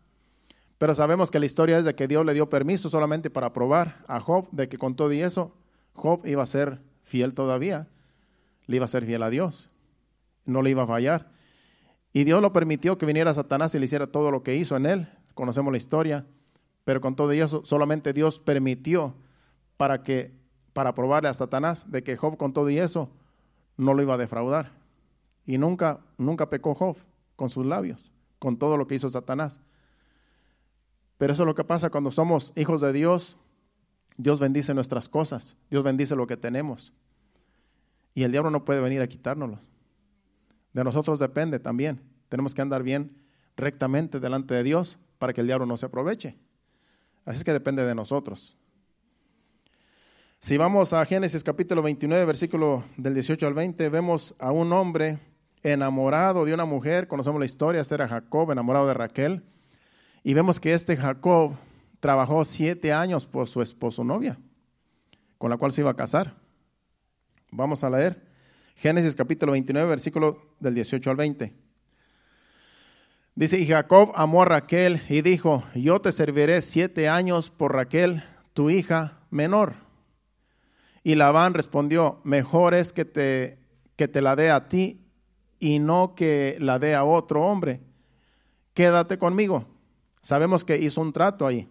pero 0.78 0.94
sabemos 0.94 1.32
que 1.32 1.40
la 1.40 1.46
historia 1.46 1.78
es 1.78 1.86
de 1.86 1.96
que 1.96 2.08
Dios 2.08 2.26
le 2.26 2.34
dio 2.34 2.50
permiso 2.50 2.90
solamente 2.90 3.30
para 3.30 3.54
probar 3.54 4.04
a 4.08 4.20
Job 4.20 4.48
de 4.52 4.70
que 4.70 4.78
con 4.78 4.96
todo 4.96 5.12
y 5.12 5.22
eso, 5.22 5.56
Job 5.94 6.26
iba 6.26 6.44
a 6.44 6.48
ser 6.48 6.80
fiel 7.04 7.34
todavía, 7.34 7.88
le 8.68 8.76
iba 8.76 8.86
a 8.86 8.90
ser 8.90 9.06
fiel 9.06 9.24
a 9.24 9.30
Dios, 9.30 9.70
no 10.46 10.62
le 10.62 10.70
iba 10.70 10.84
a 10.84 10.88
fallar. 10.88 11.32
Y 12.18 12.24
Dios 12.24 12.42
lo 12.42 12.52
permitió 12.52 12.98
que 12.98 13.06
viniera 13.06 13.32
Satanás 13.32 13.76
y 13.76 13.78
le 13.78 13.86
hiciera 13.86 14.08
todo 14.08 14.32
lo 14.32 14.42
que 14.42 14.56
hizo 14.56 14.76
en 14.76 14.88
él. 14.88 15.08
Conocemos 15.36 15.72
la 15.72 15.78
historia, 15.78 16.26
pero 16.84 17.00
con 17.00 17.16
todo 17.16 17.32
eso 17.32 17.64
solamente 17.64 18.12
Dios 18.12 18.40
permitió 18.40 19.14
para 19.78 20.02
que 20.02 20.34
para 20.74 20.96
probarle 20.96 21.30
a 21.30 21.36
Satanás 21.36 21.86
de 21.92 22.02
que 22.02 22.18
Job 22.18 22.36
con 22.36 22.54
todo 22.54 22.72
y 22.72 22.80
eso 22.80 23.12
no 23.78 23.94
lo 23.94 24.02
iba 24.02 24.16
a 24.16 24.18
defraudar. 24.18 24.72
Y 25.46 25.60
nunca 25.60 26.00
nunca 26.18 26.50
pecó 26.50 26.74
Job 26.74 26.98
con 27.36 27.50
sus 27.50 27.68
labios, 27.68 28.12
con 28.40 28.58
todo 28.58 28.78
lo 28.78 28.88
que 28.88 28.96
hizo 28.96 29.10
Satanás. 29.12 29.60
Pero 31.20 31.34
eso 31.34 31.44
es 31.44 31.48
lo 31.48 31.54
que 31.54 31.66
pasa 31.66 31.92
cuando 31.92 32.10
somos 32.10 32.52
hijos 32.56 32.82
de 32.82 32.94
Dios. 32.94 33.38
Dios 34.18 34.40
bendice 34.40 34.74
nuestras 34.74 35.08
cosas, 35.08 35.56
Dios 35.70 35.84
bendice 35.84 36.16
lo 36.16 36.26
que 36.26 36.36
tenemos. 36.36 36.94
Y 38.16 38.24
el 38.24 38.32
diablo 38.32 38.50
no 38.50 38.66
puede 38.66 38.82
venir 38.82 39.04
a 39.04 39.08
quitárnoslo. 39.08 39.60
De 40.78 40.84
nosotros 40.84 41.18
depende 41.18 41.58
también. 41.58 42.00
Tenemos 42.30 42.54
que 42.54 42.62
andar 42.62 42.84
bien 42.84 43.18
rectamente 43.56 44.20
delante 44.20 44.54
de 44.54 44.62
Dios 44.62 45.00
para 45.18 45.34
que 45.34 45.42
el 45.42 45.48
diablo 45.48 45.66
no 45.66 45.76
se 45.76 45.88
aproveche. 45.88 46.38
Así 47.26 47.40
es 47.40 47.44
que 47.44 47.52
depende 47.52 47.84
de 47.84 47.96
nosotros. 47.96 48.56
Si 50.38 50.56
vamos 50.56 50.94
a 50.94 51.04
Génesis 51.04 51.44
capítulo 51.44 51.82
29, 51.82 52.26
versículo 52.26 52.84
del 52.96 53.16
18 53.16 53.48
al 53.48 53.56
20, 53.56 53.90
vemos 53.90 54.36
a 54.38 54.52
un 54.52 54.72
hombre 54.72 55.18
enamorado 55.64 56.46
de 56.46 56.54
una 56.54 56.66
mujer, 56.66 57.08
conocemos 57.08 57.40
la 57.40 57.48
historia, 57.48 57.82
era 57.90 58.08
Jacob, 58.08 58.52
enamorado 58.52 58.86
de 58.86 58.94
Raquel. 58.94 59.42
Y 60.24 60.36
vemos 60.36 60.60
que 60.60 60.74
este 60.74 60.96
Jacob 60.96 61.54
trabajó 62.00 62.46
siete 62.46 62.94
años 62.94 63.26
por 63.26 63.48
su 63.48 63.64
esposo 63.64 64.04
novia, 64.04 64.38
con 65.40 65.50
la 65.50 65.58
cual 65.58 65.72
se 65.72 65.82
iba 65.82 65.90
a 65.90 65.96
casar. 65.96 66.36
Vamos 67.50 67.84
a 67.84 67.90
leer 67.90 68.27
Génesis 68.78 69.16
capítulo 69.16 69.54
29, 69.54 69.90
versículo 69.90 70.54
del 70.60 70.76
18 70.76 71.10
al 71.10 71.16
20. 71.18 71.54
Dice, 73.34 73.60
y 73.60 73.68
Jacob 73.68 74.12
amó 74.16 74.44
a 74.44 74.46
Raquel 74.46 75.02
y 75.10 75.22
dijo, 75.22 75.64
yo 75.76 76.00
te 76.00 76.12
serviré 76.12 76.62
siete 76.62 77.10
años 77.10 77.50
por 77.50 77.74
Raquel, 77.74 78.24
tu 78.54 78.70
hija 78.70 79.20
menor. 79.32 79.74
Y 81.04 81.16
Labán 81.16 81.54
respondió, 81.54 82.22
mejor 82.24 82.74
es 82.74 82.94
que 82.94 83.06
te, 83.06 83.58
que 83.96 84.08
te 84.08 84.22
la 84.22 84.36
dé 84.36 84.52
a 84.52 84.70
ti 84.70 85.02
y 85.60 85.80
no 85.80 86.16
que 86.16 86.58
la 86.60 86.80
dé 86.80 86.96
a 86.96 87.04
otro 87.04 87.44
hombre. 87.44 87.82
Quédate 88.74 89.18
conmigo 89.18 89.66
Sabemos 90.22 90.66
que 90.66 90.78
hizo 90.78 91.00
un 91.00 91.14
trato 91.14 91.48
ahí. 91.48 91.70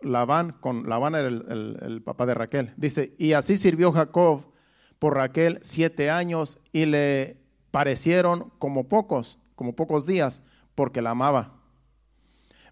Labán, 0.00 0.56
con 0.60 0.88
Labán 0.88 1.14
era 1.14 1.28
el, 1.28 2.02
papá 2.04 2.26
de 2.26 2.34
Raquel. 2.34 2.74
Dice, 2.76 3.14
y 3.16 3.32
así 3.32 3.56
sirvió 3.56 3.92
Jacob 3.92 4.44
por 4.98 5.14
Raquel 5.14 5.58
siete 5.62 6.10
años 6.10 6.58
y 6.72 6.86
le 6.86 7.36
parecieron 7.70 8.50
como 8.58 8.88
pocos, 8.88 9.38
como 9.54 9.74
pocos 9.74 10.06
días, 10.06 10.42
porque 10.74 11.02
la 11.02 11.10
amaba. 11.10 11.54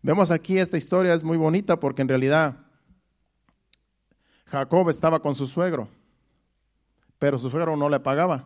Vemos 0.02 0.30
aquí 0.30 0.58
esta 0.58 0.76
historia 0.76 1.14
es 1.14 1.24
muy 1.24 1.36
bonita 1.36 1.80
porque 1.80 2.02
en 2.02 2.08
realidad 2.08 2.56
Jacob 4.46 4.88
estaba 4.88 5.20
con 5.20 5.34
su 5.34 5.46
suegro, 5.46 5.88
pero 7.18 7.38
su 7.38 7.50
suegro 7.50 7.76
no 7.76 7.88
le 7.88 8.00
pagaba. 8.00 8.44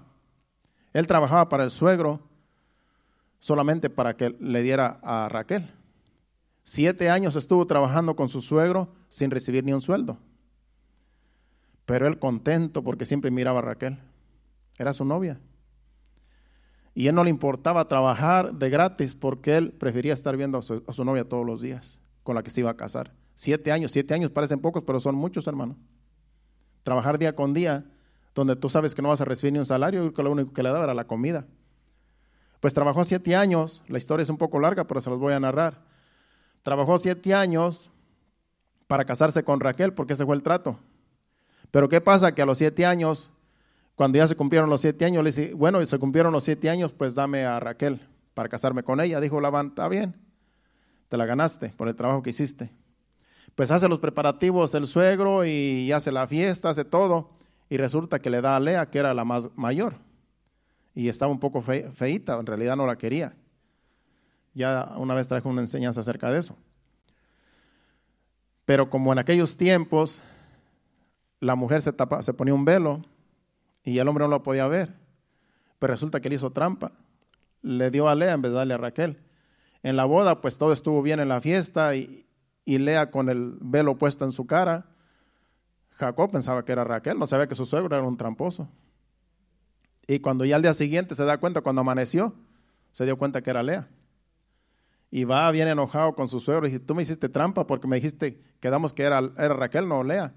Él 0.92 1.06
trabajaba 1.06 1.48
para 1.48 1.64
el 1.64 1.70
suegro 1.70 2.20
solamente 3.38 3.90
para 3.90 4.16
que 4.16 4.30
le 4.40 4.62
diera 4.62 4.98
a 5.02 5.28
Raquel. 5.28 5.70
Siete 6.62 7.10
años 7.10 7.36
estuvo 7.36 7.66
trabajando 7.66 8.16
con 8.16 8.28
su 8.28 8.40
suegro 8.40 8.88
sin 9.08 9.30
recibir 9.30 9.64
ni 9.64 9.72
un 9.72 9.80
sueldo. 9.80 10.18
Pero 11.90 12.06
él 12.06 12.20
contento 12.20 12.84
porque 12.84 13.04
siempre 13.04 13.32
miraba 13.32 13.58
a 13.58 13.62
Raquel. 13.62 13.98
Era 14.78 14.92
su 14.92 15.04
novia. 15.04 15.40
Y 16.94 17.08
él 17.08 17.16
no 17.16 17.24
le 17.24 17.30
importaba 17.30 17.88
trabajar 17.88 18.54
de 18.54 18.70
gratis 18.70 19.16
porque 19.16 19.56
él 19.56 19.72
prefería 19.72 20.14
estar 20.14 20.36
viendo 20.36 20.58
a 20.58 20.62
su, 20.62 21.04
novia 21.04 21.28
todos 21.28 21.44
los 21.44 21.62
días, 21.62 21.98
con 22.22 22.36
la 22.36 22.44
que 22.44 22.50
se 22.50 22.60
iba 22.60 22.70
a 22.70 22.76
casar. 22.76 23.10
Siete 23.34 23.72
años, 23.72 23.90
siete 23.90 24.14
años 24.14 24.30
parecen 24.30 24.60
pocos, 24.60 24.84
pero 24.86 25.00
son 25.00 25.16
muchos, 25.16 25.48
hermano. 25.48 25.76
Trabajar 26.84 27.18
día 27.18 27.34
con 27.34 27.54
día, 27.54 27.84
donde 28.36 28.54
tú 28.54 28.68
sabes 28.68 28.94
que 28.94 29.02
no 29.02 29.08
vas 29.08 29.20
a 29.20 29.24
recibir 29.24 29.52
ni 29.52 29.58
un 29.58 29.66
salario 29.66 30.06
y 30.06 30.12
que 30.12 30.22
lo 30.22 30.30
único 30.30 30.52
que 30.52 30.62
le 30.62 30.68
daba 30.68 30.84
era 30.84 30.94
la 30.94 31.08
comida. 31.08 31.48
Pues 32.60 32.72
trabajó 32.72 33.02
siete 33.02 33.34
años, 33.34 33.82
la 33.88 33.98
historia 33.98 34.22
es 34.22 34.30
un 34.30 34.38
poco 34.38 34.60
larga, 34.60 34.86
pero 34.86 35.00
se 35.00 35.10
los 35.10 35.18
voy 35.18 35.32
a 35.32 35.40
narrar. 35.40 35.82
Trabajó 36.62 36.98
siete 36.98 37.34
años 37.34 37.90
para 38.86 39.04
casarse 39.04 39.42
con 39.42 39.58
Raquel 39.58 39.92
porque 39.92 40.12
ese 40.12 40.24
fue 40.24 40.36
el 40.36 40.44
trato. 40.44 40.78
Pero 41.70 41.88
¿qué 41.88 42.00
pasa? 42.00 42.34
Que 42.34 42.42
a 42.42 42.46
los 42.46 42.58
siete 42.58 42.84
años, 42.84 43.30
cuando 43.94 44.18
ya 44.18 44.26
se 44.26 44.34
cumplieron 44.34 44.70
los 44.70 44.80
siete 44.80 45.04
años, 45.04 45.22
le 45.22 45.30
dice, 45.30 45.54
bueno, 45.54 45.80
y 45.82 45.86
se 45.86 45.98
cumplieron 45.98 46.32
los 46.32 46.44
siete 46.44 46.70
años, 46.70 46.92
pues 46.92 47.14
dame 47.14 47.44
a 47.44 47.60
Raquel 47.60 48.00
para 48.34 48.48
casarme 48.48 48.82
con 48.82 49.00
ella. 49.00 49.20
Dijo 49.20 49.40
Labán, 49.40 49.68
está 49.68 49.88
bien, 49.88 50.16
te 51.08 51.16
la 51.16 51.26
ganaste 51.26 51.70
por 51.76 51.88
el 51.88 51.94
trabajo 51.94 52.22
que 52.22 52.30
hiciste. 52.30 52.70
Pues 53.54 53.70
hace 53.70 53.88
los 53.88 53.98
preparativos 53.98 54.74
el 54.74 54.86
suegro 54.86 55.44
y 55.44 55.92
hace 55.92 56.12
la 56.12 56.26
fiesta, 56.26 56.70
hace 56.70 56.84
todo. 56.84 57.30
Y 57.68 57.76
resulta 57.76 58.18
que 58.18 58.30
le 58.30 58.40
da 58.40 58.56
a 58.56 58.60
Lea, 58.60 58.90
que 58.90 58.98
era 58.98 59.14
la 59.14 59.24
más 59.24 59.50
mayor. 59.56 59.96
Y 60.94 61.08
estaba 61.08 61.30
un 61.30 61.38
poco 61.38 61.62
feita, 61.62 62.38
en 62.38 62.46
realidad 62.46 62.76
no 62.76 62.86
la 62.86 62.96
quería. 62.96 63.34
Ya 64.54 64.92
una 64.96 65.14
vez 65.14 65.28
traje 65.28 65.46
una 65.46 65.60
enseñanza 65.60 66.00
acerca 66.00 66.30
de 66.30 66.40
eso. 66.40 66.56
Pero 68.64 68.90
como 68.90 69.12
en 69.12 69.18
aquellos 69.18 69.56
tiempos 69.56 70.20
la 71.40 71.56
mujer 71.56 71.80
se, 71.80 71.92
tapa, 71.92 72.22
se 72.22 72.34
ponía 72.34 72.54
un 72.54 72.64
velo 72.64 73.02
y 73.82 73.98
el 73.98 74.08
hombre 74.08 74.24
no 74.24 74.30
lo 74.30 74.42
podía 74.42 74.68
ver, 74.68 74.94
pero 75.78 75.92
resulta 75.92 76.20
que 76.20 76.28
él 76.28 76.34
hizo 76.34 76.52
trampa. 76.52 76.92
Le 77.62 77.90
dio 77.90 78.08
a 78.08 78.14
Lea 78.14 78.32
en 78.32 78.42
vez 78.42 78.52
de 78.52 78.58
darle 78.58 78.74
a 78.74 78.78
Raquel. 78.78 79.22
En 79.82 79.96
la 79.96 80.04
boda, 80.04 80.40
pues 80.40 80.58
todo 80.58 80.72
estuvo 80.72 81.02
bien 81.02 81.20
en 81.20 81.28
la 81.28 81.40
fiesta 81.40 81.94
y, 81.94 82.26
y 82.64 82.78
Lea 82.78 83.10
con 83.10 83.28
el 83.28 83.56
velo 83.60 83.96
puesto 83.98 84.24
en 84.24 84.32
su 84.32 84.46
cara. 84.46 84.86
Jacob 85.92 86.30
pensaba 86.30 86.64
que 86.64 86.72
era 86.72 86.84
Raquel, 86.84 87.18
no 87.18 87.26
sabía 87.26 87.48
que 87.48 87.54
su 87.54 87.66
suegro 87.66 87.94
era 87.94 88.06
un 88.06 88.16
tramposo. 88.16 88.68
Y 90.06 90.20
cuando 90.20 90.44
ya 90.44 90.56
al 90.56 90.62
día 90.62 90.74
siguiente 90.74 91.14
se 91.14 91.24
da 91.24 91.38
cuenta, 91.38 91.60
cuando 91.60 91.80
amaneció, 91.80 92.34
se 92.92 93.04
dio 93.04 93.16
cuenta 93.16 93.42
que 93.42 93.50
era 93.50 93.62
Lea 93.62 93.88
y 95.10 95.24
va 95.24 95.50
bien 95.50 95.68
enojado 95.68 96.14
con 96.14 96.28
su 96.28 96.38
suegro 96.38 96.66
y 96.66 96.70
dice, 96.70 96.84
tú 96.84 96.94
me 96.94 97.02
hiciste 97.02 97.28
trampa 97.28 97.66
porque 97.66 97.88
me 97.88 97.96
dijiste, 97.96 98.40
quedamos 98.60 98.92
que 98.92 99.02
era, 99.02 99.18
era 99.36 99.54
Raquel, 99.54 99.88
no 99.88 100.04
Lea. 100.04 100.32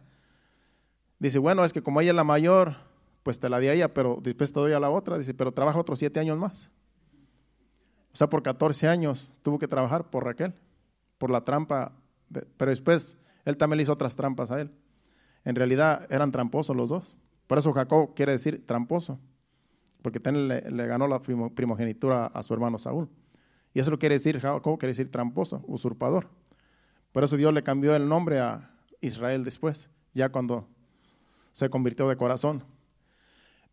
Dice, 1.24 1.40
bueno, 1.40 1.64
es 1.64 1.72
que 1.72 1.82
como 1.82 2.02
ella 2.02 2.10
es 2.10 2.18
la 2.18 2.26
mayor, 2.26 2.76
pues 3.24 3.40
te 3.40 3.48
la 3.48 3.58
di 3.58 3.70
a 3.70 3.74
ella, 3.74 3.94
pero 3.94 4.20
después 4.22 4.52
te 4.52 4.60
doy 4.60 4.74
a 4.74 4.80
la 4.82 4.90
otra. 4.90 5.18
Dice, 5.18 5.34
pero 5.34 5.54
trabaja 5.54 5.80
otros 5.80 5.98
siete 5.98 6.20
años 6.20 6.38
más. 6.38 6.70
O 8.12 8.18
sea, 8.18 8.30
por 8.30 8.44
14 8.44 8.90
años 8.90 9.34
tuvo 9.42 9.58
que 9.58 9.70
trabajar 9.70 10.10
por 10.10 10.26
Raquel, 10.26 10.54
por 11.18 11.30
la 11.30 11.46
trampa, 11.46 11.94
pero 12.58 12.72
después 12.72 13.16
él 13.46 13.56
también 13.56 13.78
le 13.78 13.84
hizo 13.84 13.94
otras 13.94 14.18
trampas 14.18 14.52
a 14.52 14.60
él. 14.60 14.70
En 15.46 15.56
realidad 15.56 16.06
eran 16.10 16.30
tramposos 16.30 16.76
los 16.76 16.90
dos. 16.90 17.16
Por 17.48 17.58
eso 17.58 17.72
Jacob 17.72 18.14
quiere 18.16 18.34
decir 18.34 18.68
tramposo, 18.68 19.18
porque 20.02 20.20
le, 20.30 20.70
le 20.72 20.88
ganó 20.88 21.08
la 21.08 21.22
primogenitura 21.22 22.26
a 22.26 22.44
su 22.44 22.54
hermano 22.54 22.80
Saúl. 22.80 23.08
Y 23.74 23.80
eso 23.80 23.92
lo 23.92 23.98
quiere 23.98 24.16
decir, 24.16 24.42
Jacob 24.42 24.78
quiere 24.78 24.90
decir 24.90 25.10
tramposo, 25.10 25.64
usurpador. 25.68 26.28
Por 27.14 27.24
eso 27.24 27.38
Dios 27.38 27.54
le 27.54 27.64
cambió 27.64 27.96
el 27.96 28.10
nombre 28.10 28.42
a 28.42 28.72
Israel 29.00 29.46
después, 29.46 29.90
ya 30.14 30.28
cuando 30.28 30.68
se 31.54 31.70
convirtió 31.70 32.10
de 32.10 32.18
corazón. 32.18 32.64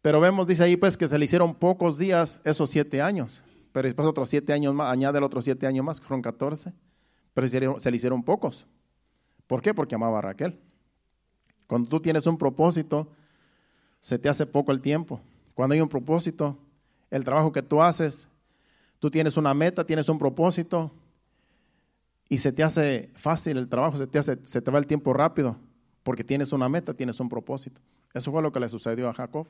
Pero 0.01 0.21
vemos, 0.21 0.47
dice 0.47 0.62
ahí, 0.62 0.77
pues 0.77 0.97
que 0.97 1.09
se 1.09 1.19
le 1.19 1.25
hicieron 1.25 1.55
pocos 1.55 1.99
días 1.99 2.40
esos 2.45 2.71
siete 2.71 3.03
años, 3.03 3.43
pero 3.73 3.88
después 3.88 4.07
otros 4.07 4.29
siete 4.29 4.53
años 4.53 4.73
más, 4.73 4.93
añade 4.93 5.19
el 5.19 5.25
otros 5.25 5.45
siete 5.45 5.66
años 5.66 5.85
más, 5.85 6.01
fueron 6.01 6.23
catorce. 6.23 6.73
pero 7.35 7.49
se 7.49 7.90
le 7.90 7.97
hicieron 7.97 8.23
pocos. 8.23 8.66
¿Por 9.47 9.61
qué? 9.61 9.75
Porque 9.75 9.97
amaba 9.97 10.19
a 10.19 10.23
Raquel. 10.23 10.61
Cuando 11.66 11.88
tú 11.88 12.01
tienes 12.01 12.27
un 12.27 12.38
propósito, 12.38 13.11
se 14.01 14.19
te 14.19 14.29
hace 14.29 14.47
poco 14.47 14.73
el 14.73 14.81
tiempo. 14.81 15.21
Cuando 15.55 15.75
hay 15.75 15.81
un 15.81 15.88
propósito, 15.88 16.57
el 17.11 17.25
trabajo 17.25 17.53
que 17.53 17.62
tú 17.62 17.83
haces, 17.83 18.29
tú 18.99 19.11
tienes 19.11 19.37
una 19.37 19.53
meta, 19.55 19.85
tienes 19.85 20.09
un 20.09 20.19
propósito 20.19 20.93
y 22.29 22.38
se 22.38 22.53
te 22.53 22.62
hace 22.62 23.11
fácil 23.14 23.57
el 23.59 23.69
trabajo, 23.69 23.99
se 23.99 24.07
te, 24.07 24.19
hace, 24.19 24.38
se 24.45 24.62
te 24.62 24.71
va 24.71 24.79
el 24.79 24.87
tiempo 24.87 25.12
rápido, 25.12 25.57
porque 26.02 26.24
tienes 26.24 26.52
una 26.52 26.68
meta, 26.68 26.94
tienes 26.94 27.20
un 27.20 27.28
propósito. 27.28 27.80
Eso 28.14 28.30
fue 28.32 28.42
lo 28.42 28.52
que 28.52 28.60
le 28.60 28.68
sucedió 28.68 29.08
a 29.08 29.14
Jacob. 29.14 29.46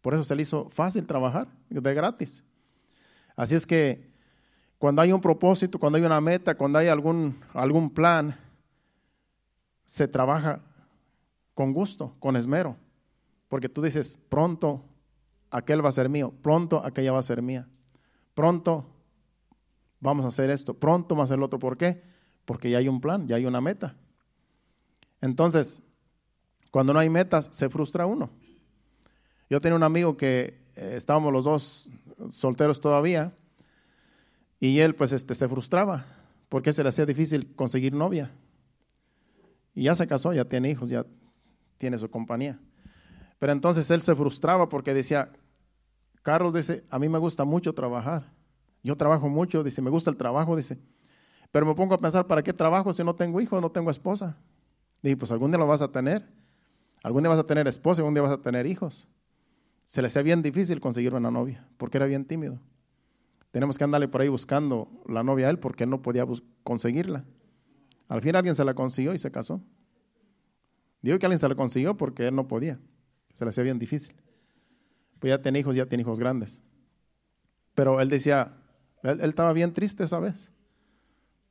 Por 0.00 0.14
eso 0.14 0.24
se 0.24 0.34
le 0.34 0.42
hizo 0.42 0.68
fácil 0.68 1.06
trabajar, 1.06 1.48
de 1.68 1.94
gratis. 1.94 2.42
Así 3.36 3.54
es 3.54 3.66
que 3.66 4.08
cuando 4.78 5.02
hay 5.02 5.12
un 5.12 5.20
propósito, 5.20 5.78
cuando 5.78 5.98
hay 5.98 6.04
una 6.04 6.20
meta, 6.20 6.56
cuando 6.56 6.78
hay 6.78 6.88
algún, 6.88 7.38
algún 7.52 7.90
plan, 7.90 8.36
se 9.84 10.06
trabaja 10.06 10.60
con 11.54 11.72
gusto, 11.72 12.14
con 12.20 12.36
esmero. 12.36 12.76
Porque 13.48 13.68
tú 13.68 13.82
dices, 13.82 14.20
pronto 14.28 14.84
aquel 15.50 15.84
va 15.84 15.88
a 15.88 15.92
ser 15.92 16.08
mío, 16.08 16.32
pronto 16.42 16.84
aquella 16.84 17.12
va 17.12 17.18
a 17.18 17.22
ser 17.22 17.42
mía, 17.42 17.66
pronto 18.34 18.86
vamos 20.00 20.24
a 20.24 20.28
hacer 20.28 20.50
esto, 20.50 20.74
pronto 20.74 21.14
vamos 21.14 21.30
a 21.30 21.34
hacer 21.34 21.42
otro. 21.42 21.58
¿Por 21.58 21.76
qué? 21.76 22.02
Porque 22.44 22.70
ya 22.70 22.78
hay 22.78 22.88
un 22.88 23.00
plan, 23.00 23.26
ya 23.26 23.36
hay 23.36 23.46
una 23.46 23.60
meta. 23.60 23.96
Entonces, 25.20 25.82
cuando 26.70 26.92
no 26.92 26.98
hay 26.98 27.08
metas, 27.08 27.48
se 27.50 27.68
frustra 27.68 28.06
uno. 28.06 28.30
Yo 29.50 29.60
tenía 29.60 29.76
un 29.76 29.82
amigo 29.82 30.16
que 30.16 30.60
eh, 30.76 30.94
estábamos 30.96 31.32
los 31.32 31.44
dos 31.44 31.90
solteros 32.30 32.80
todavía 32.80 33.32
y 34.60 34.80
él 34.80 34.94
pues 34.94 35.12
este, 35.12 35.34
se 35.34 35.48
frustraba 35.48 36.06
porque 36.48 36.72
se 36.72 36.82
le 36.82 36.88
hacía 36.90 37.06
difícil 37.06 37.54
conseguir 37.54 37.94
novia. 37.94 38.30
Y 39.74 39.84
ya 39.84 39.94
se 39.94 40.06
casó, 40.06 40.32
ya 40.32 40.44
tiene 40.44 40.70
hijos, 40.70 40.90
ya 40.90 41.06
tiene 41.78 41.98
su 41.98 42.10
compañía. 42.10 42.58
Pero 43.38 43.52
entonces 43.52 43.90
él 43.90 44.02
se 44.02 44.14
frustraba 44.14 44.68
porque 44.68 44.92
decía, 44.92 45.30
Carlos 46.22 46.52
dice, 46.52 46.84
a 46.90 46.98
mí 46.98 47.08
me 47.08 47.18
gusta 47.18 47.44
mucho 47.44 47.72
trabajar. 47.72 48.32
Yo 48.82 48.96
trabajo 48.96 49.28
mucho, 49.28 49.62
dice, 49.62 49.80
me 49.80 49.90
gusta 49.90 50.10
el 50.10 50.16
trabajo, 50.16 50.56
dice. 50.56 50.78
Pero 51.50 51.64
me 51.64 51.74
pongo 51.74 51.94
a 51.94 52.00
pensar, 52.00 52.26
¿para 52.26 52.42
qué 52.42 52.52
trabajo 52.52 52.92
si 52.92 53.04
no 53.04 53.14
tengo 53.14 53.40
hijos, 53.40 53.62
no 53.62 53.70
tengo 53.70 53.90
esposa? 53.90 54.36
Dije, 55.02 55.16
pues 55.16 55.30
algún 55.30 55.50
día 55.50 55.58
lo 55.58 55.66
vas 55.66 55.82
a 55.82 55.90
tener. 55.90 56.26
Algún 57.02 57.22
día 57.22 57.30
vas 57.30 57.38
a 57.38 57.46
tener 57.46 57.68
esposa, 57.68 58.00
algún 58.00 58.14
día 58.14 58.22
vas 58.22 58.32
a 58.32 58.42
tener 58.42 58.66
hijos. 58.66 59.08
Se 59.84 60.02
le 60.02 60.08
hacía 60.08 60.22
bien 60.22 60.42
difícil 60.42 60.80
conseguir 60.80 61.14
una 61.14 61.30
novia, 61.30 61.66
porque 61.76 61.98
era 61.98 62.06
bien 62.06 62.24
tímido. 62.24 62.58
Tenemos 63.50 63.78
que 63.78 63.84
andarle 63.84 64.08
por 64.08 64.20
ahí 64.20 64.28
buscando 64.28 64.88
la 65.08 65.22
novia 65.22 65.46
a 65.46 65.50
él 65.50 65.58
porque 65.58 65.84
él 65.84 65.90
no 65.90 66.02
podía 66.02 66.26
conseguirla. 66.62 67.24
Al 68.08 68.20
fin 68.20 68.36
alguien 68.36 68.54
se 68.54 68.64
la 68.64 68.74
consiguió 68.74 69.14
y 69.14 69.18
se 69.18 69.30
casó. 69.30 69.62
Digo 71.00 71.18
que 71.18 71.26
alguien 71.26 71.38
se 71.38 71.48
la 71.48 71.54
consiguió 71.54 71.96
porque 71.96 72.26
él 72.28 72.34
no 72.34 72.48
podía. 72.48 72.78
Se 73.32 73.44
le 73.44 73.50
hacía 73.50 73.64
bien 73.64 73.78
difícil. 73.78 74.14
Pues 75.18 75.30
ya 75.30 75.40
tiene 75.40 75.60
hijos, 75.60 75.74
ya 75.74 75.86
tiene 75.86 76.02
hijos 76.02 76.18
grandes. 76.18 76.60
Pero 77.74 78.00
él 78.00 78.08
decía, 78.08 78.56
él, 79.02 79.20
estaba 79.20 79.52
bien 79.52 79.72
triste 79.72 80.04
esa 80.04 80.18
vez. 80.18 80.52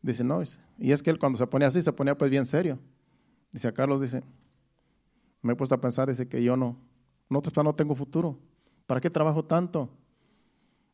Dice, 0.01 0.23
no, 0.23 0.41
y 0.77 0.91
es 0.91 1.01
que 1.01 1.09
él 1.09 1.17
cuando 1.17 1.37
se 1.37 1.47
ponía 1.47 1.69
así, 1.69 1.81
se 1.81 1.93
ponía 1.93 2.17
pues 2.17 2.29
bien 2.29 2.45
serio. 2.45 2.79
Dice 3.57 3.73
Carlos, 3.73 3.99
dice, 3.99 4.21
me 5.41 5.53
he 5.53 5.55
puesto 5.55 5.73
a 5.73 5.81
pensar, 5.81 6.07
dice 6.07 6.27
que 6.27 6.43
yo 6.43 6.55
no, 6.55 6.77
no, 7.27 7.41
no 7.63 7.73
tengo 7.73 7.95
futuro. 7.95 8.37
¿Para 8.85 9.01
qué 9.01 9.09
trabajo 9.09 9.43
tanto? 9.43 9.89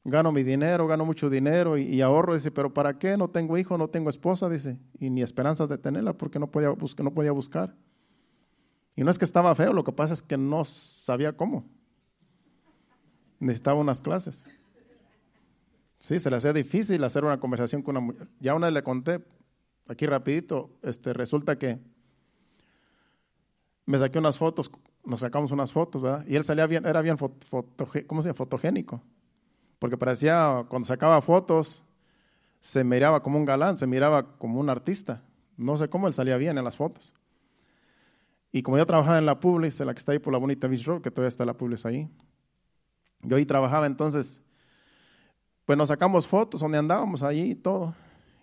Gano 0.06 0.32
mi 0.32 0.44
dinero, 0.44 0.88
gano 0.88 1.04
mucho 1.04 1.30
dinero 1.30 1.78
y, 1.78 2.00
ahorro. 2.00 2.36
Dice, 2.36 2.52
pero 2.52 2.74
¿para 2.74 2.98
qué? 2.98 3.18
No 3.18 3.30
tengo 3.30 3.58
hijo, 3.58 3.78
no 3.78 3.90
tengo 3.90 4.10
esposa, 4.10 4.48
dice, 4.48 4.78
y 4.98 5.10
ni 5.10 5.22
esperanzas 5.22 5.68
de 5.68 5.78
tenerla 5.78 6.14
porque 6.14 6.40
no 6.40 6.50
podía, 6.50 6.70
no 6.70 7.14
podía 7.14 7.34
buscar. 7.34 7.76
Y 8.96 9.04
no 9.04 9.12
es 9.12 9.20
que 9.20 9.26
estaba 9.26 9.54
feo, 9.56 9.74
lo 9.74 9.84
que 9.84 9.92
pasa 9.92 10.14
es 10.14 10.22
que 10.22 10.38
no 10.38 10.64
sabía 10.64 11.36
cómo. 11.36 11.66
Necesitaba 13.42 13.78
unas 13.78 14.00
clases. 14.00 14.46
Sí, 16.00 16.18
se 16.18 16.30
le 16.30 16.38
hacía 16.38 16.54
difícil 16.54 17.04
hacer 17.04 17.26
una 17.26 17.42
conversación 17.42 17.82
con 17.82 17.98
una 17.98 18.06
mujer. 18.06 18.30
Ya 18.40 18.56
una 18.56 18.68
vez 18.68 18.74
le 18.74 18.84
conté, 18.84 19.22
aquí 19.86 20.06
rapidito, 20.06 20.70
este, 20.82 21.12
resulta 21.12 21.60
que 21.60 21.92
me 23.86 23.98
saqué 23.98 24.20
unas 24.20 24.38
fotos, 24.38 24.72
nos 25.06 25.20
sacamos 25.20 25.52
unas 25.52 25.72
fotos, 25.72 26.02
¿verdad? 26.02 26.26
Y 26.28 26.36
él 26.36 26.44
salía 26.44 26.68
bien, 26.68 26.86
era 26.86 27.02
bien 27.02 27.18
¿cómo 27.18 28.22
se 28.22 28.30
llama? 28.30 28.34
fotogénico. 28.34 29.02
Porque 29.80 29.98
parecía, 29.98 30.66
cuando 30.70 30.88
sacaba 30.88 31.22
fotos, 31.22 31.84
se 32.60 32.84
miraba 32.84 33.22
como 33.22 33.38
un 33.38 33.46
galán, 33.46 33.78
se 33.78 33.86
miraba 33.86 34.38
como 34.38 34.60
un 34.60 34.70
artista. 34.70 35.22
No 35.58 35.76
sé 35.76 35.90
cómo 35.90 36.08
él 36.08 36.14
salía 36.14 36.38
bien 36.38 36.58
en 36.58 36.64
las 36.64 36.78
fotos. 36.78 37.14
Y 38.52 38.62
como 38.62 38.78
yo 38.78 38.86
trabajaba 38.86 39.18
en 39.18 39.26
la 39.26 39.40
Publix, 39.40 39.82
en 39.82 39.88
la 39.88 39.94
que 39.94 40.00
está 40.00 40.14
ahí 40.14 40.20
por 40.20 40.32
la 40.32 40.40
bonita 40.40 40.68
Beach 40.68 40.86
Road, 40.86 41.02
que 41.02 41.12
todavía 41.12 41.28
está 41.28 41.44
la 41.44 41.58
Publix 41.58 41.86
ahí, 41.86 42.08
yo 43.22 43.36
ahí 43.36 43.46
trabajaba 43.46 43.88
entonces, 43.88 44.42
pues 45.66 45.78
nos 45.78 45.90
sacamos 45.90 46.28
fotos 46.28 46.62
donde 46.62 46.78
andábamos 46.78 47.24
allí 47.24 47.52
y 47.52 47.56
todo. 47.56 47.96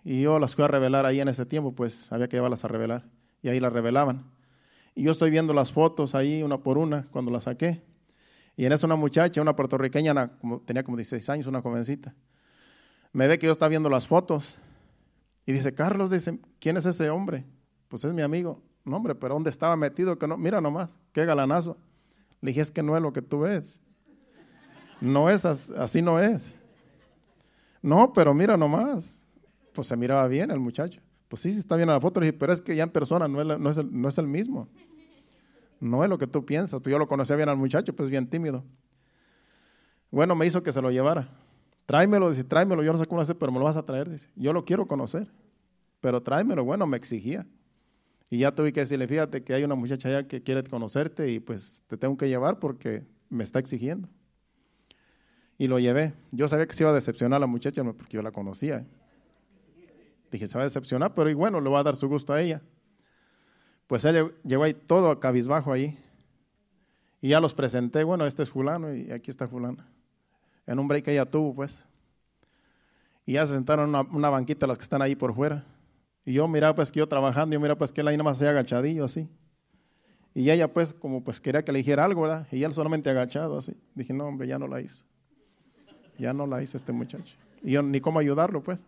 Y 0.03 0.21
yo 0.21 0.39
las 0.39 0.55
fui 0.55 0.63
a 0.65 0.67
revelar 0.67 1.05
ahí 1.05 1.21
en 1.21 1.27
ese 1.27 1.45
tiempo, 1.45 1.73
pues 1.73 2.11
había 2.11 2.27
que 2.27 2.37
llevarlas 2.37 2.65
a 2.65 2.67
revelar. 2.67 3.05
Y 3.41 3.49
ahí 3.49 3.59
las 3.59 3.71
revelaban. 3.71 4.25
Y 4.95 5.03
yo 5.03 5.11
estoy 5.11 5.31
viendo 5.31 5.53
las 5.53 5.71
fotos 5.71 6.15
ahí 6.15 6.43
una 6.43 6.57
por 6.57 6.77
una 6.77 7.07
cuando 7.11 7.31
las 7.31 7.43
saqué. 7.43 7.81
Y 8.55 8.65
en 8.65 8.73
eso 8.73 8.85
una 8.85 8.95
muchacha, 8.95 9.41
una 9.41 9.55
puertorriqueña, 9.55 10.27
como, 10.37 10.59
tenía 10.61 10.83
como 10.83 10.97
16 10.97 11.29
años, 11.29 11.47
una 11.47 11.61
jovencita, 11.61 12.13
me 13.13 13.27
ve 13.27 13.39
que 13.39 13.45
yo 13.45 13.53
estaba 13.53 13.69
viendo 13.69 13.89
las 13.89 14.07
fotos. 14.07 14.59
Y 15.45 15.53
dice, 15.53 15.73
Carlos, 15.73 16.11
dice, 16.11 16.39
¿quién 16.59 16.77
es 16.77 16.85
ese 16.85 17.09
hombre? 17.09 17.45
Pues 17.87 18.03
es 18.03 18.13
mi 18.13 18.21
amigo. 18.21 18.61
No, 18.83 18.97
hombre, 18.97 19.15
pero 19.15 19.33
¿dónde 19.35 19.49
estaba 19.49 19.75
metido? 19.75 20.17
Que 20.17 20.27
no, 20.27 20.37
mira 20.37 20.61
nomás, 20.61 20.95
qué 21.11 21.25
galanazo. 21.25 21.77
Le 22.41 22.49
dije, 22.49 22.61
es 22.61 22.71
que 22.71 22.83
no 22.83 22.95
es 22.95 23.01
lo 23.01 23.13
que 23.13 23.21
tú 23.21 23.41
ves. 23.41 23.81
No 24.99 25.29
es 25.29 25.45
así, 25.45 26.01
no 26.01 26.19
es. 26.19 26.59
No, 27.81 28.13
pero 28.13 28.33
mira 28.33 28.57
nomás. 28.57 29.23
Pues 29.73 29.87
se 29.87 29.95
miraba 29.95 30.27
bien 30.27 30.51
el 30.51 30.59
muchacho. 30.59 31.01
Pues 31.31 31.43
sí, 31.43 31.49
está 31.51 31.77
bien 31.77 31.87
en 31.87 31.95
la 31.95 32.01
foto. 32.01 32.19
Pero 32.19 32.51
es 32.51 32.59
que 32.59 32.75
ya 32.75 32.83
en 32.83 32.89
persona 32.89 33.25
no 33.25 33.39
es, 33.39 33.57
no 33.57 33.69
es, 33.69 33.77
el, 33.77 34.01
no 34.01 34.09
es 34.09 34.17
el 34.17 34.27
mismo. 34.27 34.67
No 35.79 36.03
es 36.03 36.09
lo 36.09 36.17
que 36.17 36.27
tú 36.27 36.45
piensas. 36.45 36.81
Pues 36.81 36.91
yo 36.91 36.99
lo 36.99 37.07
conocía 37.07 37.37
bien 37.37 37.47
al 37.47 37.55
muchacho, 37.55 37.95
pues 37.95 38.09
bien 38.09 38.27
tímido. 38.29 38.65
Bueno, 40.11 40.35
me 40.35 40.45
hizo 40.45 40.61
que 40.61 40.73
se 40.73 40.81
lo 40.81 40.91
llevara. 40.91 41.29
Tráemelo, 41.85 42.29
dice, 42.29 42.43
tráemelo. 42.43 42.83
Yo 42.83 42.91
no 42.91 42.99
sé 42.99 43.07
cómo 43.07 43.21
hacer, 43.21 43.37
pero 43.37 43.49
me 43.49 43.59
lo 43.59 43.63
vas 43.63 43.77
a 43.77 43.85
traer. 43.85 44.09
Dice, 44.09 44.27
yo 44.35 44.51
lo 44.51 44.65
quiero 44.65 44.87
conocer. 44.87 45.31
Pero 46.01 46.21
tráemelo. 46.21 46.65
Bueno, 46.65 46.85
me 46.85 46.97
exigía. 46.97 47.47
Y 48.29 48.39
ya 48.39 48.53
tuve 48.53 48.73
que 48.73 48.81
decirle, 48.81 49.07
fíjate 49.07 49.41
que 49.41 49.53
hay 49.53 49.63
una 49.63 49.75
muchacha 49.75 50.09
allá 50.09 50.27
que 50.27 50.43
quiere 50.43 50.65
conocerte 50.65 51.31
y 51.31 51.39
pues 51.39 51.85
te 51.87 51.95
tengo 51.95 52.17
que 52.17 52.27
llevar 52.27 52.59
porque 52.59 53.05
me 53.29 53.45
está 53.45 53.59
exigiendo. 53.59 54.09
Y 55.57 55.67
lo 55.67 55.79
llevé. 55.79 56.13
Yo 56.33 56.49
sabía 56.49 56.67
que 56.67 56.73
se 56.73 56.83
iba 56.83 56.91
a 56.91 56.93
decepcionar 56.93 57.39
la 57.39 57.47
muchacha 57.47 57.85
porque 57.85 58.17
yo 58.17 58.21
la 58.21 58.33
conocía. 58.33 58.85
Dije, 60.31 60.47
se 60.47 60.57
va 60.57 60.63
a 60.63 60.65
decepcionar, 60.65 61.13
pero 61.13 61.29
y 61.29 61.33
bueno, 61.33 61.59
le 61.59 61.69
va 61.69 61.79
a 61.79 61.83
dar 61.83 61.95
su 61.95 62.07
gusto 62.07 62.33
a 62.33 62.41
ella. 62.41 62.61
Pues 63.87 64.05
ella 64.05 64.31
llegó 64.45 64.63
ahí 64.63 64.73
todo 64.73 65.19
cabizbajo 65.19 65.73
ahí. 65.73 65.97
Y 67.19 67.29
ya 67.29 67.39
los 67.39 67.53
presenté, 67.53 68.03
bueno, 68.03 68.25
este 68.25 68.43
es 68.43 68.49
fulano 68.49 68.95
y 68.95 69.11
aquí 69.11 69.29
está 69.29 69.47
fulano. 69.47 69.83
En 70.65 70.79
un 70.79 70.87
break 70.87 71.05
que 71.05 71.11
ella 71.11 71.25
tuvo, 71.25 71.53
pues. 71.53 71.83
Y 73.25 73.33
ya 73.33 73.45
se 73.45 73.53
sentaron 73.53 73.89
en 73.89 73.95
una, 73.95 74.01
una 74.01 74.29
banquita 74.29 74.65
las 74.65 74.77
que 74.77 74.83
están 74.83 75.01
ahí 75.01 75.15
por 75.15 75.35
fuera. 75.35 75.65
Y 76.25 76.33
yo 76.33 76.47
miraba 76.47 76.73
pues 76.75 76.91
que 76.91 76.99
yo 76.99 77.07
trabajando, 77.07 77.53
yo 77.53 77.59
miraba 77.59 77.77
pues 77.77 77.91
que 77.91 78.01
él 78.01 78.07
ahí 78.07 78.15
nada 78.15 78.29
más 78.29 78.37
se 78.37 78.47
agachadillo 78.47 79.05
así. 79.05 79.27
Y 80.33 80.49
ella 80.49 80.71
pues 80.71 80.93
como 80.93 81.23
pues 81.23 81.41
quería 81.41 81.63
que 81.63 81.71
le 81.71 81.79
dijera 81.79 82.05
algo, 82.05 82.21
¿verdad? 82.21 82.47
Y 82.51 82.63
él 82.63 82.71
solamente 82.71 83.09
agachado 83.09 83.57
así. 83.57 83.75
Dije, 83.95 84.13
no 84.13 84.25
hombre, 84.25 84.47
ya 84.47 84.57
no 84.57 84.67
la 84.67 84.81
hizo. 84.81 85.03
Ya 86.17 86.33
no 86.33 86.47
la 86.47 86.63
hizo 86.63 86.77
este 86.77 86.91
muchacho. 86.93 87.35
Y 87.61 87.71
yo 87.71 87.83
ni 87.83 87.99
cómo 87.99 88.19
ayudarlo 88.19 88.63
pues. 88.63 88.79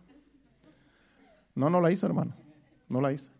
No, 1.54 1.70
no 1.70 1.80
la 1.80 1.90
hizo 1.90 2.06
hermano. 2.06 2.34
No 2.88 3.00
la 3.00 3.12
hizo. 3.12 3.32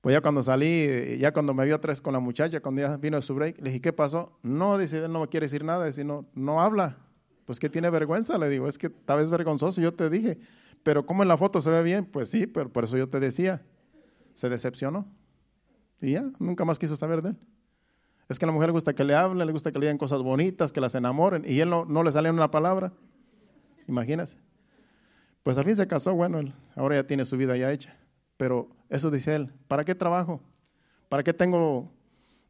Pues 0.00 0.14
ya 0.14 0.20
cuando 0.20 0.42
salí, 0.42 1.18
ya 1.18 1.32
cuando 1.32 1.52
me 1.54 1.64
vio 1.64 1.78
tres 1.80 2.00
con 2.00 2.12
la 2.12 2.20
muchacha, 2.20 2.60
cuando 2.60 2.80
ya 2.80 2.96
vino 2.96 3.20
su 3.20 3.34
break, 3.34 3.58
le 3.58 3.70
dije, 3.70 3.80
¿qué 3.80 3.92
pasó? 3.92 4.38
No, 4.42 4.78
dice, 4.78 5.08
no 5.08 5.20
me 5.20 5.28
quiere 5.28 5.46
decir 5.46 5.64
nada, 5.64 5.86
dice, 5.86 6.04
no, 6.04 6.24
no 6.34 6.60
habla. 6.60 6.96
Pues 7.44 7.58
que 7.58 7.68
tiene 7.68 7.90
vergüenza, 7.90 8.38
le 8.38 8.48
digo, 8.48 8.68
es 8.68 8.78
que 8.78 8.90
tal 8.90 9.18
vez 9.18 9.28
vergonzoso, 9.30 9.80
yo 9.80 9.92
te 9.92 10.08
dije, 10.08 10.38
pero 10.82 11.04
como 11.04 11.22
en 11.22 11.28
la 11.28 11.36
foto 11.36 11.60
se 11.60 11.70
ve 11.70 11.82
bien, 11.82 12.04
pues 12.04 12.30
sí, 12.30 12.46
pero 12.46 12.70
por 12.70 12.84
eso 12.84 12.96
yo 12.96 13.08
te 13.08 13.18
decía, 13.18 13.62
se 14.34 14.48
decepcionó. 14.48 15.06
Y 16.00 16.12
ya, 16.12 16.30
nunca 16.38 16.64
más 16.64 16.78
quiso 16.78 16.94
saber 16.94 17.22
de 17.22 17.30
él. 17.30 17.36
Es 18.28 18.38
que 18.38 18.44
a 18.44 18.46
la 18.46 18.52
mujer 18.52 18.68
le 18.68 18.74
gusta 18.74 18.94
que 18.94 19.02
le 19.02 19.14
hablen, 19.14 19.46
le 19.46 19.52
gusta 19.52 19.72
que 19.72 19.78
le 19.78 19.86
digan 19.86 19.98
cosas 19.98 20.22
bonitas, 20.22 20.70
que 20.70 20.80
las 20.80 20.94
enamoren, 20.94 21.44
y 21.46 21.58
él 21.60 21.70
no, 21.70 21.84
no 21.86 22.02
le 22.04 22.12
sale 22.12 22.30
una 22.30 22.50
palabra. 22.50 22.92
Imagínese. 23.88 24.36
Pues 25.42 25.56
al 25.58 25.64
fin 25.64 25.76
se 25.76 25.86
casó, 25.86 26.14
bueno, 26.14 26.38
él 26.38 26.54
ahora 26.76 26.96
ya 26.96 27.06
tiene 27.06 27.24
su 27.24 27.36
vida 27.36 27.56
ya 27.56 27.72
hecha. 27.72 27.96
Pero 28.36 28.68
eso 28.88 29.10
dice 29.10 29.34
él, 29.34 29.52
¿para 29.66 29.84
qué 29.84 29.94
trabajo? 29.94 30.40
¿Para 31.08 31.22
qué 31.22 31.32
tengo 31.32 31.90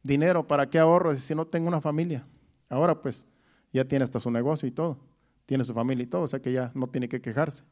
dinero? 0.03 0.45
¿Para 0.45 0.69
qué 0.69 0.79
ahorro 0.79 1.15
si 1.15 1.33
no 1.35 1.45
tengo 1.47 1.67
una 1.67 1.81
familia? 1.81 2.25
Ahora 2.69 3.01
pues 3.01 3.25
ya 3.73 3.85
tiene 3.85 4.03
hasta 4.03 4.19
su 4.19 4.29
negocio 4.31 4.67
y 4.67 4.71
todo, 4.71 4.97
tiene 5.45 5.63
su 5.63 5.73
familia 5.73 6.03
y 6.03 6.07
todo, 6.07 6.23
o 6.23 6.27
sea 6.27 6.39
que 6.39 6.51
ya 6.51 6.71
no 6.73 6.87
tiene 6.87 7.09
que 7.09 7.21
quejarse. 7.21 7.63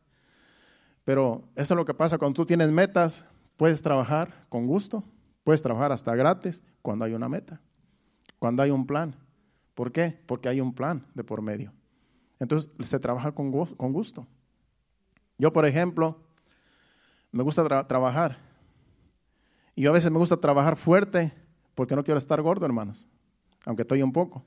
Pero 1.04 1.48
eso 1.56 1.74
es 1.74 1.78
lo 1.78 1.86
que 1.86 1.94
pasa 1.94 2.18
cuando 2.18 2.36
tú 2.36 2.46
tienes 2.46 2.72
metas, 2.72 3.26
puedes 3.56 3.82
trabajar 3.82 4.46
con 4.50 4.68
gusto, 4.68 5.04
puedes 5.44 5.62
trabajar 5.62 5.92
hasta 5.92 6.16
gratis 6.16 6.62
cuando 6.82 7.06
hay 7.06 7.14
una 7.14 7.30
meta, 7.30 7.62
cuando 8.40 8.64
hay 8.64 8.72
un 8.72 8.86
plan. 8.86 9.16
¿Por 9.74 9.92
qué? 9.92 10.20
Porque 10.26 10.50
hay 10.50 10.60
un 10.60 10.74
plan 10.74 11.06
de 11.14 11.24
por 11.24 11.42
medio. 11.42 11.72
Entonces 12.40 12.70
se 12.82 13.00
trabaja 13.00 13.32
con, 13.32 13.52
gusto. 13.52 14.28
Yo, 15.38 15.54
por 15.54 15.66
ejemplo, 15.66 16.20
me 17.32 17.44
gusta 17.44 17.86
trabajar. 17.86 18.38
Y 19.76 19.84
yo 19.84 19.92
a 19.92 19.94
veces 19.94 20.10
me 20.10 20.18
gusta 20.18 20.38
trabajar 20.38 20.76
fuerte 20.76 21.32
porque 21.76 21.96
no 21.96 22.04
quiero 22.04 22.18
estar 22.18 22.42
gordo, 22.42 22.66
hermanos, 22.66 23.08
aunque 23.66 23.84
estoy 23.84 24.02
un 24.02 24.12
poco. 24.12 24.44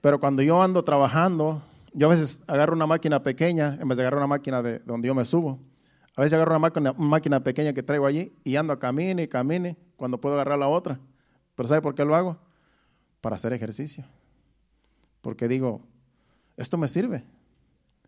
Pero 0.00 0.18
cuando 0.18 0.42
yo 0.42 0.62
ando 0.62 0.82
trabajando, 0.82 1.62
yo 1.92 2.06
a 2.06 2.10
veces 2.10 2.42
agarro 2.46 2.72
una 2.72 2.86
máquina 2.86 3.22
pequeña 3.22 3.78
en 3.80 3.86
vez 3.88 3.98
de 3.98 4.02
agarrar 4.02 4.18
una 4.18 4.26
máquina 4.26 4.62
de 4.62 4.78
donde 4.80 5.08
yo 5.08 5.14
me 5.14 5.24
subo. 5.24 5.60
A 6.16 6.22
veces 6.22 6.34
agarro 6.34 6.52
una 6.52 6.60
máquina, 6.60 6.92
una 6.92 7.08
máquina 7.08 7.40
pequeña 7.40 7.72
que 7.72 7.82
traigo 7.82 8.06
allí 8.06 8.32
y 8.44 8.56
ando 8.56 8.72
a 8.72 8.78
camine 8.78 9.24
y 9.24 9.28
camine 9.28 9.76
cuando 9.96 10.20
puedo 10.20 10.34
agarrar 10.34 10.58
la 10.58 10.68
otra. 10.68 10.98
Pero 11.54 11.68
¿sabe 11.68 11.82
por 11.82 11.94
qué 11.94 12.04
lo 12.04 12.14
hago? 12.14 12.38
Para 13.20 13.36
hacer 13.36 13.52
ejercicio. 13.52 14.04
Porque 15.20 15.48
digo, 15.48 15.82
esto 16.56 16.78
me 16.78 16.88
sirve. 16.88 17.24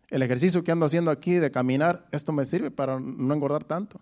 El 0.09 0.21
ejercicio 0.21 0.63
que 0.63 0.71
ando 0.71 0.85
haciendo 0.85 1.11
aquí 1.11 1.33
de 1.33 1.51
caminar, 1.51 2.07
esto 2.11 2.31
me 2.31 2.45
sirve 2.45 2.71
para 2.71 2.99
no 2.99 3.33
engordar 3.33 3.63
tanto. 3.63 3.99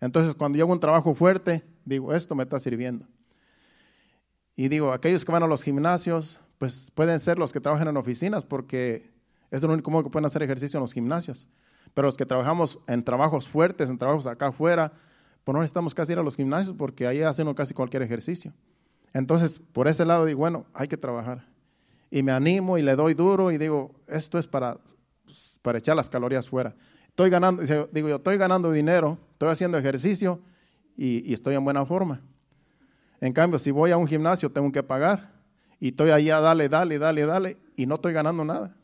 Entonces, 0.00 0.34
cuando 0.34 0.56
yo 0.56 0.64
hago 0.64 0.72
un 0.72 0.80
trabajo 0.80 1.14
fuerte, 1.14 1.64
digo, 1.84 2.14
esto 2.14 2.34
me 2.34 2.44
está 2.44 2.58
sirviendo. 2.58 3.06
Y 4.56 4.68
digo, 4.68 4.92
aquellos 4.92 5.24
que 5.24 5.32
van 5.32 5.42
a 5.42 5.46
los 5.46 5.62
gimnasios, 5.62 6.40
pues 6.58 6.90
pueden 6.94 7.20
ser 7.20 7.38
los 7.38 7.52
que 7.52 7.60
trabajan 7.60 7.88
en 7.88 7.96
oficinas, 7.96 8.44
porque 8.44 9.10
es 9.50 9.62
lo 9.62 9.72
único 9.72 9.90
modo 9.90 10.04
que 10.04 10.10
pueden 10.10 10.26
hacer 10.26 10.42
ejercicio 10.42 10.78
en 10.78 10.82
los 10.82 10.92
gimnasios. 10.92 11.48
Pero 11.94 12.06
los 12.06 12.16
que 12.16 12.26
trabajamos 12.26 12.78
en 12.86 13.04
trabajos 13.04 13.48
fuertes, 13.48 13.90
en 13.90 13.98
trabajos 13.98 14.26
acá 14.26 14.48
afuera, 14.48 14.92
pues 15.44 15.54
no 15.54 15.60
necesitamos 15.60 15.94
casi 15.94 16.12
ir 16.12 16.18
a 16.18 16.22
los 16.22 16.36
gimnasios 16.36 16.74
porque 16.76 17.06
ahí 17.06 17.22
hacen 17.22 17.52
casi 17.54 17.74
cualquier 17.74 18.02
ejercicio. 18.02 18.52
Entonces, 19.12 19.58
por 19.58 19.88
ese 19.88 20.04
lado 20.04 20.24
digo, 20.24 20.40
bueno, 20.40 20.66
hay 20.74 20.88
que 20.88 20.96
trabajar. 20.96 21.46
Y 22.10 22.22
me 22.22 22.32
animo 22.32 22.78
y 22.78 22.82
le 22.82 22.96
doy 22.96 23.14
duro 23.14 23.50
y 23.50 23.58
digo, 23.58 23.94
esto 24.06 24.38
es 24.38 24.46
para, 24.46 24.78
para 25.62 25.78
echar 25.78 25.96
las 25.96 26.08
calorías 26.10 26.48
fuera. 26.48 26.74
Estoy 27.08 27.30
ganando, 27.30 27.62
digo 27.92 28.08
yo, 28.08 28.16
estoy 28.16 28.36
ganando 28.36 28.70
dinero, 28.70 29.18
estoy 29.32 29.48
haciendo 29.48 29.76
ejercicio 29.78 30.40
y, 30.96 31.32
estoy 31.32 31.54
en 31.54 31.64
buena 31.64 31.84
forma. 31.84 32.20
En 33.20 33.32
cambio, 33.32 33.58
si 33.58 33.70
voy 33.70 33.90
a 33.90 33.96
un 33.96 34.06
gimnasio, 34.06 34.50
tengo 34.50 34.70
que 34.70 34.82
pagar 34.82 35.32
y 35.80 35.88
estoy 35.88 36.10
ahí 36.10 36.30
a 36.30 36.40
dale, 36.40 36.68
dale, 36.68 36.98
dale, 36.98 37.26
dale 37.26 37.56
y 37.76 37.86
no 37.86 37.96
estoy 37.96 38.12
ganando 38.12 38.44
nada. 38.44 38.74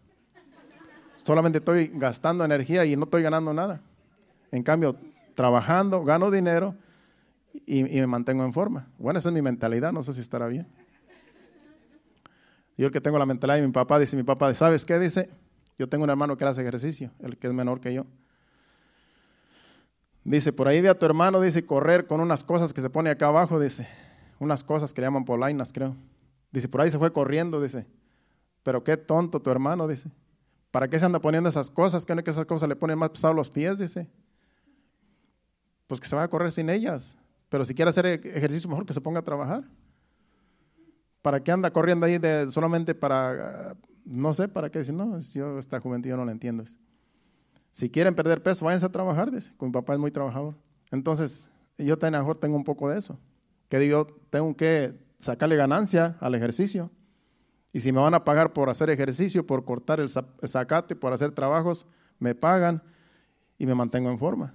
Solamente 1.25 1.59
estoy 1.59 1.91
gastando 1.95 2.45
energía 2.45 2.85
y 2.85 2.97
no 2.97 3.05
estoy 3.05 3.23
ganando 3.23 3.55
nada. 3.55 3.81
En 4.51 4.63
cambio, 4.63 4.97
trabajando, 5.35 6.05
gano 6.05 6.31
dinero 6.31 6.75
y, 7.67 7.83
me 7.83 8.07
mantengo 8.07 8.45
en 8.45 8.53
forma. 8.53 8.89
Bueno, 8.99 9.19
esa 9.19 9.29
es 9.29 9.35
mi 9.35 9.43
mentalidad, 9.43 9.93
no 9.93 10.03
sé 10.03 10.13
si 10.13 10.21
estará 10.21 10.47
bien. 10.49 10.67
Yo 12.77 12.87
el 12.87 12.93
que 12.93 13.01
tengo 13.01 13.19
la 13.19 13.27
mentalidad 13.27 13.61
de 13.61 13.67
mi 13.67 13.73
papá, 13.73 13.99
dice 13.99 14.17
mi 14.17 14.25
papá, 14.25 14.53
¿sabes 14.55 14.85
qué? 14.85 14.99
Dice, 14.99 15.31
yo 15.79 15.89
tengo 15.89 16.05
un 16.05 16.11
hermano 16.11 16.37
que 16.37 16.45
hace 16.45 16.61
ejercicio, 16.61 17.11
el 17.21 17.37
que 17.37 17.49
es 17.49 17.53
menor 17.53 17.81
que 17.81 17.93
yo. 17.93 18.07
Dice, 20.25 20.53
por 20.53 20.69
ahí 20.69 20.81
ve 20.81 20.89
a 20.89 20.99
tu 20.99 21.05
hermano, 21.05 21.41
dice, 21.41 21.67
correr 21.67 22.07
con 22.07 22.21
unas 22.21 22.45
cosas 22.45 22.73
que 22.73 22.81
se 22.81 22.89
pone 22.89 23.11
acá 23.11 23.27
abajo, 23.27 23.61
dice, 23.61 23.87
unas 24.39 24.65
cosas 24.65 24.95
que 24.95 25.01
le 25.01 25.07
llaman 25.07 25.25
polainas, 25.25 25.73
creo. 25.73 25.97
Dice, 26.51 26.69
por 26.69 26.81
ahí 26.81 26.91
se 26.91 26.99
fue 26.99 27.13
corriendo, 27.13 27.61
dice, 27.61 27.87
pero 28.63 28.83
qué 28.83 28.97
tonto 28.97 29.41
tu 29.41 29.51
hermano, 29.51 29.87
dice. 29.87 30.11
¿Para 30.71 30.89
qué 30.89 30.99
se 30.99 31.05
anda 31.05 31.21
poniendo 31.21 31.49
esas 31.49 31.71
cosas? 31.71 32.05
¿Qué 32.05 32.15
no 32.15 32.21
es 32.21 32.25
que 32.25 32.31
esas 32.33 32.47
cosas 32.47 32.69
le 32.69 32.75
ponen 32.75 32.99
más 32.99 33.11
pesados 33.11 33.37
los 33.37 33.49
pies? 33.49 33.79
Dice. 33.79 34.09
Pues 35.87 36.01
que 36.01 36.09
se 36.09 36.17
va 36.17 36.25
a 36.25 36.29
correr 36.29 36.51
sin 36.51 36.69
ellas. 36.69 37.17
Pero 37.49 37.65
si 37.65 37.75
quiere 37.75 37.91
hacer 37.91 38.07
e-, 38.07 38.15
ejercicio, 38.15 38.69
mejor 38.69 38.85
que 38.85 38.93
se 38.93 39.01
ponga 39.01 39.21
a 39.21 39.23
trabajar. 39.23 39.63
¿Para 41.23 41.39
qué 41.39 41.53
anda 41.53 41.71
corriendo 41.71 42.07
ahí 42.07 42.19
de, 42.19 42.51
solamente 42.51 42.95
para, 42.95 43.77
no 44.05 44.35
sé, 44.35 44.49
para 44.49 44.71
qué? 44.71 44.81
Dice, 44.81 44.93
no, 44.93 45.19
yo 45.19 45.59
esta 45.59 45.81
juventud 45.81 46.09
yo 46.09 46.17
no 46.17 46.25
la 46.25 46.33
entiendo. 46.33 46.65
Si 47.73 47.91
quieren 47.91 48.15
perder 48.15 48.43
peso, 48.43 48.65
váyanse 48.65 48.87
a 48.87 48.91
trabajar, 48.91 49.31
dice. 49.31 49.53
Mi 49.61 49.71
papá 49.71 49.95
es 49.95 49.99
muy 49.99 50.11
trabajador. 50.11 50.55
Entonces, 50.91 51.49
yo 51.79 51.99
también 51.99 52.25
tengo 52.41 52.57
un 52.57 52.65
poco 52.65 52.89
de 52.89 52.99
eso. 52.99 53.19
Que 53.69 53.79
digo, 53.79 54.07
tengo 54.31 54.57
que 54.57 54.95
sacarle 55.19 55.57
ganancia 55.57 56.17
al 56.21 56.35
ejercicio. 56.35 56.91
Y 57.73 57.81
si 57.81 57.91
me 57.91 58.01
van 58.01 58.15
a 58.15 58.23
pagar 58.23 58.53
por 58.53 58.71
hacer 58.71 58.91
ejercicio, 58.91 59.45
por 59.47 59.65
cortar 59.65 59.99
el 59.99 60.09
zacate, 60.09 60.95
por 60.95 61.13
hacer 61.13 61.33
trabajos, 61.33 61.87
me 62.21 62.35
pagan 62.35 62.83
y 63.59 63.67
me 63.67 63.75
mantengo 63.75 64.11
en 64.11 64.19
forma. 64.19 64.55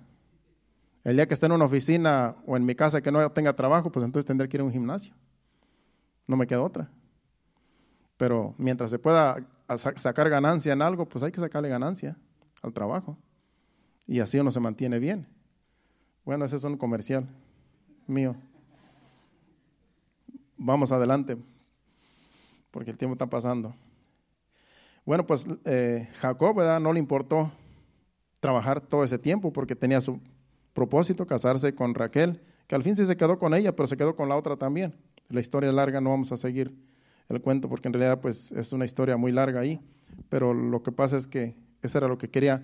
El 1.04 1.16
día 1.16 1.28
que 1.28 1.34
esté 1.34 1.48
en 1.48 1.54
una 1.54 1.66
oficina 1.66 2.36
o 2.46 2.56
en 2.56 2.66
mi 2.66 2.76
casa 2.76 3.02
que 3.02 3.12
no 3.12 3.30
tenga 3.32 3.54
trabajo, 3.54 3.92
pues 3.92 4.06
entonces 4.06 4.26
tendré 4.26 4.48
que 4.48 4.58
ir 4.58 4.62
a 4.62 4.64
un 4.64 4.72
gimnasio. 4.72 5.14
No 6.28 6.38
me 6.38 6.48
queda 6.48 6.62
otra. 6.62 6.90
Pero 8.20 8.54
mientras 8.58 8.92
se 8.92 9.00
pueda 9.00 9.38
sacar 9.96 10.30
ganancia 10.30 10.74
en 10.74 10.82
algo, 10.82 11.08
pues 11.08 11.24
hay 11.24 11.32
que 11.32 11.40
sacarle 11.40 11.70
ganancia 11.70 12.18
al 12.62 12.74
trabajo. 12.74 13.18
Y 14.06 14.20
así 14.20 14.38
uno 14.38 14.52
se 14.52 14.60
mantiene 14.60 15.00
bien. 15.00 15.26
Bueno, 16.26 16.44
ese 16.44 16.58
es 16.58 16.66
un 16.66 16.76
comercial 16.76 17.30
mío. 18.08 18.36
Vamos 20.58 20.92
adelante 20.92 21.38
porque 22.72 22.92
el 22.92 22.98
tiempo 22.98 23.14
está 23.14 23.28
pasando. 23.28 23.74
Bueno, 25.06 25.26
pues 25.26 25.48
eh, 25.64 26.10
Jacob, 26.16 26.58
¿verdad? 26.58 26.82
No 26.82 26.92
le 26.92 27.00
importó 27.00 27.50
trabajar 28.42 28.82
todo 28.82 29.06
ese 29.06 29.18
tiempo 29.18 29.54
porque 29.54 29.78
tenía 29.78 30.02
su 30.02 30.20
propósito, 30.74 31.26
casarse 31.26 31.74
con 31.74 31.96
Raquel, 31.96 32.42
que 32.68 32.76
al 32.76 32.84
fin 32.84 32.98
sí 32.98 33.06
se 33.06 33.16
quedó 33.16 33.40
con 33.40 33.54
ella, 33.54 33.78
pero 33.78 33.88
se 33.88 33.96
quedó 33.96 34.18
con 34.18 34.28
la 34.28 34.36
otra 34.36 34.58
también. 34.58 34.94
La 35.30 35.40
historia 35.40 35.70
es 35.70 35.74
larga, 35.74 36.02
no 36.02 36.10
vamos 36.10 36.34
a 36.34 36.38
seguir 36.38 36.76
el 37.30 37.42
cuento 37.42 37.70
porque 37.70 37.88
en 37.88 37.94
realidad 37.94 38.20
pues 38.20 38.52
es 38.52 38.74
una 38.74 38.86
historia 38.86 39.18
muy 39.18 39.32
larga 39.32 39.60
ahí, 39.62 39.80
pero 40.30 40.54
lo 40.54 40.82
que 40.84 40.92
pasa 40.92 41.18
es 41.18 41.28
que 41.28 41.56
eso 41.82 41.98
era 41.98 42.08
lo 42.08 42.18
que 42.18 42.30
quería 42.30 42.64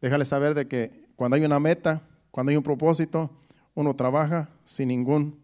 dejarles 0.00 0.28
saber 0.28 0.54
de 0.54 0.66
que 0.66 1.06
cuando 1.16 1.36
hay 1.36 1.44
una 1.44 1.60
meta, 1.60 2.02
cuando 2.30 2.50
hay 2.50 2.56
un 2.56 2.62
propósito, 2.62 3.30
uno 3.74 3.94
trabaja 3.94 4.48
sin 4.64 4.88
ningún, 4.88 5.38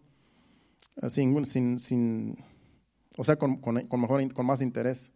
sin, 1.08 1.44
sin, 1.44 1.78
sin 1.78 2.36
o 3.16 3.24
sea, 3.24 3.36
con, 3.36 3.60
mejor, 3.62 4.32
con 4.32 4.46
más 4.46 4.60
interés. 4.60 5.12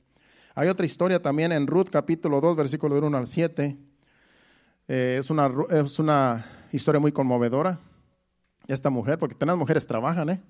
Hay 0.54 0.68
otra 0.68 0.86
historia 0.86 1.20
también 1.20 1.52
en 1.52 1.66
Ruth 1.66 1.88
capítulo 1.90 2.40
2, 2.40 2.56
versículo 2.56 2.94
de 2.94 3.00
1 3.02 3.16
al 3.16 3.26
7. 3.26 3.76
Eh, 4.88 5.16
es, 5.20 5.30
una, 5.30 5.52
es 5.70 5.98
una 5.98 6.46
historia 6.72 7.00
muy 7.00 7.12
conmovedora. 7.12 7.78
Esta 8.66 8.90
mujer, 8.90 9.18
porque 9.18 9.36
las 9.44 9.56
mujeres 9.56 9.86
trabajan, 9.86 10.30
¿eh? 10.30 10.40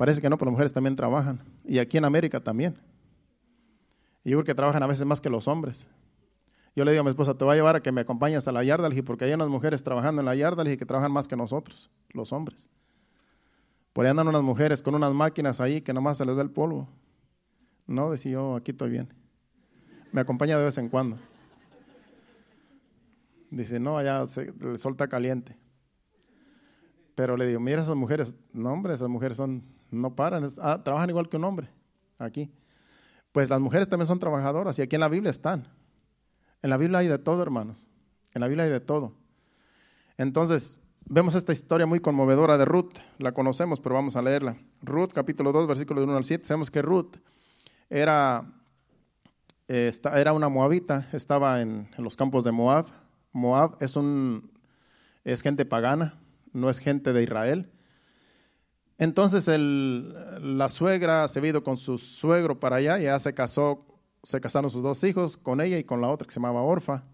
Parece 0.00 0.22
que 0.22 0.30
no, 0.30 0.38
pero 0.38 0.50
las 0.50 0.52
mujeres 0.52 0.72
también 0.72 0.96
trabajan. 0.96 1.44
Y 1.62 1.78
aquí 1.78 1.98
en 1.98 2.06
América 2.06 2.40
también. 2.40 2.74
Y 4.24 4.30
yo 4.30 4.38
creo 4.38 4.46
que 4.46 4.54
trabajan 4.54 4.82
a 4.82 4.86
veces 4.86 5.04
más 5.04 5.20
que 5.20 5.28
los 5.28 5.46
hombres. 5.46 5.90
Yo 6.74 6.86
le 6.86 6.92
digo 6.92 7.02
a 7.02 7.04
mi 7.04 7.10
esposa, 7.10 7.36
te 7.36 7.44
voy 7.44 7.52
a 7.52 7.56
llevar 7.56 7.76
a 7.76 7.82
que 7.82 7.92
me 7.92 8.00
acompañes 8.00 8.48
a 8.48 8.52
la 8.52 8.64
Yardalji, 8.64 9.02
porque 9.02 9.26
hay 9.26 9.34
unas 9.34 9.48
mujeres 9.48 9.84
trabajando 9.84 10.22
en 10.22 10.24
la 10.24 10.34
Yardalji 10.34 10.78
que 10.78 10.86
trabajan 10.86 11.12
más 11.12 11.28
que 11.28 11.36
nosotros, 11.36 11.90
los 12.14 12.32
hombres. 12.32 12.70
Por 13.92 14.06
ahí 14.06 14.10
andan 14.10 14.26
unas 14.26 14.40
mujeres 14.40 14.80
con 14.80 14.94
unas 14.94 15.12
máquinas 15.12 15.60
ahí 15.60 15.82
que 15.82 15.92
nomás 15.92 16.16
se 16.16 16.24
les 16.24 16.34
da 16.34 16.40
el 16.40 16.50
polvo. 16.50 16.88
No, 17.86 18.10
decía 18.10 18.32
yo, 18.32 18.56
aquí 18.56 18.70
estoy 18.70 18.88
bien. 18.88 19.12
Me 20.12 20.22
acompaña 20.22 20.56
de 20.56 20.64
vez 20.64 20.78
en 20.78 20.88
cuando. 20.88 21.18
Dice, 23.50 23.78
no, 23.78 23.98
allá 23.98 24.22
el 24.22 24.78
sol 24.78 24.92
está 24.92 25.08
caliente. 25.08 25.58
Pero 27.14 27.36
le 27.36 27.46
digo, 27.46 27.60
mira 27.60 27.82
esas 27.82 27.96
mujeres, 27.96 28.38
no 28.54 28.72
hombre, 28.72 28.94
esas 28.94 29.10
mujeres 29.10 29.36
son, 29.36 29.62
no 29.90 30.14
paran, 30.14 30.48
ah, 30.60 30.82
trabajan 30.82 31.10
igual 31.10 31.28
que 31.28 31.36
un 31.36 31.44
hombre 31.44 31.68
aquí. 32.18 32.50
Pues 33.32 33.48
las 33.48 33.60
mujeres 33.60 33.88
también 33.88 34.06
son 34.06 34.18
trabajadoras 34.18 34.78
y 34.78 34.82
aquí 34.82 34.96
en 34.96 35.00
la 35.00 35.08
Biblia 35.08 35.30
están. 35.30 35.68
En 36.62 36.70
la 36.70 36.76
Biblia 36.76 36.98
hay 36.98 37.08
de 37.08 37.18
todo, 37.18 37.42
hermanos. 37.42 37.86
En 38.34 38.40
la 38.40 38.48
Biblia 38.48 38.64
hay 38.64 38.70
de 38.70 38.80
todo. 38.80 39.14
Entonces, 40.18 40.80
vemos 41.06 41.34
esta 41.34 41.52
historia 41.52 41.86
muy 41.86 42.00
conmovedora 42.00 42.58
de 42.58 42.64
Ruth. 42.64 42.98
La 43.18 43.32
conocemos, 43.32 43.80
pero 43.80 43.94
vamos 43.94 44.16
a 44.16 44.22
leerla. 44.22 44.56
Ruth, 44.82 45.10
capítulo 45.14 45.52
2, 45.52 45.66
versículo 45.66 46.02
1 46.02 46.16
al 46.16 46.24
7. 46.24 46.44
Sabemos 46.44 46.70
que 46.70 46.82
Ruth 46.82 47.16
era, 47.88 48.44
era 49.68 50.32
una 50.32 50.48
moabita, 50.48 51.08
estaba 51.12 51.60
en, 51.60 51.88
los 51.96 52.16
campos 52.16 52.44
de 52.44 52.52
Moab. 52.52 52.86
Moab 53.32 53.76
es, 53.80 53.96
un, 53.96 54.50
es 55.24 55.40
gente 55.42 55.64
pagana, 55.64 56.18
no 56.52 56.68
es 56.68 56.78
gente 56.78 57.12
de 57.12 57.22
Israel. 57.22 57.70
Entonces 59.00 59.48
la 59.58 60.68
suegra 60.68 61.26
se 61.26 61.40
vino 61.40 61.64
con 61.64 61.78
su 61.78 61.96
suegro 61.96 62.60
para 62.60 62.76
allá 62.76 62.98
ya 62.98 63.18
se 63.18 63.32
casó, 63.32 63.86
se 64.22 64.42
casaron 64.42 64.70
sus 64.70 64.82
dos 64.82 65.02
hijos 65.04 65.38
con 65.38 65.62
ella 65.62 65.78
y 65.78 65.84
con 65.84 66.02
la 66.02 66.08
otra 66.08 66.26
que 66.26 66.34
se 66.34 66.38
llamaba 66.38 66.60
Orfa. 66.60 67.04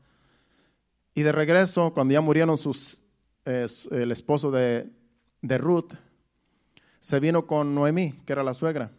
Y 1.14 1.22
de 1.22 1.30
regreso, 1.30 1.94
cuando 1.94 2.12
ya 2.12 2.20
murieron 2.20 2.58
sus 2.58 3.02
el 3.44 4.10
esposo 4.10 4.50
de, 4.50 4.90
Ruth, 5.42 5.94
se 6.98 7.20
vino 7.20 7.46
con 7.46 7.76
Noemí, 7.76 8.14
que 8.26 8.32
era 8.32 8.42
la 8.42 8.52
suegra, 8.52 8.90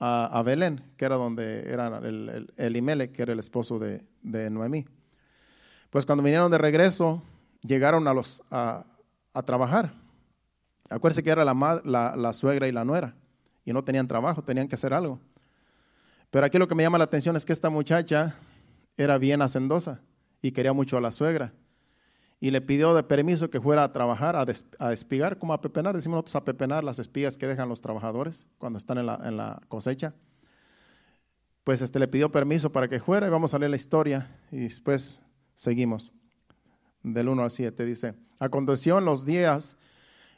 a, 0.00 0.42
Belén, 0.44 0.82
que 0.96 1.04
era 1.04 1.14
donde 1.14 1.70
era 1.70 1.98
el, 1.98 2.52
el, 2.56 3.12
que 3.12 3.22
era 3.22 3.32
el 3.32 3.38
esposo 3.38 3.78
de, 3.78 4.02
Noemí. 4.50 4.84
Pues 5.90 6.04
cuando 6.04 6.24
vinieron 6.24 6.50
de 6.50 6.58
regreso, 6.58 7.22
llegaron 7.62 8.08
a, 8.08 8.14
los, 8.14 8.42
a, 8.50 8.84
trabajar. 9.46 10.07
Acuérdense 10.90 11.22
que 11.22 11.30
era 11.30 11.44
la, 11.44 11.82
la, 11.84 12.16
la 12.16 12.32
suegra 12.32 12.68
y 12.68 12.72
la 12.72 12.84
nuera 12.84 13.14
y 13.64 13.72
no 13.72 13.84
tenían 13.84 14.08
trabajo, 14.08 14.42
tenían 14.42 14.66
que 14.66 14.76
hacer 14.76 14.94
algo. 14.94 15.20
Pero 16.30 16.46
aquí 16.46 16.58
lo 16.58 16.68
que 16.68 16.74
me 16.74 16.82
llama 16.82 16.98
la 16.98 17.04
atención 17.04 17.36
es 17.36 17.44
que 17.44 17.52
esta 17.52 17.70
muchacha 17.70 18.36
era 18.96 19.18
bien 19.18 19.42
hacendosa 19.42 20.00
y 20.42 20.52
quería 20.52 20.72
mucho 20.72 20.96
a 20.96 21.00
la 21.00 21.12
suegra. 21.12 21.52
Y 22.40 22.50
le 22.50 22.60
pidió 22.60 22.94
de 22.94 23.02
permiso 23.02 23.50
que 23.50 23.60
fuera 23.60 23.82
a 23.84 23.92
trabajar, 23.92 24.36
a, 24.36 24.92
espigar, 24.92 25.38
como 25.38 25.52
a 25.52 25.60
pepenar, 25.60 25.94
decimos 25.94 26.16
nosotros 26.16 26.36
a 26.36 26.44
pepenar 26.44 26.84
las 26.84 26.98
espigas 26.98 27.36
que 27.36 27.46
dejan 27.46 27.68
los 27.68 27.80
trabajadores 27.80 28.46
cuando 28.58 28.78
están 28.78 28.98
en 28.98 29.06
la, 29.06 29.20
en 29.24 29.36
la 29.36 29.60
cosecha. 29.68 30.14
Pues 31.64 31.82
este, 31.82 31.98
le 31.98 32.08
pidió 32.08 32.30
permiso 32.30 32.70
para 32.70 32.88
que 32.88 33.00
fuera 33.00 33.26
y 33.26 33.30
vamos 33.30 33.54
a 33.54 33.58
leer 33.58 33.70
la 33.70 33.76
historia 33.76 34.38
y 34.52 34.60
después 34.60 35.20
seguimos. 35.54 36.12
Del 37.02 37.28
1 37.28 37.42
al 37.42 37.50
7 37.50 37.84
dice, 37.84 38.14
aconteció 38.38 38.98
en 38.98 39.04
los 39.04 39.24
días 39.24 39.76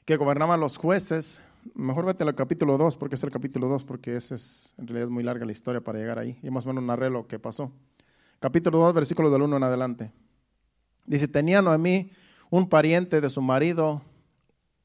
que 0.05 0.17
gobernaban 0.17 0.61
los 0.61 0.77
jueces, 0.77 1.41
mejor 1.75 2.07
vete 2.07 2.25
al 2.25 2.35
capítulo 2.35 2.79
2 2.79 2.97
porque 2.97 3.15
es 3.15 3.25
el 3.25 3.31
capítulo 3.31 3.69
2 3.69 3.85
porque 3.85 4.17
ese 4.17 4.35
es 4.35 4.75
en 4.79 4.87
realidad 4.87 5.09
muy 5.09 5.23
larga 5.23 5.45
la 5.45 5.53
historia 5.53 5.81
para 5.81 5.99
llegar 5.99 6.19
ahí 6.19 6.39
y 6.43 6.51
más 6.51 6.65
o 6.65 6.69
menos 6.69 6.85
narré 6.85 7.11
lo 7.11 7.27
que 7.27 7.39
pasó 7.39 7.73
capítulo 8.41 8.79
2, 8.79 8.95
versículo 8.95 9.31
del 9.31 9.43
1 9.43 9.59
en 9.59 9.63
adelante. 9.63 10.13
Dice, 11.05 11.29
tenía 11.29 11.61
Noemí 11.61 12.11
un 12.49 12.69
pariente 12.69 13.21
de 13.21 13.29
su 13.29 13.43
marido, 13.43 14.03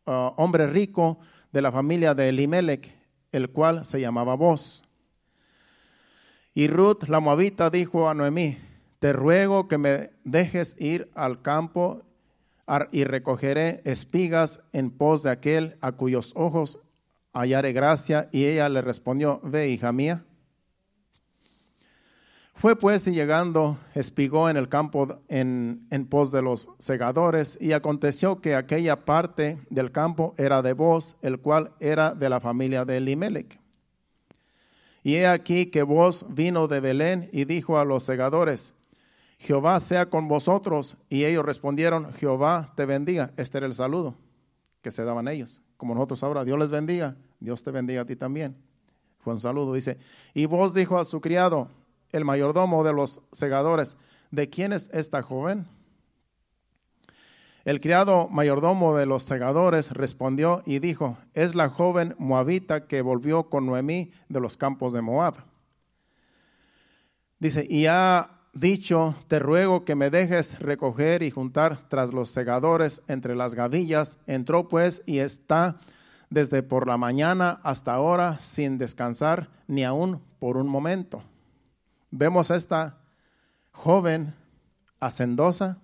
uh, 0.06 0.34
hombre 0.36 0.68
rico 0.68 1.20
de 1.54 1.62
la 1.62 1.72
familia 1.72 2.14
de 2.14 2.30
Elimelech, 2.30 2.94
el 3.32 3.50
cual 3.50 3.86
se 3.86 4.02
llamaba 4.02 4.36
Boz. 4.36 4.84
Y 6.54 6.68
Ruth, 6.68 7.04
la 7.08 7.22
moabita, 7.22 7.70
dijo 7.70 8.10
a 8.10 8.14
Noemí, 8.14 8.58
te 9.00 9.14
ruego 9.14 9.70
que 9.70 9.78
me 9.78 10.12
dejes 10.26 10.76
ir 10.78 11.10
al 11.16 11.42
campo 11.42 12.02
y 12.92 13.04
recogeré 13.04 13.82
espigas 13.86 14.62
en 14.74 14.92
pos 14.92 15.24
de 15.24 15.30
aquel 15.30 15.78
a 15.82 15.92
cuyos 15.92 16.34
ojos 16.36 16.80
hallaré 17.34 17.74
gracia. 17.74 18.30
Y 18.32 18.46
ella 18.46 18.70
le 18.70 18.82
respondió, 18.82 19.40
ve, 19.44 19.70
hija 19.70 19.92
mía. 19.92 20.24
Fue 22.56 22.78
pues 22.78 23.06
y 23.06 23.12
llegando, 23.12 23.78
espigó 23.94 24.50
en 24.50 24.56
el 24.56 24.70
campo 24.70 25.20
en, 25.28 26.08
pos 26.10 26.32
de 26.32 26.42
los 26.42 26.70
segadores, 26.80 27.58
y 27.60 27.74
aconteció 27.74 28.40
que 28.40 28.56
aquella 28.56 29.04
parte 29.04 29.60
del 29.70 29.92
campo 29.92 30.34
era 30.38 30.62
de 30.62 30.72
vos, 30.72 31.18
el 31.22 31.40
cual 31.40 31.74
era 31.82 32.16
de 32.16 32.30
la 32.30 32.40
familia 32.40 32.86
de 32.86 32.98
Elimelech. 32.98 33.60
Y 35.04 35.16
he 35.16 35.28
aquí 35.28 35.66
que 35.66 35.84
vos 35.84 36.26
vino 36.30 36.68
de 36.68 36.80
Belén 36.80 37.30
y 37.34 37.44
dijo 37.44 37.78
a 37.78 37.84
los 37.84 38.04
segadores, 38.04 38.74
Jehová 39.38 39.80
sea 39.80 40.10
con 40.10 40.28
vosotros. 40.28 40.98
Y 41.10 41.26
ellos 41.26 41.46
respondieron, 41.46 42.14
Jehová 42.14 42.74
te 42.76 42.86
bendiga. 42.86 43.32
Este 43.38 43.58
era 43.58 43.68
el 43.68 43.74
saludo 43.74 44.16
que 44.82 44.92
se 44.92 45.04
daban 45.04 45.28
ellos. 45.28 45.62
Como 45.78 45.94
nosotros 45.94 46.24
ahora, 46.24 46.44
Dios 46.44 46.58
les 46.60 46.70
bendiga, 46.70 47.16
Dios 47.40 47.64
te 47.64 47.72
bendiga 47.72 48.02
a 48.02 48.06
ti 48.06 48.16
también. 48.16 48.56
Fue 49.20 49.34
un 49.34 49.42
saludo, 49.42 49.74
dice. 49.74 49.98
Y 50.34 50.46
vos 50.46 50.74
dijo 50.74 50.98
a 50.98 51.06
su 51.06 51.20
criado, 51.22 51.70
el 52.12 52.24
mayordomo 52.24 52.84
de 52.84 52.94
los 52.94 53.22
segadores, 53.32 53.98
¿de 54.32 54.50
quién 54.50 54.72
es 54.72 54.90
esta 54.94 55.22
joven? 55.22 55.68
El 57.66 57.82
criado 57.82 58.28
mayordomo 58.30 58.96
de 58.96 59.08
los 59.08 59.24
segadores 59.24 59.90
respondió 59.90 60.62
y 60.68 60.78
dijo, 60.78 61.18
es 61.34 61.56
la 61.56 61.70
joven 61.70 62.16
moabita 62.20 62.86
que 62.86 63.02
volvió 63.02 63.50
con 63.50 63.66
Noemí 63.66 64.12
de 64.30 64.40
los 64.40 64.56
campos 64.56 64.94
de 64.94 65.02
Moab. 65.02 65.38
Dice, 67.40 67.66
y 67.68 67.88
ha 67.88 68.35
dicho, 68.56 69.14
te 69.28 69.38
ruego 69.38 69.86
que 69.86 69.94
me 69.94 70.10
dejes 70.10 70.58
recoger 70.58 71.22
y 71.22 71.30
juntar 71.30 71.88
tras 71.88 72.12
los 72.12 72.30
segadores 72.30 73.04
entre 73.08 73.36
las 73.36 73.54
gavillas. 73.54 74.18
Entró 74.26 74.68
pues 74.68 75.04
y 75.06 75.20
está 75.20 75.78
desde 76.32 76.64
por 76.64 76.88
la 76.88 76.98
mañana 76.98 77.60
hasta 77.62 77.94
ahora 77.94 78.40
sin 78.40 78.80
descansar 78.80 79.50
ni 79.68 79.84
aún 79.84 80.22
por 80.40 80.58
un 80.58 80.68
momento 80.68 81.22
vemos 82.18 82.50
a 82.50 82.56
esta 82.56 82.98
joven 83.72 84.34
hacendosa, 85.00 85.80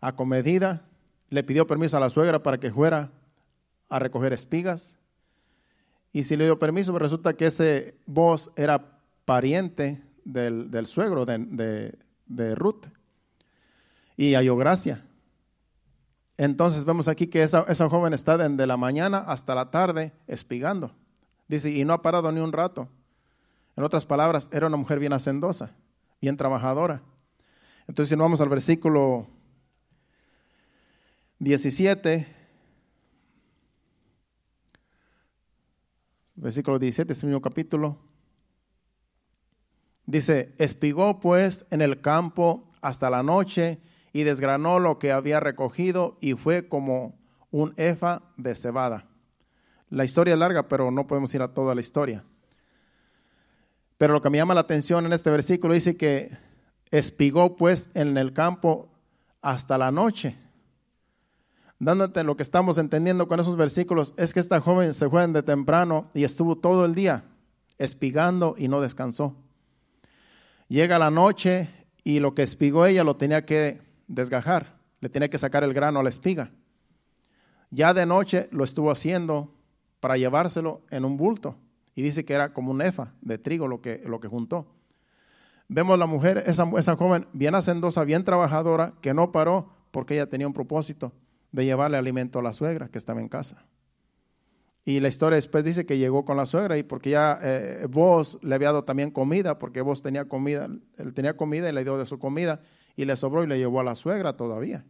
acomedida, 0.00 0.86
le 1.28 1.44
pidió 1.44 1.66
permiso 1.66 1.96
a 1.96 2.00
la 2.00 2.10
suegra 2.10 2.42
para 2.42 2.58
que 2.58 2.70
fuera 2.70 3.10
a 3.88 3.98
recoger 3.98 4.32
espigas. 4.32 4.96
Y 6.12 6.24
si 6.24 6.36
le 6.36 6.44
dio 6.44 6.58
permiso, 6.58 6.90
pues 6.92 7.02
resulta 7.02 7.34
que 7.34 7.46
ese 7.46 7.94
voz 8.06 8.50
era 8.56 8.98
pariente 9.24 10.02
del, 10.24 10.86
suegro 10.86 11.26
de, 11.26 12.54
Ruth. 12.54 12.86
Y 14.16 14.34
halló 14.34 14.56
gracia. 14.56 15.04
Entonces 16.36 16.84
vemos 16.84 17.08
aquí 17.08 17.26
que 17.26 17.42
esa, 17.42 17.64
esa 17.68 17.88
joven 17.88 18.12
está 18.12 18.36
desde 18.38 18.66
la 18.66 18.76
mañana 18.76 19.18
hasta 19.18 19.54
la 19.54 19.70
tarde 19.70 20.12
espigando. 20.26 20.90
Dice, 21.48 21.70
y 21.70 21.84
no 21.84 21.92
ha 21.92 22.02
parado 22.02 22.30
ni 22.32 22.40
un 22.40 22.52
rato. 22.52 22.88
En 23.76 23.84
otras 23.84 24.06
palabras, 24.06 24.48
era 24.52 24.66
una 24.66 24.76
mujer 24.76 24.98
bien 24.98 25.12
hacendosa, 25.12 25.70
bien 26.20 26.36
trabajadora. 26.36 27.02
Entonces, 27.88 28.10
si 28.10 28.16
nos 28.16 28.24
vamos 28.24 28.40
al 28.40 28.48
versículo 28.48 29.26
17, 31.40 32.26
versículo 36.36 36.78
17, 36.78 37.12
ese 37.12 37.26
mismo 37.26 37.40
capítulo, 37.40 37.96
dice, 40.10 40.52
espigó 40.58 41.20
pues 41.20 41.66
en 41.70 41.80
el 41.80 42.00
campo 42.00 42.68
hasta 42.82 43.10
la 43.10 43.22
noche 43.22 43.80
y 44.12 44.24
desgranó 44.24 44.78
lo 44.78 44.98
que 44.98 45.12
había 45.12 45.40
recogido 45.40 46.18
y 46.20 46.34
fue 46.34 46.68
como 46.68 47.18
un 47.50 47.74
efa 47.76 48.22
de 48.36 48.54
cebada. 48.54 49.06
La 49.88 50.04
historia 50.04 50.34
es 50.34 50.40
larga, 50.40 50.68
pero 50.68 50.90
no 50.90 51.06
podemos 51.06 51.32
ir 51.34 51.42
a 51.42 51.52
toda 51.54 51.74
la 51.74 51.80
historia. 51.80 52.24
Pero 53.98 54.14
lo 54.14 54.20
que 54.20 54.30
me 54.30 54.38
llama 54.38 54.54
la 54.54 54.60
atención 54.60 55.06
en 55.06 55.12
este 55.12 55.30
versículo 55.30 55.74
dice 55.74 55.96
que 55.96 56.36
espigó 56.90 57.56
pues 57.56 57.90
en 57.94 58.16
el 58.16 58.32
campo 58.32 58.88
hasta 59.42 59.78
la 59.78 59.90
noche. 59.90 60.36
Dándote 61.78 62.24
lo 62.24 62.36
que 62.36 62.42
estamos 62.42 62.78
entendiendo 62.78 63.28
con 63.28 63.40
esos 63.40 63.56
versículos 63.56 64.12
es 64.16 64.34
que 64.34 64.40
esta 64.40 64.60
joven 64.60 64.94
se 64.94 65.08
fue 65.08 65.26
de 65.28 65.42
temprano 65.42 66.10
y 66.14 66.24
estuvo 66.24 66.56
todo 66.56 66.84
el 66.84 66.94
día 66.94 67.24
espigando 67.78 68.54
y 68.58 68.68
no 68.68 68.80
descansó. 68.80 69.36
Llega 70.70 71.00
la 71.00 71.10
noche 71.10 71.68
y 72.04 72.20
lo 72.20 72.32
que 72.32 72.44
espigó 72.44 72.86
ella 72.86 73.02
lo 73.02 73.16
tenía 73.16 73.44
que 73.44 73.80
desgajar, 74.06 74.78
le 75.00 75.08
tenía 75.08 75.28
que 75.28 75.36
sacar 75.36 75.64
el 75.64 75.74
grano 75.74 75.98
a 75.98 76.04
la 76.04 76.10
espiga. 76.10 76.52
Ya 77.72 77.92
de 77.92 78.06
noche 78.06 78.48
lo 78.52 78.62
estuvo 78.62 78.92
haciendo 78.92 79.52
para 79.98 80.16
llevárselo 80.16 80.82
en 80.90 81.04
un 81.04 81.16
bulto 81.16 81.56
y 81.96 82.02
dice 82.02 82.24
que 82.24 82.34
era 82.34 82.52
como 82.52 82.70
un 82.70 82.82
efa 82.82 83.14
de 83.20 83.36
trigo 83.36 83.66
lo 83.66 83.80
que, 83.80 84.00
lo 84.06 84.20
que 84.20 84.28
juntó. 84.28 84.68
Vemos 85.66 85.98
la 85.98 86.06
mujer, 86.06 86.44
esa, 86.46 86.70
esa 86.78 86.94
joven 86.94 87.26
bien 87.32 87.56
hacendosa, 87.56 88.04
bien 88.04 88.22
trabajadora, 88.22 88.92
que 89.00 89.12
no 89.12 89.32
paró 89.32 89.70
porque 89.90 90.14
ella 90.14 90.28
tenía 90.28 90.46
un 90.46 90.54
propósito 90.54 91.10
de 91.50 91.64
llevarle 91.64 91.96
alimento 91.96 92.38
a 92.38 92.42
la 92.42 92.52
suegra 92.52 92.90
que 92.90 92.98
estaba 92.98 93.20
en 93.20 93.28
casa. 93.28 93.64
Y 94.90 94.98
la 94.98 95.06
historia 95.06 95.36
después 95.36 95.64
dice 95.64 95.86
que 95.86 95.98
llegó 95.98 96.24
con 96.24 96.36
la 96.36 96.46
suegra 96.46 96.76
y 96.76 96.82
porque 96.82 97.10
ya 97.10 97.38
eh, 97.40 97.86
vos 97.88 98.40
le 98.42 98.56
había 98.56 98.68
dado 98.68 98.82
también 98.82 99.12
comida, 99.12 99.56
porque 99.56 99.82
vos 99.82 100.02
tenía 100.02 100.24
comida, 100.24 100.68
él 100.96 101.14
tenía 101.14 101.36
comida 101.36 101.68
y 101.68 101.72
le 101.72 101.84
dio 101.84 101.96
de 101.96 102.06
su 102.06 102.18
comida 102.18 102.60
y 102.96 103.04
le 103.04 103.14
sobró 103.14 103.44
y 103.44 103.46
le 103.46 103.56
llevó 103.56 103.78
a 103.78 103.84
la 103.84 103.94
suegra 103.94 104.36
todavía. 104.36 104.84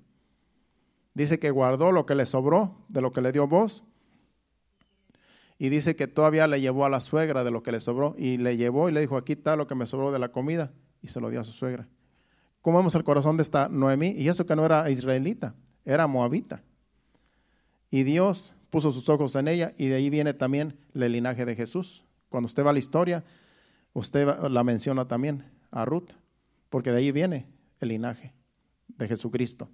Dice 1.12 1.38
que 1.38 1.50
guardó 1.50 1.92
lo 1.92 2.06
que 2.06 2.14
le 2.14 2.24
sobró 2.24 2.78
de 2.88 3.02
lo 3.02 3.12
que 3.12 3.20
le 3.20 3.30
dio 3.30 3.46
vos 3.46 3.84
y 5.58 5.68
dice 5.68 5.94
que 5.96 6.06
todavía 6.06 6.46
le 6.46 6.62
llevó 6.62 6.86
a 6.86 6.88
la 6.88 7.02
suegra 7.02 7.44
de 7.44 7.50
lo 7.50 7.62
que 7.62 7.70
le 7.70 7.80
sobró 7.80 8.14
y 8.16 8.38
le 8.38 8.56
llevó 8.56 8.88
y 8.88 8.92
le 8.92 9.02
dijo, 9.02 9.18
aquí 9.18 9.34
está 9.34 9.54
lo 9.54 9.66
que 9.66 9.74
me 9.74 9.86
sobró 9.86 10.12
de 10.12 10.18
la 10.18 10.32
comida 10.32 10.72
y 11.02 11.08
se 11.08 11.20
lo 11.20 11.28
dio 11.28 11.42
a 11.42 11.44
su 11.44 11.52
suegra. 11.52 11.86
¿Cómo 12.62 12.78
vemos 12.78 12.94
el 12.94 13.04
corazón 13.04 13.36
de 13.36 13.42
esta 13.42 13.68
Noemí? 13.68 14.14
Y 14.16 14.30
eso 14.30 14.46
que 14.46 14.56
no 14.56 14.64
era 14.64 14.88
israelita, 14.88 15.54
era 15.84 16.06
moabita. 16.06 16.62
Y 17.90 18.02
Dios 18.04 18.54
puso 18.70 18.92
sus 18.92 19.08
ojos 19.08 19.34
en 19.36 19.48
ella 19.48 19.74
y 19.76 19.88
de 19.88 19.96
ahí 19.96 20.10
viene 20.10 20.32
también 20.32 20.78
el 20.94 21.12
linaje 21.12 21.44
de 21.44 21.56
Jesús. 21.56 22.04
Cuando 22.28 22.46
usted 22.46 22.64
va 22.64 22.70
a 22.70 22.72
la 22.72 22.78
historia, 22.78 23.24
usted 23.92 24.26
la 24.48 24.64
menciona 24.64 25.06
también 25.06 25.44
a 25.70 25.84
Ruth, 25.84 26.10
porque 26.68 26.90
de 26.90 26.98
ahí 26.98 27.12
viene 27.12 27.46
el 27.80 27.88
linaje 27.88 28.32
de 28.88 29.08
Jesucristo. 29.08 29.68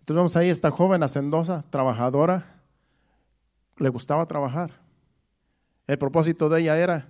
Entonces 0.00 0.16
vemos 0.16 0.36
ahí 0.36 0.50
esta 0.50 0.70
joven 0.70 1.02
hacendosa, 1.02 1.64
trabajadora, 1.70 2.62
le 3.78 3.88
gustaba 3.88 4.26
trabajar. 4.26 4.70
El 5.86 5.98
propósito 5.98 6.48
de 6.48 6.60
ella 6.60 6.78
era 6.78 7.08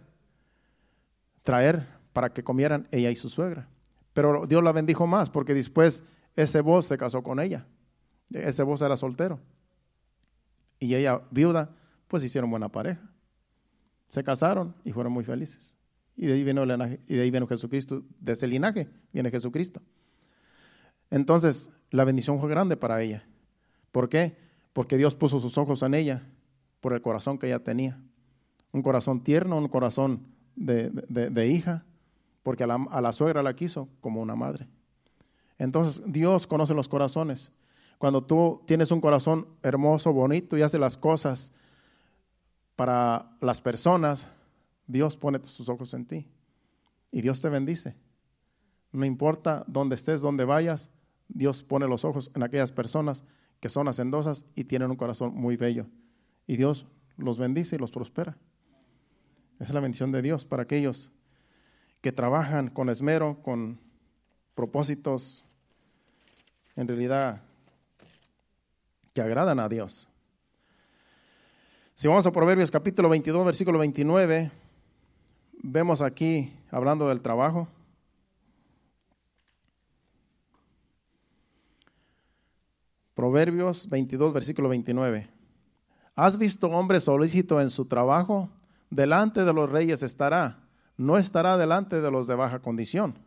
traer 1.43 1.87
para 2.13 2.31
que 2.31 2.43
comieran 2.43 2.89
ella 2.91 3.11
y 3.11 3.17
su 3.17 3.29
suegra. 3.29 3.69
Pero 4.13 4.47
Dios 4.47 4.63
la 4.63 4.73
bendijo 4.73 5.07
más 5.07 5.29
porque 5.31 5.55
después 5.55 6.03
ese 6.35 6.61
voz 6.61 6.87
se 6.87 6.97
casó 6.97 7.23
con 7.23 7.41
ella. 7.41 7.67
Ese 8.31 8.63
voz 8.63 8.83
era 8.83 8.97
soltero. 8.97 9.39
Y 10.79 10.95
ella 10.95 11.23
viuda, 11.31 11.71
pues 12.09 12.23
hicieron 12.23 12.51
buena 12.51 12.71
pareja. 12.71 13.03
Se 14.09 14.23
casaron 14.23 14.75
y 14.85 14.93
fueron 14.93 15.13
muy 15.13 15.25
felices. 15.25 15.77
Y 16.17 16.27
de 16.27 16.35
ahí 16.35 16.45
vino 16.45 16.63
el 16.63 16.69
linaje, 16.69 17.01
y 17.07 17.17
de 17.17 17.23
ahí 17.23 17.31
vino 17.31 17.47
Jesucristo, 17.47 18.03
de 18.21 18.33
ese 18.33 18.47
linaje 18.47 18.89
viene 19.13 19.31
Jesucristo. 19.31 19.83
Entonces, 21.11 21.71
la 21.91 22.05
bendición 22.05 22.41
fue 22.41 22.49
grande 22.49 22.77
para 22.77 23.01
ella. 23.03 23.25
¿Por 23.93 24.09
qué? 24.09 24.37
Porque 24.73 24.97
Dios 24.97 25.15
puso 25.15 25.41
sus 25.41 25.59
ojos 25.59 25.83
en 25.83 25.95
ella 25.95 26.23
por 26.81 26.93
el 26.95 27.03
corazón 27.03 27.39
que 27.39 27.47
ella 27.47 27.63
tenía. 27.63 28.01
Un 28.73 28.83
corazón 28.83 29.23
tierno, 29.23 29.59
un 29.59 29.69
corazón 29.69 30.27
de, 30.55 31.49
hija, 31.49 31.85
porque 32.43 32.65
a 32.65 32.67
la, 32.67 32.87
a 32.91 33.01
la 33.01 33.13
suegra 33.13 33.43
la 33.43 33.55
quiso 33.55 33.89
como 34.01 34.21
una 34.21 34.35
madre. 34.35 34.67
Entonces, 35.59 36.03
Dios 36.07 36.47
conoce 36.47 36.75
los 36.75 36.89
corazones. 36.89 37.53
Cuando 37.99 38.25
tú 38.25 38.63
tienes 38.67 38.91
un 38.91 39.01
corazón 39.01 39.49
hermoso, 39.63 40.13
bonito 40.13 40.57
y 40.57 40.63
haces 40.63 40.81
las 40.81 40.99
cosas 40.99 41.53
para 42.77 43.37
las 43.41 43.61
personas, 43.61 44.29
Dios 44.87 45.17
pone 45.17 45.41
sus 45.45 45.69
ojos 45.69 45.95
en 45.95 46.07
ti 46.07 46.29
y 47.11 47.23
Dios 47.23 47.41
te 47.41 47.49
bendice. 47.49 47.97
No 48.93 49.05
importa 49.05 49.65
dónde 49.67 49.95
estés, 49.95 50.21
dónde 50.21 50.45
vayas, 50.45 50.91
Dios 51.29 51.63
pone 51.63 51.89
los 51.89 52.05
ojos 52.05 52.31
en 52.35 52.43
aquellas 52.43 52.73
personas 52.73 53.25
que 53.61 53.69
son 53.69 53.89
hacendosas 53.89 54.45
y 54.55 54.65
tienen 54.65 54.91
un 54.91 54.97
corazón 54.97 55.35
muy 55.35 55.57
bello. 55.57 55.87
Y 56.47 56.57
Dios 56.57 56.87
los 57.17 57.39
bendice 57.39 57.77
y 57.77 57.79
los 57.79 57.91
prospera. 57.91 58.37
Esa 59.57 59.65
es 59.65 59.75
la 59.75 59.81
bendición 59.81 60.13
de 60.13 60.23
Dios 60.23 60.45
para 60.45 60.65
aquellos 60.65 61.11
que 62.03 62.13
trabajan 62.13 62.69
con 62.69 62.91
esmero, 62.91 63.43
con 63.43 63.81
propósitos 64.55 65.47
en 66.77 66.87
realidad 66.87 67.43
que 69.17 69.23
agradan 69.23 69.59
a 69.61 69.67
Dios. 69.67 70.07
Si 71.95 72.07
vamos 72.07 72.27
a 72.27 72.33
Proverbios 72.33 72.71
capítulo 72.71 73.09
22, 73.09 73.47
versículo 73.47 73.79
29, 73.79 74.51
vemos 75.63 76.03
aquí 76.03 76.53
hablando 76.71 77.09
del 77.09 77.23
trabajo. 77.23 77.67
Proverbios 83.15 83.89
22, 83.89 84.35
versículo 84.35 84.69
29. 84.69 85.31
¿Has 86.15 86.37
visto 86.37 86.67
hombre 86.67 87.01
solícito 87.01 87.59
en 87.63 87.71
su 87.71 87.87
trabajo? 87.87 88.51
Delante 88.91 89.47
de 89.47 89.53
los 89.55 89.71
reyes 89.71 90.03
estará, 90.03 90.59
no 90.99 91.17
estará 91.17 91.57
delante 91.57 92.03
de 92.03 92.11
los 92.11 92.27
de 92.27 92.35
baja 92.35 92.59
condición. 92.59 93.19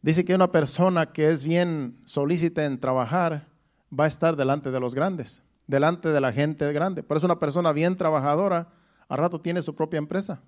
Dice 0.00 0.24
que 0.24 0.34
una 0.34 0.50
persona 0.50 1.12
que 1.12 1.28
es 1.28 1.44
bien 1.44 1.98
solícita 2.06 2.64
en 2.64 2.80
trabajar 2.80 3.51
va 3.98 4.04
a 4.04 4.08
estar 4.08 4.36
delante 4.36 4.70
de 4.70 4.80
los 4.80 4.94
grandes, 4.94 5.42
delante 5.66 6.08
de 6.08 6.20
la 6.20 6.32
gente 6.32 6.72
grande. 6.72 7.02
Por 7.02 7.16
eso 7.16 7.26
una 7.26 7.38
persona 7.38 7.72
bien 7.72 7.96
trabajadora, 7.96 8.68
a 9.08 9.16
rato 9.16 9.40
tiene 9.40 9.62
su 9.62 9.74
propia 9.74 9.98
empresa, 9.98 10.40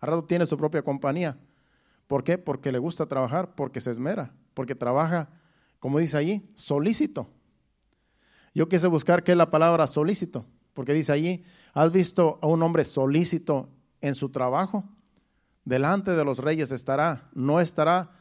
a 0.00 0.06
rato 0.06 0.24
tiene 0.24 0.46
su 0.46 0.56
propia 0.56 0.82
compañía. 0.82 1.38
¿Por 2.06 2.24
qué? 2.24 2.38
Porque 2.38 2.72
le 2.72 2.78
gusta 2.78 3.06
trabajar, 3.06 3.54
porque 3.54 3.80
se 3.80 3.90
esmera, 3.90 4.32
porque 4.54 4.74
trabaja 4.74 5.28
como 5.82 5.98
dice 5.98 6.16
allí, 6.16 6.48
solícito. 6.54 7.28
Yo 8.54 8.68
quise 8.68 8.86
buscar 8.86 9.24
qué 9.24 9.32
es 9.32 9.36
la 9.36 9.50
palabra 9.50 9.88
solícito, 9.88 10.46
porque 10.74 10.92
dice 10.92 11.10
allí, 11.10 11.44
¿has 11.74 11.90
visto 11.90 12.38
a 12.40 12.46
un 12.46 12.62
hombre 12.62 12.84
solícito 12.84 13.68
en 14.00 14.14
su 14.14 14.28
trabajo? 14.28 14.84
Delante 15.64 16.12
de 16.12 16.24
los 16.24 16.38
reyes 16.38 16.70
estará, 16.70 17.28
no 17.34 17.60
estará 17.60 18.12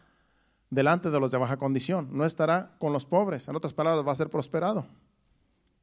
delante 0.72 1.12
de 1.12 1.20
los 1.20 1.32
de 1.32 1.38
baja 1.38 1.58
condición, 1.58 2.10
no 2.12 2.26
estará 2.26 2.72
con 2.80 2.94
los 2.94 3.06
pobres, 3.06 3.48
en 3.48 3.56
otras 3.56 3.74
palabras, 3.74 4.08
va 4.08 4.14
a 4.14 4.16
ser 4.16 4.30
prosperado, 4.30 4.88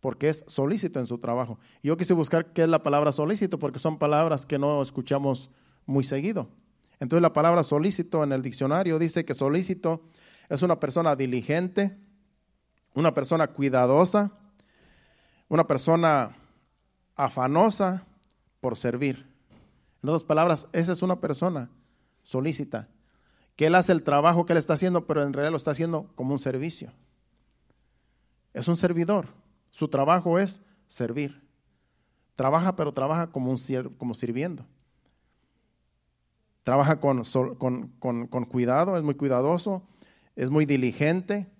porque 0.00 0.30
es 0.30 0.44
solícito 0.48 0.98
en 0.98 1.06
su 1.06 1.18
trabajo. 1.18 1.60
Yo 1.82 1.96
quise 1.96 2.14
buscar 2.14 2.52
qué 2.52 2.62
es 2.62 2.68
la 2.68 2.82
palabra 2.82 3.12
solícito, 3.12 3.58
porque 3.58 3.78
son 3.78 3.98
palabras 3.98 4.46
que 4.46 4.58
no 4.58 4.82
escuchamos 4.82 5.50
muy 5.86 6.04
seguido. 6.04 6.48
Entonces 7.00 7.22
la 7.22 7.32
palabra 7.32 7.62
solícito 7.62 8.24
en 8.24 8.32
el 8.32 8.42
diccionario 8.42 8.98
dice 8.98 9.24
que 9.24 9.34
solícito 9.34 10.02
es 10.48 10.62
una 10.62 10.80
persona 10.80 11.14
diligente, 11.14 11.96
una 12.94 13.14
persona 13.14 13.46
cuidadosa, 13.48 14.32
una 15.48 15.66
persona 15.66 16.34
afanosa 17.14 18.04
por 18.60 18.76
servir. 18.76 19.26
En 20.02 20.08
otras 20.08 20.24
palabras, 20.24 20.66
esa 20.72 20.92
es 20.92 21.02
una 21.02 21.20
persona 21.20 21.70
solícita, 22.22 22.88
que 23.58 23.66
él 23.66 23.74
hace 23.74 23.90
el 23.90 24.04
trabajo 24.04 24.46
que 24.46 24.52
él 24.54 24.58
está 24.58 24.74
haciendo, 24.74 25.04
pero 25.04 25.24
en 25.24 25.32
realidad 25.32 25.50
lo 25.50 25.56
está 25.56 25.72
haciendo 25.72 26.06
como 26.14 26.32
un 26.32 26.38
servicio. 26.38 26.92
Es 28.54 28.68
un 28.68 28.76
servidor. 28.76 29.26
Su 29.70 29.88
trabajo 29.88 30.38
es 30.38 30.62
servir. 30.86 31.42
Trabaja, 32.36 32.76
pero 32.76 32.94
trabaja 32.94 33.26
como, 33.32 33.50
un, 33.50 33.58
como 33.98 34.14
sirviendo. 34.14 34.64
Trabaja 36.62 37.00
con, 37.00 37.24
con 37.98 38.44
cuidado, 38.44 38.96
es 38.96 39.02
muy 39.02 39.16
cuidadoso, 39.16 39.82
es 40.36 40.50
muy 40.50 40.64
diligente, 40.64 41.50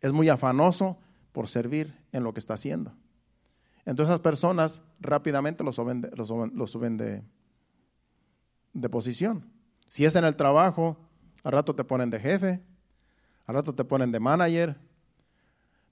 es 0.00 0.12
muy 0.12 0.28
afanoso 0.28 0.98
por 1.30 1.48
servir 1.48 1.96
en 2.10 2.24
lo 2.24 2.34
que 2.34 2.40
está 2.40 2.54
haciendo. 2.54 2.92
Entonces 3.84 4.10
esas 4.10 4.20
personas 4.20 4.82
rápidamente 4.98 5.62
lo 5.62 5.72
suben, 5.72 6.00
de, 6.00 7.22
de, 8.72 8.88
posición. 8.88 9.46
Si 9.86 10.04
es 10.04 10.16
en 10.16 10.24
el 10.24 10.34
trabajo, 10.34 10.98
al 11.42 11.52
rato 11.52 11.74
te 11.74 11.84
ponen 11.84 12.10
de 12.10 12.20
jefe, 12.20 12.60
al 13.46 13.54
rato 13.54 13.74
te 13.74 13.84
ponen 13.84 14.12
de 14.12 14.20
manager, 14.20 14.76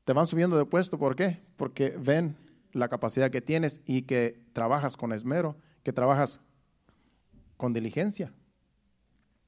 te 0.05 0.13
van 0.13 0.27
subiendo 0.27 0.57
de 0.57 0.65
puesto. 0.65 0.99
¿Por 0.99 1.17
qué? 1.17 1.41
Porque 1.57 1.91
ven 1.99 2.37
la 2.73 2.89
capacidad 2.89 3.31
que 3.31 3.41
tienes 3.41 3.81
y 3.85 4.03
que 4.03 4.41
trabajas 4.53 4.97
con 4.97 5.13
esmero, 5.13 5.57
que 5.83 5.93
trabajas 5.93 6.41
con 7.57 7.73
diligencia. 7.73 8.33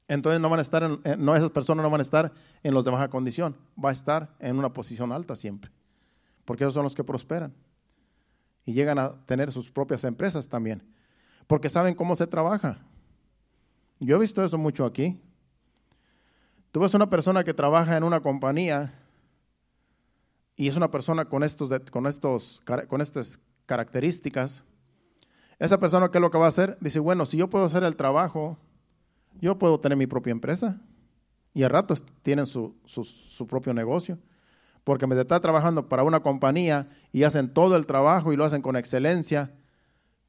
Entonces 0.07 0.41
no 0.41 0.49
van 0.49 0.59
a 0.59 0.61
estar, 0.61 0.83
en, 0.83 0.99
eh, 1.05 1.15
no 1.17 1.35
esas 1.35 1.49
personas 1.49 1.83
no 1.83 1.89
van 1.89 2.01
a 2.01 2.03
estar 2.03 2.33
en 2.61 2.73
los 2.73 2.85
de 2.85 2.91
baja 2.91 3.09
condición, 3.09 3.55
va 3.83 3.89
a 3.89 3.93
estar 3.93 4.35
en 4.39 4.57
una 4.57 4.73
posición 4.73 5.11
alta 5.11 5.35
siempre, 5.35 5.71
porque 6.45 6.65
esos 6.65 6.73
son 6.73 6.83
los 6.83 6.93
que 6.93 7.03
prosperan 7.03 7.53
y 8.65 8.73
llegan 8.73 8.99
a 8.99 9.13
tener 9.25 9.51
sus 9.51 9.71
propias 9.71 10.03
empresas 10.03 10.49
también, 10.49 10.83
porque 11.47 11.69
saben 11.69 11.95
cómo 11.95 12.15
se 12.15 12.27
trabaja. 12.27 12.79
Yo 13.99 14.17
he 14.17 14.19
visto 14.19 14.43
eso 14.43 14.57
mucho 14.57 14.85
aquí. 14.85 15.19
Tú 16.73 16.81
ves 16.81 16.93
una 16.93 17.09
persona 17.09 17.45
que 17.45 17.53
trabaja 17.53 17.95
en 17.95 18.03
una 18.03 18.19
compañía 18.19 18.93
y 20.57 20.67
es 20.67 20.75
una 20.75 20.91
persona 20.91 21.23
con, 21.23 21.43
estos, 21.43 21.71
con, 21.89 22.07
estos, 22.07 22.61
con 22.89 22.99
estas 22.99 23.39
características. 23.65 24.65
Esa 25.59 25.79
persona, 25.79 26.09
¿qué 26.09 26.17
es 26.17 26.21
lo 26.21 26.31
que 26.31 26.37
va 26.37 26.45
a 26.45 26.49
hacer? 26.49 26.77
Dice, 26.81 26.99
bueno, 26.99 27.25
si 27.25 27.37
yo 27.37 27.49
puedo 27.49 27.63
hacer 27.63 27.85
el 27.85 27.95
trabajo 27.95 28.57
yo 29.39 29.57
puedo 29.57 29.79
tener 29.79 29.97
mi 29.97 30.07
propia 30.07 30.31
empresa 30.31 30.81
y 31.53 31.63
a 31.63 31.69
ratos 31.69 32.03
tienen 32.23 32.45
su, 32.45 32.75
propio 33.47 33.71
negocio. 33.71 34.17
Porque 34.83 35.07
me 35.07 35.19
está 35.19 35.39
trabajando 35.39 35.87
para 35.87 36.03
una 36.03 36.21
compañía 36.21 36.89
y 37.11 37.23
hacen 37.23 37.53
todo 37.53 37.75
el 37.75 37.85
trabajo 37.85 38.33
y 38.33 38.35
lo 38.35 38.43
hacen 38.43 38.61
con 38.61 38.75
excelencia, 38.75 39.53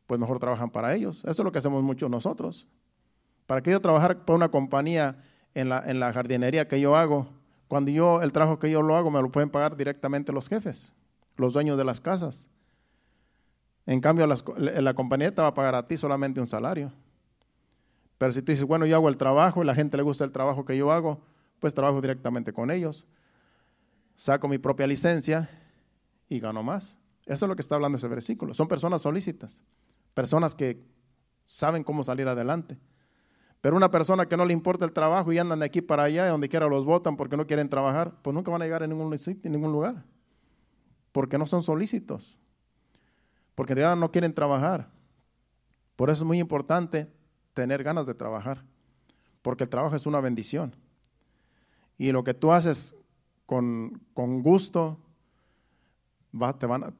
pues 0.06 0.20
mejor 0.20 0.38
trabajan 0.38 0.70
para 0.70 0.94
ellos. 0.94 1.20
Eso 1.20 1.42
es 1.42 1.44
lo 1.44 1.50
que 1.50 1.58
hacemos 1.58 1.82
muchos 1.82 2.08
nosotros. 2.08 2.68
¿Para 3.46 3.62
que 3.62 3.72
yo 3.72 3.80
trabajar 3.80 4.24
para 4.24 4.36
una 4.36 4.50
compañía 4.50 5.16
en 5.54 5.68
la, 5.68 5.82
en 5.86 6.00
la 6.00 6.12
jardinería 6.12 6.68
que 6.68 6.80
yo 6.80 6.96
hago? 6.96 7.28
Cuando 7.68 7.90
yo, 7.90 8.22
el 8.22 8.32
trabajo 8.32 8.58
que 8.58 8.70
yo 8.70 8.82
lo 8.82 8.96
hago, 8.96 9.10
me 9.10 9.20
lo 9.20 9.30
pueden 9.30 9.50
pagar 9.50 9.76
directamente 9.76 10.32
los 10.32 10.48
jefes, 10.48 10.92
los 11.36 11.54
dueños 11.54 11.78
de 11.78 11.84
las 11.84 12.00
casas. 12.00 12.48
En 13.86 14.00
cambio, 14.00 14.26
la 14.26 14.94
compañía 14.94 15.34
te 15.34 15.42
va 15.42 15.48
a 15.48 15.54
pagar 15.54 15.74
a 15.74 15.86
ti 15.86 15.96
solamente 15.96 16.40
un 16.40 16.46
salario. 16.46 16.92
Pero 18.18 18.32
si 18.32 18.42
tú 18.42 18.52
dices, 18.52 18.64
bueno, 18.64 18.86
yo 18.86 18.96
hago 18.96 19.08
el 19.08 19.16
trabajo 19.16 19.62
y 19.62 19.66
la 19.66 19.74
gente 19.74 19.96
le 19.96 20.02
gusta 20.02 20.24
el 20.24 20.32
trabajo 20.32 20.64
que 20.64 20.76
yo 20.76 20.90
hago, 20.90 21.20
pues 21.58 21.74
trabajo 21.74 22.00
directamente 22.00 22.52
con 22.52 22.70
ellos, 22.70 23.06
saco 24.16 24.48
mi 24.48 24.58
propia 24.58 24.86
licencia 24.86 25.50
y 26.28 26.38
gano 26.40 26.62
más. 26.62 26.96
Eso 27.26 27.44
es 27.44 27.48
lo 27.48 27.56
que 27.56 27.62
está 27.62 27.74
hablando 27.74 27.98
ese 27.98 28.08
versículo. 28.08 28.54
Son 28.54 28.68
personas 28.68 29.02
solícitas, 29.02 29.62
personas 30.14 30.54
que 30.54 30.82
saben 31.44 31.82
cómo 31.84 32.04
salir 32.04 32.28
adelante. 32.28 32.78
Pero 33.64 33.78
una 33.78 33.90
persona 33.90 34.26
que 34.26 34.36
no 34.36 34.44
le 34.44 34.52
importa 34.52 34.84
el 34.84 34.92
trabajo 34.92 35.32
y 35.32 35.38
andan 35.38 35.60
de 35.60 35.64
aquí 35.64 35.80
para 35.80 36.02
allá, 36.02 36.28
donde 36.28 36.50
quiera 36.50 36.68
los 36.68 36.84
votan 36.84 37.16
porque 37.16 37.34
no 37.34 37.46
quieren 37.46 37.70
trabajar, 37.70 38.12
pues 38.20 38.34
nunca 38.34 38.50
van 38.50 38.60
a 38.60 38.66
llegar 38.66 38.82
a 38.82 38.86
ningún 38.86 39.16
sitio, 39.16 39.48
en 39.48 39.52
ningún 39.52 39.72
lugar. 39.72 40.04
Porque 41.12 41.38
no 41.38 41.46
son 41.46 41.62
solícitos. 41.62 42.36
Porque 43.54 43.72
en 43.72 43.78
realidad 43.78 43.96
no 43.96 44.10
quieren 44.10 44.34
trabajar. 44.34 44.90
Por 45.96 46.10
eso 46.10 46.24
es 46.24 46.26
muy 46.26 46.40
importante 46.40 47.10
tener 47.54 47.82
ganas 47.82 48.06
de 48.06 48.12
trabajar, 48.12 48.62
porque 49.40 49.64
el 49.64 49.70
trabajo 49.70 49.96
es 49.96 50.04
una 50.04 50.20
bendición. 50.20 50.76
Y 51.96 52.12
lo 52.12 52.22
que 52.22 52.34
tú 52.34 52.52
haces 52.52 52.94
con, 53.46 53.98
gusto, 54.42 54.98
te 56.58 56.66
van 56.66 56.94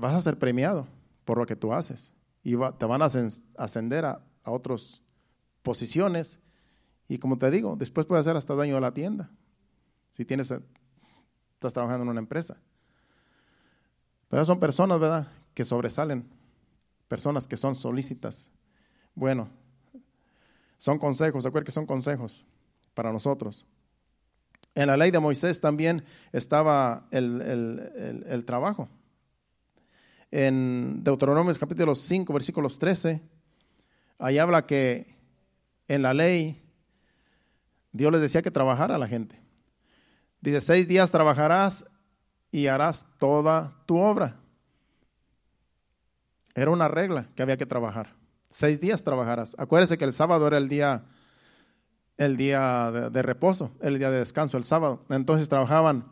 vas 0.00 0.14
a 0.14 0.20
ser 0.20 0.36
premiado 0.36 0.88
por 1.24 1.38
lo 1.38 1.46
que 1.46 1.54
tú 1.54 1.72
haces. 1.72 2.12
Y 2.42 2.56
te 2.76 2.86
van 2.86 3.02
a 3.02 3.08
ascender 3.56 4.04
a, 4.04 4.20
a 4.42 4.50
otras 4.50 5.00
posiciones. 5.62 6.38
Y 7.08 7.18
como 7.18 7.38
te 7.38 7.50
digo, 7.50 7.76
después 7.76 8.06
puedes 8.06 8.24
ser 8.24 8.36
hasta 8.36 8.54
dueño 8.54 8.74
de 8.74 8.80
la 8.80 8.94
tienda. 8.94 9.30
Si 10.16 10.24
tienes, 10.24 10.52
estás 11.54 11.72
trabajando 11.72 12.04
en 12.04 12.10
una 12.10 12.20
empresa. 12.20 12.56
Pero 14.28 14.44
son 14.44 14.60
personas, 14.60 14.98
¿verdad?, 14.98 15.28
que 15.54 15.64
sobresalen. 15.64 16.28
Personas 17.08 17.46
que 17.46 17.56
son 17.56 17.74
solícitas. 17.74 18.50
Bueno, 19.14 19.48
son 20.78 20.98
consejos, 20.98 21.46
acuérdense 21.46 21.66
que 21.66 21.74
son 21.74 21.86
consejos 21.86 22.44
para 22.94 23.12
nosotros. 23.12 23.66
En 24.74 24.86
la 24.86 24.96
ley 24.96 25.10
de 25.10 25.20
Moisés 25.20 25.60
también 25.60 26.02
estaba 26.32 27.06
el, 27.10 28.42
trabajo. 28.46 28.88
En 30.30 31.04
Deuteronomio 31.04 31.54
capítulo 31.60 31.94
5, 31.94 32.32
versículos 32.32 32.78
13, 32.78 33.20
ahí 34.18 34.38
habla 34.38 34.66
que 34.66 35.14
en 35.88 36.02
la 36.02 36.14
ley 36.14 36.62
Dios 37.92 38.10
les 38.10 38.20
decía 38.20 38.42
que 38.42 38.50
trabajara 38.50 38.96
a 38.96 38.98
la 38.98 39.06
gente. 39.06 39.38
Dice, 40.40 40.60
seis 40.60 40.88
días 40.88 41.10
trabajarás 41.10 41.84
y 42.50 42.66
harás 42.66 43.06
toda 43.18 43.76
tu 43.86 43.98
obra. 43.98 44.40
Era 46.54 46.70
una 46.70 46.88
regla 46.88 47.28
que 47.34 47.42
había 47.42 47.56
que 47.56 47.66
trabajar. 47.66 48.14
Seis 48.48 48.80
días 48.80 49.04
trabajarás. 49.04 49.54
Acuérdese 49.58 49.96
que 49.96 50.04
el 50.04 50.12
sábado 50.12 50.46
era 50.46 50.58
el 50.58 50.68
día 50.68 51.04
el 52.18 52.36
día 52.36 52.90
de, 53.10 53.22
reposo, 53.22 53.72
el 53.80 53.98
día 53.98 54.10
de 54.10 54.18
descanso, 54.18 54.56
el 54.56 54.64
sábado. 54.64 55.04
Entonces 55.08 55.48
trabajaban 55.48 56.04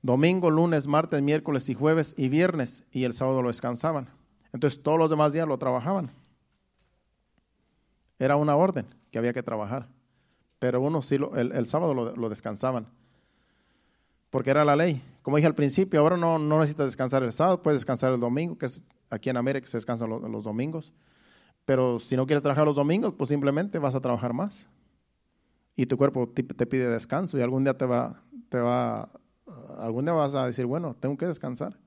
domingo, 0.00 0.50
lunes, 0.50 0.86
martes, 0.86 1.20
miércoles 1.22 1.68
y 1.68 1.74
jueves 1.74 2.14
y 2.16 2.28
viernes 2.28 2.84
y 2.92 3.04
el 3.04 3.12
sábado 3.12 3.42
lo 3.42 3.48
descansaban. 3.48 4.08
Entonces 4.52 4.82
todos 4.82 4.98
los 4.98 5.10
demás 5.10 5.32
días 5.32 5.48
lo 5.48 5.58
trabajaban. 5.58 6.12
Era 8.18 8.36
una 8.36 8.56
orden 8.56 8.86
que 9.10 9.18
había 9.18 9.32
que 9.32 9.42
trabajar. 9.42 9.88
Pero 10.58 10.80
uno 10.80 11.02
sí, 11.02 11.18
el, 11.36 11.66
sábado 11.66 11.94
lo, 11.94 12.28
descansaban. 12.28 12.86
Porque 14.30 14.50
era 14.50 14.64
la 14.64 14.76
ley. 14.76 15.02
Como 15.22 15.36
dije 15.36 15.46
al 15.46 15.54
principio, 15.54 16.00
ahora 16.00 16.16
no, 16.16 16.38
no 16.38 16.58
necesitas 16.58 16.86
descansar 16.86 17.22
el 17.22 17.32
sábado, 17.32 17.62
puedes 17.62 17.80
descansar 17.80 18.12
el 18.12 18.20
domingo, 18.20 18.56
que 18.56 18.66
es 18.66 18.84
aquí 19.10 19.30
en 19.30 19.36
América 19.36 19.66
se 19.66 19.76
descansan 19.76 20.10
los 20.10 20.44
domingos. 20.44 20.92
Pero 21.64 21.98
si 21.98 22.16
no 22.16 22.26
quieres 22.26 22.42
trabajar 22.42 22.66
los 22.66 22.76
domingos, 22.76 23.14
pues 23.14 23.28
simplemente 23.28 23.78
vas 23.78 23.94
a 23.94 24.00
trabajar 24.00 24.32
más 24.32 24.66
y 25.76 25.86
tu 25.86 25.96
cuerpo 25.96 26.28
te, 26.28 26.66
pide 26.66 26.88
descanso 26.88 27.38
y 27.38 27.42
algún 27.42 27.64
día 27.64 27.76
te 27.76 27.86
va, 27.86 28.22
te 28.48 28.58
va, 28.58 29.10
algún 29.78 30.04
día 30.04 30.14
vas 30.14 30.34
a 30.34 30.46
decir, 30.46 30.66
bueno, 30.66 30.94
tengo 30.98 31.16
que 31.16 31.26
descansar. 31.26 31.78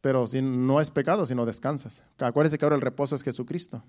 Pero 0.00 0.26
si 0.26 0.40
no 0.40 0.80
es 0.80 0.90
pecado, 0.90 1.26
si 1.26 1.34
no 1.34 1.44
descansas. 1.44 2.02
Acuérdese 2.18 2.56
que 2.56 2.64
ahora 2.64 2.76
el 2.76 2.82
reposo 2.82 3.16
es 3.16 3.22
Jesucristo. 3.22 3.82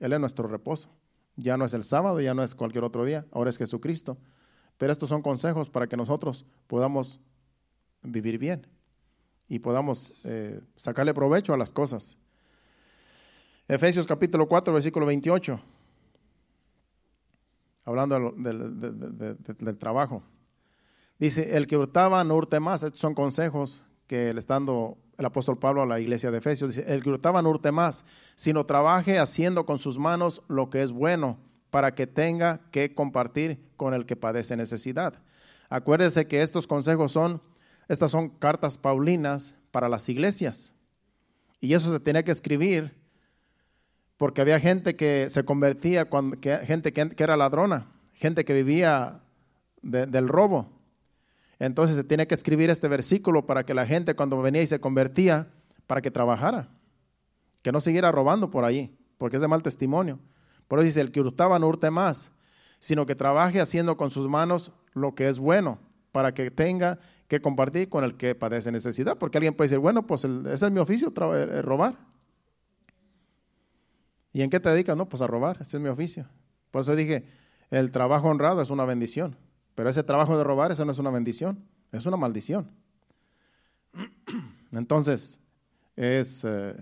Él 0.00 0.12
es 0.12 0.20
nuestro 0.20 0.48
reposo. 0.48 0.90
Ya 1.36 1.56
no 1.56 1.64
es 1.64 1.74
el 1.74 1.82
sábado, 1.82 2.20
ya 2.20 2.34
no 2.34 2.42
es 2.42 2.54
cualquier 2.54 2.84
otro 2.84 3.04
día, 3.04 3.26
ahora 3.32 3.50
es 3.50 3.58
Jesucristo. 3.58 4.16
Pero 4.78 4.92
estos 4.92 5.08
son 5.08 5.22
consejos 5.22 5.68
para 5.68 5.86
que 5.86 5.96
nosotros 5.96 6.46
podamos 6.66 7.20
vivir 8.02 8.38
bien 8.38 8.66
y 9.48 9.58
podamos 9.58 10.12
eh, 10.24 10.60
sacarle 10.76 11.14
provecho 11.14 11.54
a 11.54 11.56
las 11.56 11.72
cosas. 11.72 12.16
Efesios 13.68 14.06
capítulo 14.06 14.46
4, 14.46 14.72
versículo 14.72 15.06
28 15.06 15.60
hablando 17.84 18.32
del 18.36 19.78
trabajo. 19.78 20.22
Dice, 21.18 21.56
el 21.56 21.66
que 21.66 21.76
hurtaba 21.76 22.24
no 22.24 22.34
hurte 22.34 22.58
más. 22.60 22.82
Estos 22.82 23.00
son 23.00 23.14
consejos 23.14 23.84
que 24.06 24.32
le 24.32 24.40
está 24.40 24.54
dando 24.54 24.98
el 25.18 25.24
apóstol 25.24 25.58
Pablo 25.58 25.82
a 25.82 25.86
la 25.86 26.00
iglesia 26.00 26.30
de 26.30 26.38
Efesios. 26.38 26.76
Dice, 26.76 26.92
el 26.92 27.02
que 27.02 27.10
hurtaba 27.10 27.42
no 27.42 27.50
hurte 27.50 27.72
más, 27.72 28.04
sino 28.34 28.66
trabaje 28.66 29.18
haciendo 29.18 29.66
con 29.66 29.78
sus 29.78 29.98
manos 29.98 30.42
lo 30.48 30.70
que 30.70 30.82
es 30.82 30.92
bueno, 30.92 31.38
para 31.70 31.94
que 31.94 32.06
tenga 32.06 32.60
que 32.70 32.94
compartir 32.94 33.60
con 33.76 33.94
el 33.94 34.06
que 34.06 34.16
padece 34.16 34.56
necesidad. 34.56 35.14
Acuérdese 35.68 36.26
que 36.26 36.42
estos 36.42 36.66
consejos 36.66 37.12
son, 37.12 37.42
estas 37.88 38.10
son 38.10 38.28
cartas 38.28 38.78
paulinas 38.78 39.56
para 39.70 39.88
las 39.88 40.08
iglesias. 40.08 40.72
Y 41.60 41.74
eso 41.74 41.90
se 41.90 41.98
tenía 42.00 42.22
que 42.22 42.30
escribir 42.30 42.94
porque 44.16 44.40
había 44.40 44.60
gente 44.60 44.94
que 44.96 45.26
se 45.28 45.44
convertía, 45.44 46.04
cuando, 46.04 46.36
gente 46.40 46.92
que, 46.92 47.12
era 47.18 47.36
ladrona, 47.36 47.88
gente 48.12 48.44
que 48.44 48.54
vivía 48.54 49.20
del 49.82 50.28
robo. 50.28 50.70
Entonces 51.64 51.96
se 51.96 52.04
tiene 52.04 52.26
que 52.26 52.34
escribir 52.34 52.68
este 52.68 52.88
versículo 52.88 53.46
para 53.46 53.64
que 53.64 53.72
la 53.72 53.86
gente 53.86 54.14
cuando 54.14 54.40
venía 54.42 54.60
y 54.60 54.66
se 54.66 54.80
convertía, 54.80 55.48
para 55.86 56.02
que 56.02 56.10
trabajara, 56.10 56.68
que 57.62 57.72
no 57.72 57.80
siguiera 57.80 58.12
robando 58.12 58.50
por 58.50 58.64
ahí, 58.64 58.94
porque 59.16 59.36
es 59.36 59.42
de 59.42 59.48
mal 59.48 59.62
testimonio. 59.62 60.18
Por 60.68 60.78
eso 60.78 60.84
dice, 60.84 61.00
el 61.00 61.10
que 61.10 61.20
hurtaba 61.20 61.58
no 61.58 61.66
hurte 61.66 61.90
más, 61.90 62.32
sino 62.80 63.06
que 63.06 63.14
trabaje 63.14 63.62
haciendo 63.62 63.96
con 63.96 64.10
sus 64.10 64.28
manos 64.28 64.72
lo 64.92 65.14
que 65.14 65.26
es 65.26 65.38
bueno, 65.38 65.78
para 66.12 66.34
que 66.34 66.50
tenga 66.50 66.98
que 67.28 67.40
compartir 67.40 67.88
con 67.88 68.04
el 68.04 68.18
que 68.18 68.34
padece 68.34 68.70
necesidad. 68.70 69.16
Porque 69.16 69.38
alguien 69.38 69.54
puede 69.54 69.68
decir, 69.68 69.78
bueno, 69.78 70.06
pues 70.06 70.24
ese 70.24 70.66
es 70.66 70.70
mi 70.70 70.80
oficio, 70.80 71.14
eh, 71.34 71.62
robar. 71.62 71.96
¿Y 74.34 74.42
en 74.42 74.50
qué 74.50 74.60
te 74.60 74.68
dedicas? 74.68 74.98
No, 74.98 75.08
pues 75.08 75.22
a 75.22 75.26
robar, 75.26 75.56
ese 75.62 75.78
es 75.78 75.82
mi 75.82 75.88
oficio. 75.88 76.26
Por 76.70 76.82
eso 76.82 76.94
dije, 76.94 77.24
el 77.70 77.90
trabajo 77.90 78.28
honrado 78.28 78.60
es 78.60 78.68
una 78.68 78.84
bendición, 78.84 79.38
pero 79.74 79.88
ese 79.88 80.02
trabajo 80.02 80.36
de 80.36 80.44
robar, 80.44 80.72
eso 80.72 80.84
no 80.84 80.92
es 80.92 80.98
una 80.98 81.10
bendición, 81.10 81.64
es 81.92 82.06
una 82.06 82.16
maldición. 82.16 82.70
Entonces, 84.72 85.38
es 85.96 86.44
eh, 86.44 86.76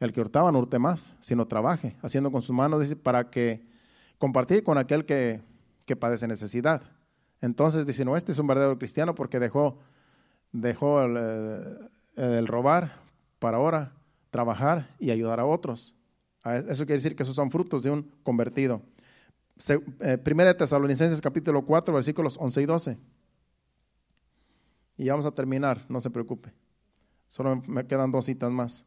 el 0.00 0.12
que 0.12 0.20
hurtaba 0.20 0.52
no 0.52 0.58
hurte 0.58 0.78
más, 0.78 1.14
sino 1.20 1.46
trabaje, 1.46 1.96
haciendo 2.02 2.30
con 2.30 2.42
sus 2.42 2.54
manos 2.54 2.80
dice, 2.80 2.96
para 2.96 3.30
que 3.30 3.66
compartir 4.18 4.62
con 4.62 4.78
aquel 4.78 5.04
que, 5.04 5.40
que 5.84 5.96
padece 5.96 6.26
necesidad. 6.26 6.82
Entonces 7.40 7.86
dice, 7.86 8.04
no, 8.04 8.16
este 8.16 8.32
es 8.32 8.38
un 8.38 8.46
verdadero 8.46 8.78
cristiano 8.78 9.14
porque 9.14 9.38
dejó, 9.38 9.78
dejó 10.52 11.02
el, 11.02 11.16
eh, 11.18 12.38
el 12.38 12.46
robar 12.46 13.00
para 13.38 13.58
ahora 13.58 13.92
trabajar 14.30 14.94
y 14.98 15.10
ayudar 15.10 15.40
a 15.40 15.46
otros. 15.46 15.94
Eso 16.44 16.86
quiere 16.86 16.94
decir 16.94 17.14
que 17.14 17.22
esos 17.22 17.36
son 17.36 17.50
frutos 17.50 17.82
de 17.82 17.90
un 17.90 18.10
convertido. 18.22 18.82
Eh, 20.00 20.18
primera 20.18 20.52
de 20.52 20.54
Tesalonicenses 20.54 21.20
capítulo 21.20 21.64
4, 21.64 21.92
versículos 21.92 22.36
11 22.38 22.62
y 22.62 22.66
12. 22.66 22.98
Y 24.96 25.08
vamos 25.08 25.26
a 25.26 25.32
terminar, 25.32 25.84
no 25.88 26.00
se 26.00 26.10
preocupe. 26.10 26.52
Solo 27.28 27.62
me 27.66 27.86
quedan 27.86 28.10
dos 28.12 28.26
citas 28.26 28.50
más. 28.50 28.84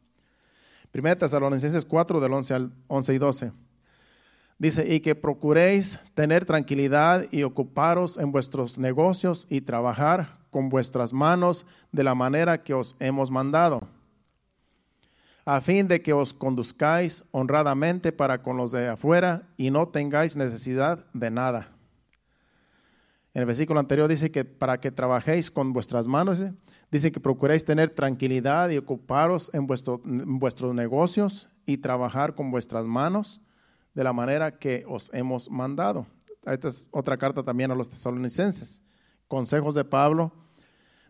Primera 0.92 1.16
de 1.16 1.20
Tesalonicenses 1.20 1.86
4, 1.86 2.20
del 2.20 2.34
11 2.34 2.54
al 2.54 2.72
11 2.88 3.14
y 3.14 3.18
12. 3.18 3.52
Dice, 4.58 4.94
y 4.94 5.00
que 5.00 5.16
procuréis 5.16 6.00
tener 6.14 6.46
tranquilidad 6.46 7.26
y 7.32 7.44
ocuparos 7.44 8.18
en 8.18 8.32
vuestros 8.32 8.78
negocios 8.78 9.48
y 9.50 9.62
trabajar 9.62 10.38
con 10.52 10.70
vuestras 10.70 11.14
manos 11.14 11.66
de 11.92 12.04
la 12.04 12.16
manera 12.16 12.64
que 12.64 12.74
os 12.74 12.96
hemos 13.00 13.32
mandado 13.32 13.88
a 15.52 15.60
fin 15.60 15.86
de 15.86 16.02
que 16.02 16.14
os 16.14 16.34
conduzcáis 16.34 17.26
honradamente 17.32 18.14
para 18.14 18.42
con 18.42 18.56
los 18.56 18.72
de 18.72 18.88
afuera 18.88 19.50
y 19.58 19.70
no 19.70 19.90
tengáis 19.90 20.38
necesidad 20.38 21.06
de 21.14 21.30
nada. 21.30 21.68
En 23.34 23.42
el 23.42 23.46
versículo 23.46 23.82
anterior 23.82 24.08
dice 24.08 24.32
que 24.32 24.46
para 24.46 24.80
que 24.80 24.92
trabajéis 24.92 25.52
con 25.52 25.74
vuestras 25.74 26.08
manos, 26.08 26.42
dice 26.90 27.12
que 27.12 27.20
procuréis 27.20 27.66
tener 27.66 27.90
tranquilidad 27.90 28.70
y 28.70 28.78
ocuparos 28.78 29.52
en, 29.54 29.68
vuestros 29.68 30.74
negocios 30.74 31.50
y 31.66 31.80
trabajar 31.80 32.34
con 32.34 32.50
vuestras 32.50 32.86
manos 32.86 33.42
de 33.94 34.06
la 34.06 34.14
manera 34.14 34.58
que 34.58 34.86
os 34.88 35.12
hemos 35.14 35.52
mandado. 35.52 36.08
Esta 36.46 36.70
es 36.70 36.88
otra 36.92 37.18
carta 37.18 37.44
también 37.44 37.72
a 37.72 37.76
los 37.76 37.90
tesalonicenses. 37.90 38.82
Consejos 39.28 39.76
de 39.76 39.84
Pablo 39.84 40.32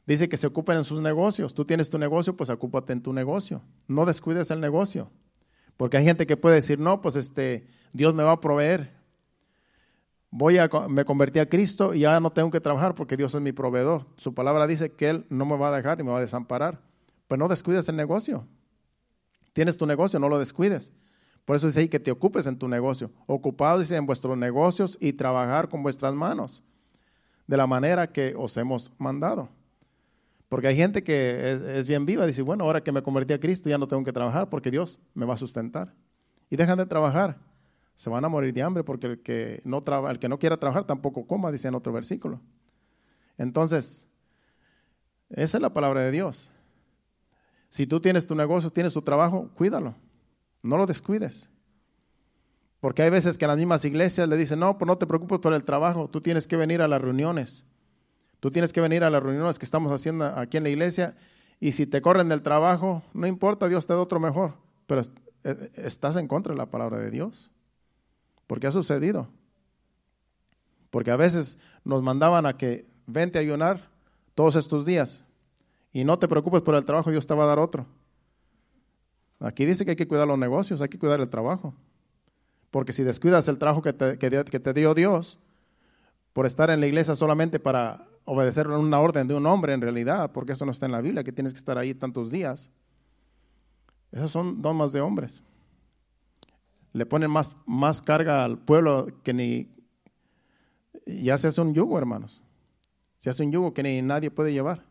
Dice 0.05 0.27
que 0.27 0.37
se 0.37 0.47
ocupen 0.47 0.77
en 0.77 0.83
sus 0.83 1.01
negocios. 1.01 1.53
Tú 1.53 1.65
tienes 1.65 1.89
tu 1.89 1.97
negocio, 1.97 2.35
pues 2.35 2.49
ocúpate 2.49 2.93
en 2.93 3.01
tu 3.01 3.13
negocio. 3.13 3.61
No 3.87 4.05
descuides 4.05 4.51
el 4.51 4.59
negocio. 4.59 5.11
Porque 5.77 5.97
hay 5.97 6.03
gente 6.03 6.27
que 6.27 6.37
puede 6.37 6.55
decir, 6.55 6.79
no, 6.79 7.01
pues 7.01 7.15
este, 7.15 7.67
Dios 7.93 8.13
me 8.13 8.23
va 8.23 8.33
a 8.33 8.41
proveer. 8.41 8.91
Voy 10.29 10.57
a, 10.57 10.69
me 10.87 11.05
convertí 11.05 11.39
a 11.39 11.49
Cristo 11.49 11.93
y 11.93 12.01
ya 12.01 12.19
no 12.19 12.31
tengo 12.31 12.51
que 12.51 12.61
trabajar 12.61 12.95
porque 12.95 13.17
Dios 13.17 13.35
es 13.35 13.41
mi 13.41 13.51
proveedor. 13.51 14.07
Su 14.17 14.33
palabra 14.33 14.65
dice 14.65 14.91
que 14.93 15.09
Él 15.09 15.25
no 15.29 15.45
me 15.45 15.57
va 15.57 15.69
a 15.69 15.75
dejar 15.75 15.99
y 15.99 16.03
me 16.03 16.11
va 16.11 16.17
a 16.17 16.21
desamparar. 16.21 16.79
Pues 17.27 17.37
no 17.37 17.47
descuides 17.47 17.87
el 17.89 17.95
negocio. 17.95 18.47
Tienes 19.53 19.77
tu 19.77 19.85
negocio, 19.85 20.19
no 20.19 20.29
lo 20.29 20.39
descuides. 20.39 20.93
Por 21.45 21.55
eso 21.55 21.67
dice 21.67 21.81
ahí 21.81 21.89
que 21.89 21.99
te 21.99 22.11
ocupes 22.11 22.45
en 22.45 22.57
tu 22.57 22.67
negocio. 22.67 23.11
Ocupados, 23.25 23.81
dice, 23.81 23.95
en 23.95 24.05
vuestros 24.05 24.37
negocios 24.37 24.97
y 25.01 25.13
trabajar 25.13 25.67
con 25.69 25.83
vuestras 25.83 26.13
manos, 26.13 26.63
de 27.47 27.57
la 27.57 27.67
manera 27.67 28.11
que 28.11 28.33
os 28.37 28.55
hemos 28.57 28.93
mandado. 28.97 29.49
Porque 30.51 30.67
hay 30.67 30.75
gente 30.75 31.01
que 31.01 31.77
es, 31.77 31.87
bien 31.87 32.05
viva, 32.05 32.27
dice, 32.27 32.41
bueno, 32.41 32.65
ahora 32.65 32.83
que 32.83 32.91
me 32.91 33.01
convertí 33.01 33.31
a 33.31 33.39
Cristo 33.39 33.69
ya 33.69 33.77
no 33.77 33.87
tengo 33.87 34.03
que 34.03 34.11
trabajar 34.11 34.49
porque 34.49 34.69
Dios 34.69 34.99
me 35.13 35.25
va 35.25 35.35
a 35.35 35.37
sustentar. 35.37 35.93
Y 36.49 36.57
dejan 36.57 36.77
de 36.77 36.85
trabajar. 36.85 37.37
Se 37.95 38.09
van 38.09 38.25
a 38.25 38.27
morir 38.27 38.53
de 38.53 38.61
hambre 38.61 38.83
porque 38.83 39.07
el 39.07 39.21
que 39.21 39.61
no, 39.63 39.81
el 40.09 40.19
que 40.19 40.27
no 40.27 40.37
quiera 40.39 40.57
trabajar 40.57 40.83
tampoco 40.83 41.25
coma, 41.25 41.53
dice 41.53 41.69
en 41.69 41.75
otro 41.75 41.93
versículo. 41.93 42.41
Entonces, 43.37 44.05
esa 45.29 45.57
es 45.57 45.61
la 45.61 45.71
palabra 45.71 46.01
de 46.01 46.11
Dios. 46.11 46.51
Si 47.69 47.87
tú 47.87 48.01
tienes 48.01 48.27
tu 48.27 48.35
negocio, 48.35 48.69
tienes 48.71 48.91
tu 48.91 49.01
trabajo, 49.01 49.49
cuídalo. 49.55 49.95
No 50.61 50.75
lo 50.75 50.85
descuides. 50.85 51.49
Porque 52.81 53.03
hay 53.03 53.09
veces 53.09 53.37
que 53.37 53.47
las 53.47 53.55
mismas 53.55 53.85
iglesias 53.85 54.27
le 54.27 54.35
dicen, 54.35 54.59
no, 54.59 54.77
pues 54.77 54.85
no 54.85 54.97
te 54.97 55.07
preocupes 55.07 55.39
por 55.39 55.53
el 55.53 55.63
trabajo, 55.63 56.09
tú 56.09 56.19
tienes 56.19 56.45
que 56.45 56.57
venir 56.57 56.81
a 56.81 56.89
las 56.89 57.01
reuniones. 57.01 57.65
Tú 58.41 58.49
tienes 58.49 58.73
que 58.73 58.81
venir 58.81 59.03
a 59.03 59.11
las 59.11 59.21
reuniones 59.21 59.59
que 59.59 59.65
estamos 59.65 59.93
haciendo 59.93 60.25
aquí 60.25 60.57
en 60.57 60.63
la 60.63 60.69
iglesia 60.69 61.15
y 61.59 61.73
si 61.73 61.85
te 61.85 62.01
corren 62.01 62.27
del 62.27 62.41
trabajo, 62.41 63.03
no 63.13 63.27
importa, 63.27 63.69
Dios 63.69 63.85
te 63.85 63.93
da 63.93 64.01
otro 64.01 64.19
mejor, 64.19 64.55
pero 64.87 65.03
eh, 65.43 65.71
estás 65.75 66.15
en 66.15 66.27
contra 66.27 66.51
de 66.51 66.57
la 66.57 66.65
palabra 66.65 66.97
de 66.97 67.11
Dios, 67.11 67.51
porque 68.47 68.65
ha 68.65 68.71
sucedido. 68.71 69.29
Porque 70.89 71.11
a 71.11 71.17
veces 71.17 71.59
nos 71.85 72.01
mandaban 72.01 72.47
a 72.47 72.57
que 72.57 72.87
vente 73.05 73.37
a 73.37 73.41
ayunar 73.41 73.89
todos 74.33 74.55
estos 74.55 74.87
días 74.87 75.23
y 75.93 76.03
no 76.03 76.17
te 76.17 76.27
preocupes 76.27 76.63
por 76.63 76.73
el 76.73 76.83
trabajo, 76.83 77.11
Dios 77.11 77.27
te 77.27 77.35
va 77.35 77.43
a 77.43 77.47
dar 77.47 77.59
otro. 77.59 77.85
Aquí 79.39 79.65
dice 79.65 79.85
que 79.85 79.91
hay 79.91 79.97
que 79.97 80.07
cuidar 80.07 80.27
los 80.27 80.39
negocios, 80.39 80.81
hay 80.81 80.89
que 80.89 80.97
cuidar 80.97 81.21
el 81.21 81.29
trabajo. 81.29 81.75
Porque 82.71 82.91
si 82.91 83.03
descuidas 83.03 83.47
el 83.47 83.59
trabajo 83.59 83.83
que 83.83 83.93
te, 83.93 84.17
que 84.17 84.59
te 84.59 84.73
dio 84.73 84.95
Dios 84.95 85.37
por 86.33 86.47
estar 86.47 86.71
en 86.71 86.79
la 86.79 86.87
iglesia 86.87 87.13
solamente 87.13 87.59
para 87.59 88.07
obedecer 88.25 88.67
una 88.67 88.99
orden 88.99 89.27
de 89.27 89.35
un 89.35 89.45
hombre 89.45 89.73
en 89.73 89.81
realidad, 89.81 90.31
porque 90.31 90.53
eso 90.53 90.65
no 90.65 90.71
está 90.71 90.85
en 90.85 90.91
la 90.91 91.01
Biblia, 91.01 91.23
que 91.23 91.31
tienes 91.31 91.53
que 91.53 91.59
estar 91.59 91.77
ahí 91.77 91.93
tantos 91.93 92.31
días. 92.31 92.69
Esos 94.11 94.31
son 94.31 94.61
domas 94.61 94.91
de 94.91 95.01
hombres. 95.01 95.41
Le 96.93 97.05
ponen 97.05 97.31
más, 97.31 97.55
más 97.65 98.01
carga 98.01 98.43
al 98.43 98.57
pueblo 98.57 99.07
que 99.23 99.33
ni... 99.33 99.69
Ya 101.05 101.37
se 101.37 101.47
hace 101.47 101.61
un 101.61 101.73
yugo, 101.73 101.97
hermanos. 101.97 102.41
Se 103.17 103.29
hace 103.29 103.43
un 103.43 103.51
yugo 103.51 103.73
que 103.73 103.83
ni 103.83 104.01
nadie 104.01 104.29
puede 104.29 104.53
llevar. 104.53 104.85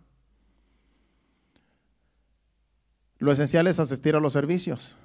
Lo 3.19 3.33
esencial 3.33 3.67
es 3.67 3.79
asistir 3.79 4.17
a 4.17 4.21
los 4.21 4.33
servicios. 4.33 4.97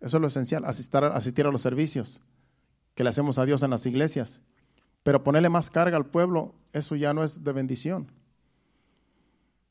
Eso 0.00 0.18
es 0.18 0.20
lo 0.20 0.26
esencial, 0.26 0.64
asistir, 0.66 1.04
asistir 1.04 1.46
a 1.46 1.50
los 1.50 1.62
servicios 1.62 2.20
que 2.94 3.02
le 3.02 3.10
hacemos 3.10 3.38
a 3.38 3.44
Dios 3.44 3.62
en 3.62 3.70
las 3.70 3.86
iglesias. 3.86 4.42
Pero 5.06 5.22
ponerle 5.22 5.48
más 5.48 5.70
carga 5.70 5.96
al 5.96 6.06
pueblo, 6.06 6.52
eso 6.72 6.96
ya 6.96 7.14
no 7.14 7.22
es 7.22 7.44
de 7.44 7.52
bendición. 7.52 8.10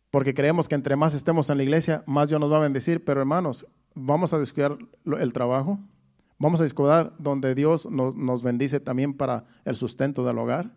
Porque 0.09 0.33
creemos 0.33 0.69
que 0.69 0.75
entre 0.75 0.95
más 0.95 1.13
estemos 1.13 1.49
en 1.49 1.57
la 1.57 1.63
iglesia, 1.63 2.05
más 2.05 2.29
Dios 2.29 2.39
nos 2.39 2.49
va 2.49 2.55
a 2.55 2.61
bendecir. 2.61 3.03
Pero 3.03 3.19
hermanos, 3.19 3.67
vamos 3.93 4.31
a 4.31 4.39
descuidar 4.39 4.77
el 5.19 5.33
trabajo. 5.33 5.77
Vamos 6.37 6.61
a 6.61 6.63
descuidar 6.63 7.11
donde 7.19 7.53
Dios 7.53 7.85
nos, 7.85 8.15
nos 8.15 8.43
bendice 8.43 8.79
también 8.79 9.13
para 9.13 9.43
el 9.65 9.75
sustento 9.75 10.23
del 10.23 10.37
hogar. 10.37 10.71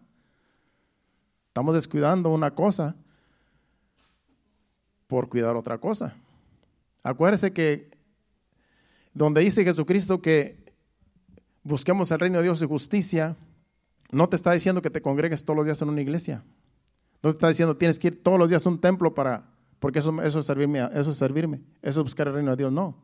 Estamos 1.47 1.77
descuidando 1.77 2.29
una 2.31 2.53
cosa 2.53 2.97
por 5.07 5.29
cuidar 5.29 5.55
otra 5.55 5.79
cosa. 5.79 6.17
Acuérdese 7.05 7.53
que 7.53 7.97
donde 9.15 9.41
dice 9.41 9.63
Jesucristo 9.63 10.21
que 10.21 10.75
busquemos 11.63 12.11
el 12.11 12.19
reino 12.19 12.39
de 12.39 12.43
Dios 12.43 12.61
y 12.61 12.67
justicia, 12.67 13.37
no 14.11 14.29
te 14.29 14.37
está 14.37 14.53
diciendo 14.53 14.81
que 14.83 14.91
te 14.91 15.03
congregues 15.03 15.45
todos 15.45 15.57
los 15.57 15.67
días 15.67 15.81
en 15.83 15.89
una 15.89 16.01
iglesia. 16.01 16.43
No 17.23 17.31
te 17.31 17.37
está 17.37 17.49
diciendo 17.49 17.77
tienes 17.77 17.99
que 17.99 18.09
ir 18.09 18.23
todos 18.23 18.39
los 18.39 18.49
días 18.49 18.65
a 18.65 18.69
un 18.69 18.81
templo 18.81 19.15
para, 19.15 19.45
porque 19.79 19.99
eso, 19.99 20.23
es 20.23 20.47
servirme, 20.47 20.89
eso 20.95 21.11
es 21.11 21.17
servirme, 21.17 21.61
eso 21.83 22.01
es 22.01 22.05
buscar 22.05 22.29
el 22.29 22.35
reino 22.35 22.51
de 22.53 22.57
Dios. 22.57 22.73
No. 22.73 22.97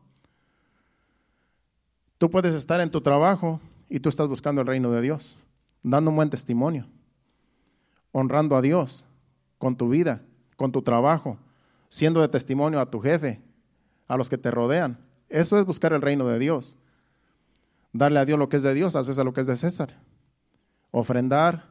Tú 2.17 2.29
puedes 2.29 2.55
estar 2.55 2.79
en 2.81 2.89
tu 2.89 3.01
trabajo 3.01 3.59
y 3.89 3.99
tú 3.99 4.09
estás 4.09 4.27
buscando 4.27 4.61
el 4.61 4.67
reino 4.67 4.91
de 4.91 5.01
Dios, 5.01 5.37
dando 5.83 6.09
un 6.09 6.15
buen 6.15 6.29
testimonio, 6.29 6.87
honrando 8.11 8.55
a 8.55 8.61
Dios 8.61 9.05
con 9.59 9.75
tu 9.75 9.89
vida, 9.89 10.21
con 10.55 10.71
tu 10.71 10.81
trabajo, 10.81 11.37
siendo 11.89 12.21
de 12.21 12.29
testimonio 12.29 12.79
a 12.79 12.89
tu 12.89 12.99
jefe, 12.99 13.41
a 14.07 14.17
los 14.17 14.29
que 14.29 14.37
te 14.37 14.49
rodean. 14.49 14.97
Eso 15.29 15.59
es 15.59 15.65
buscar 15.65 15.93
el 15.93 16.01
reino 16.01 16.25
de 16.27 16.39
Dios. 16.39 16.77
Darle 17.91 18.19
a 18.19 18.25
Dios 18.25 18.39
lo 18.39 18.49
que 18.49 18.57
es 18.57 18.63
de 18.63 18.73
Dios, 18.73 18.95
a 18.95 19.03
César 19.03 19.25
lo 19.25 19.33
que 19.33 19.41
es 19.41 19.47
de 19.47 19.57
César 19.57 19.95
ofrendar, 20.95 21.65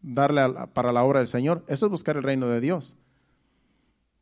darle 0.00 0.42
para 0.72 0.92
la 0.92 1.04
obra 1.04 1.18
del 1.20 1.28
Señor. 1.28 1.62
Eso 1.66 1.86
es 1.86 1.90
buscar 1.90 2.16
el 2.16 2.22
reino 2.22 2.48
de 2.48 2.60
Dios. 2.60 2.96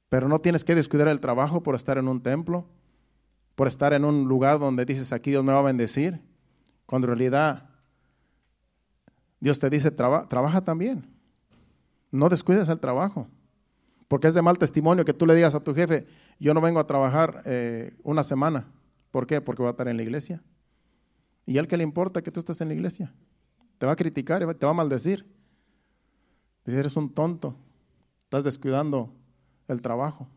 Pero 0.09 0.29
no 0.29 0.41
tienes 0.41 0.65
que 0.65 0.75
descuidar 0.75 1.09
el 1.09 1.21
trabajo 1.21 1.63
por 1.63 1.77
estar 1.77 1.99
en 1.99 2.09
un 2.09 2.21
templo, 2.21 2.67
por 3.55 3.69
estar 3.69 3.93
en 3.93 4.05
un 4.05 4.27
lugar 4.27 4.59
donde 4.59 4.85
dices, 4.85 5.13
aquí 5.13 5.31
Dios 5.31 5.45
me 5.45 5.53
va 5.53 5.61
a 5.61 5.63
bendecir, 5.63 6.21
cuando 6.85 7.07
en 7.07 7.17
realidad 7.17 7.71
Dios 9.39 9.61
te 9.61 9.71
dice, 9.71 9.93
trabaja 9.93 10.63
también. 10.63 11.07
No 12.11 12.29
descuides 12.29 12.69
el 12.69 12.81
trabajo. 12.81 13.29
Porque 14.09 14.27
es 14.27 14.35
de 14.35 14.43
mal 14.43 14.59
testimonio 14.59 15.05
que 15.05 15.15
tú 15.15 15.27
le 15.27 15.37
digas 15.37 15.55
a 15.55 15.61
tu 15.61 15.73
jefe, 15.73 16.09
yo 16.41 16.53
no 16.53 16.61
vengo 16.61 16.81
a 16.81 16.87
trabajar 16.89 17.43
eh, 17.45 17.95
una 18.03 18.25
semana. 18.25 18.67
¿Por 19.13 19.29
qué? 19.29 19.41
Porque 19.41 19.63
voy 19.63 19.69
a 19.69 19.71
estar 19.71 19.87
en 19.87 19.97
la 19.97 20.03
iglesia. 20.03 20.43
¿Y 21.47 21.57
a 21.57 21.61
él 21.61 21.69
qué 21.69 21.77
le 21.77 21.85
importa 21.85 22.21
que 22.21 22.33
tú 22.33 22.41
estés 22.41 22.61
en 22.61 22.69
la 22.69 22.75
iglesia? 22.75 23.15
Te 23.81 23.87
va 23.87 23.93
a 23.93 23.97
criticar, 23.97 24.41
te 24.57 24.67
va 24.67 24.73
a 24.73 24.75
maldecir. 24.75 25.25
Dice, 26.67 26.79
eres 26.79 26.97
un 26.97 27.09
tonto, 27.09 27.57
estás 28.25 28.45
descuidando 28.45 29.11
el 29.69 29.81
trabajo. 29.81 30.29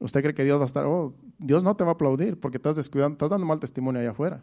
Usted 0.00 0.20
cree 0.22 0.34
que 0.34 0.42
Dios 0.42 0.58
va 0.58 0.64
a 0.64 0.66
estar, 0.66 0.84
oh, 0.84 1.14
Dios 1.38 1.62
no 1.62 1.76
te 1.76 1.84
va 1.84 1.90
a 1.90 1.94
aplaudir 1.94 2.40
porque 2.40 2.56
estás 2.56 2.74
descuidando, 2.74 3.14
estás 3.14 3.30
dando 3.30 3.46
mal 3.46 3.60
testimonio 3.60 4.00
allá 4.00 4.10
afuera. 4.10 4.42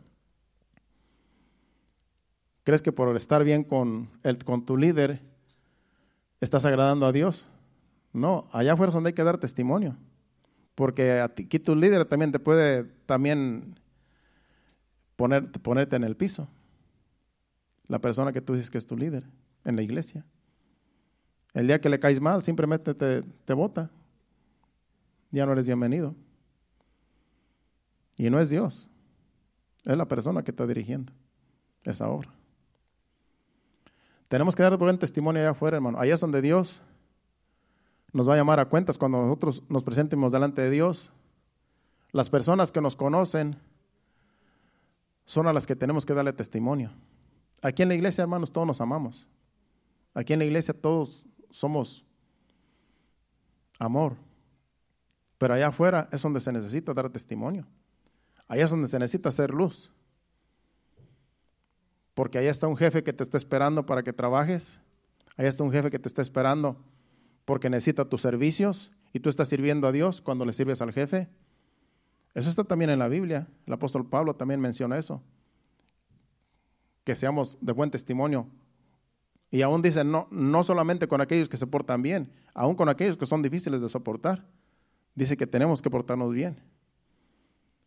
¿Crees 2.64 2.82
que 2.82 2.94
por 2.94 3.14
estar 3.18 3.44
bien 3.44 3.66
con, 3.66 4.10
el, 4.24 4.42
con 4.46 4.66
tu 4.66 4.78
líder 4.78 5.22
estás 6.40 6.66
agradando 6.66 7.06
a 7.06 7.12
Dios? 7.12 7.46
No, 8.14 8.48
allá 8.54 8.72
afuera 8.72 8.92
es 8.92 8.94
donde 8.94 9.10
hay 9.10 9.16
que 9.16 9.26
dar 9.26 9.38
testimonio. 9.38 9.98
Porque 10.76 11.20
aquí 11.20 11.60
tu 11.60 11.76
líder 11.76 12.06
también 12.06 12.32
te 12.32 12.40
puede 12.40 12.86
también 13.06 13.78
poner, 15.18 15.52
ponerte 15.52 15.98
en 15.98 16.06
el 16.06 16.16
piso 16.16 16.48
la 17.92 18.00
persona 18.00 18.32
que 18.32 18.40
tú 18.40 18.54
dices 18.54 18.72
que 18.72 18.78
es 18.78 18.88
tu 18.88 18.96
líder 18.96 19.26
en 19.66 19.76
la 19.76 19.82
iglesia. 19.82 20.24
El 21.54 21.68
día 21.68 21.82
que 21.82 21.90
le 21.90 22.00
caes 22.00 22.22
mal, 22.22 22.42
simplemente 22.42 22.94
te, 22.94 23.22
te 23.22 23.54
bota. 23.54 23.92
Ya 25.30 25.46
no 25.46 25.52
eres 25.52 25.68
bienvenido. 25.68 26.16
Y 28.16 28.30
no 28.30 28.40
es 28.40 28.50
Dios, 28.50 28.88
es 29.84 29.98
la 29.98 30.08
persona 30.08 30.42
que 30.42 30.52
está 30.52 30.66
dirigiendo 30.66 31.12
esa 31.84 32.08
obra. 32.08 32.30
Tenemos 34.30 34.56
que 34.56 34.64
dar 34.64 34.78
buen 34.78 34.98
testimonio 34.98 35.42
allá 35.42 35.50
afuera, 35.50 35.76
hermano. 35.76 36.00
Allá 36.00 36.14
es 36.14 36.22
donde 36.22 36.42
Dios 36.42 36.82
nos 38.14 38.30
va 38.30 38.36
a 38.36 38.38
llamar 38.38 38.62
a 38.62 38.70
cuentas 38.70 38.98
cuando 38.98 39.22
nosotros 39.22 39.64
nos 39.68 39.84
presentemos 39.84 40.32
delante 40.32 40.62
de 40.62 40.70
Dios. 40.70 41.12
Las 42.14 42.30
personas 42.30 42.72
que 42.72 42.80
nos 42.80 42.96
conocen 42.96 43.58
son 45.26 45.48
a 45.48 45.52
las 45.52 45.68
que 45.68 45.76
tenemos 45.76 46.06
que 46.06 46.14
darle 46.14 46.32
testimonio. 46.32 46.92
Aquí 47.62 47.84
en 47.84 47.90
la 47.90 47.96
iglesia, 47.96 48.24
hermanos, 48.24 48.52
todos 48.52 48.66
nos 48.66 48.82
amamos. 48.82 49.28
Aquí 50.14 50.34
en 50.34 50.40
la 50.40 50.46
iglesia 50.46 50.74
todos 50.74 51.26
somos 51.52 52.04
amor. 53.80 54.16
Pero 55.38 55.54
allá 55.54 55.68
afuera 55.68 56.10
es 56.12 56.22
donde 56.22 56.40
se 56.40 56.52
necesita 56.52 56.94
dar 56.94 57.10
testimonio. 57.10 57.66
Allá 58.48 58.66
es 58.66 58.72
donde 58.72 58.88
se 58.88 58.98
necesita 59.00 59.30
hacer 59.30 59.52
luz. 59.52 59.92
Porque 62.14 62.38
allá 62.38 62.50
está 62.50 62.68
un 62.68 62.78
jefe 62.78 63.04
que 63.04 63.14
te 63.14 63.24
está 63.24 63.38
esperando 63.38 63.86
para 63.86 64.04
que 64.04 64.12
trabajes. 64.12 64.80
Allá 65.38 65.50
está 65.50 65.64
un 65.64 65.72
jefe 65.72 65.92
que 65.92 66.00
te 66.00 66.08
está 66.08 66.22
esperando 66.22 66.78
porque 67.46 67.70
necesita 67.70 68.06
tus 68.06 68.22
servicios 68.22 68.92
y 69.14 69.20
tú 69.20 69.30
estás 69.30 69.50
sirviendo 69.50 69.88
a 69.88 69.92
Dios 69.92 70.22
cuando 70.22 70.46
le 70.46 70.54
sirves 70.54 70.82
al 70.82 70.94
jefe. 70.94 71.30
Eso 72.34 72.50
está 72.50 72.64
también 72.64 72.90
en 72.90 73.00
la 73.00 73.08
Biblia. 73.08 73.48
El 73.66 73.74
apóstol 73.74 74.08
Pablo 74.08 74.36
también 74.36 74.60
menciona 74.60 74.98
eso 74.98 75.24
que 77.04 77.16
seamos 77.16 77.58
de 77.62 77.74
buen 77.74 77.92
testimonio. 77.92 78.48
Y 79.50 79.62
aún 79.64 79.82
dice, 79.82 80.04
no, 80.04 80.28
no 80.32 80.64
solamente 80.64 81.08
con 81.08 81.20
aquellos 81.22 81.50
que 81.50 81.58
se 81.58 81.68
portan 81.68 82.02
bien, 82.02 82.32
aún 82.54 82.76
con 82.76 82.90
aquellos 82.90 83.18
que 83.18 83.26
son 83.26 83.42
difíciles 83.42 83.82
de 83.82 83.90
soportar. 83.90 84.46
Dice 85.14 85.36
que 85.36 85.46
tenemos 85.46 85.82
que 85.82 85.90
portarnos 85.90 86.32
bien, 86.32 86.58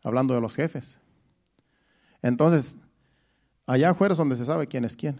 hablando 0.03 0.35
de 0.35 0.41
los 0.41 0.55
jefes. 0.55 0.99
Entonces, 2.21 2.77
allá 3.65 3.91
afuera 3.91 4.13
es 4.13 4.17
donde 4.17 4.35
se 4.35 4.45
sabe 4.45 4.67
quién 4.67 4.85
es 4.85 4.95
quién. 4.95 5.19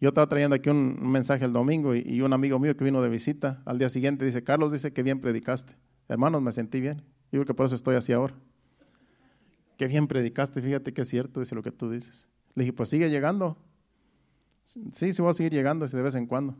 Yo 0.00 0.08
estaba 0.08 0.26
trayendo 0.26 0.56
aquí 0.56 0.68
un, 0.68 0.98
mensaje 1.12 1.44
el 1.44 1.52
domingo 1.52 1.94
y, 1.94 2.20
un 2.22 2.32
amigo 2.32 2.58
mío 2.58 2.76
que 2.76 2.82
vino 2.82 3.00
de 3.02 3.08
visita 3.08 3.62
al 3.66 3.78
día 3.78 3.88
siguiente 3.88 4.24
dice, 4.24 4.42
Carlos 4.42 4.72
dice 4.72 4.92
que 4.92 5.02
bien 5.02 5.20
predicaste. 5.20 5.76
Hermanos, 6.08 6.42
me 6.42 6.50
sentí 6.50 6.80
bien. 6.80 7.02
Yo 7.30 7.38
creo 7.38 7.44
que 7.44 7.54
por 7.54 7.66
eso 7.66 7.76
estoy 7.76 7.94
así 7.94 8.12
ahora. 8.12 8.34
Qué 9.76 9.86
bien 9.86 10.06
predicaste, 10.06 10.60
fíjate 10.60 10.92
que 10.92 11.02
es 11.02 11.08
cierto, 11.08 11.40
dice 11.40 11.54
lo 11.54 11.62
que 11.62 11.72
tú 11.72 11.90
dices. 11.90 12.28
Le 12.54 12.64
dije, 12.64 12.72
pues 12.72 12.88
sigue 12.88 13.10
llegando. 13.10 13.56
Sí, 14.64 15.12
sí 15.12 15.22
voy 15.22 15.30
a 15.30 15.34
seguir 15.34 15.52
llegando 15.52 15.86
de 15.86 16.02
vez 16.02 16.14
en 16.14 16.26
cuando. 16.26 16.56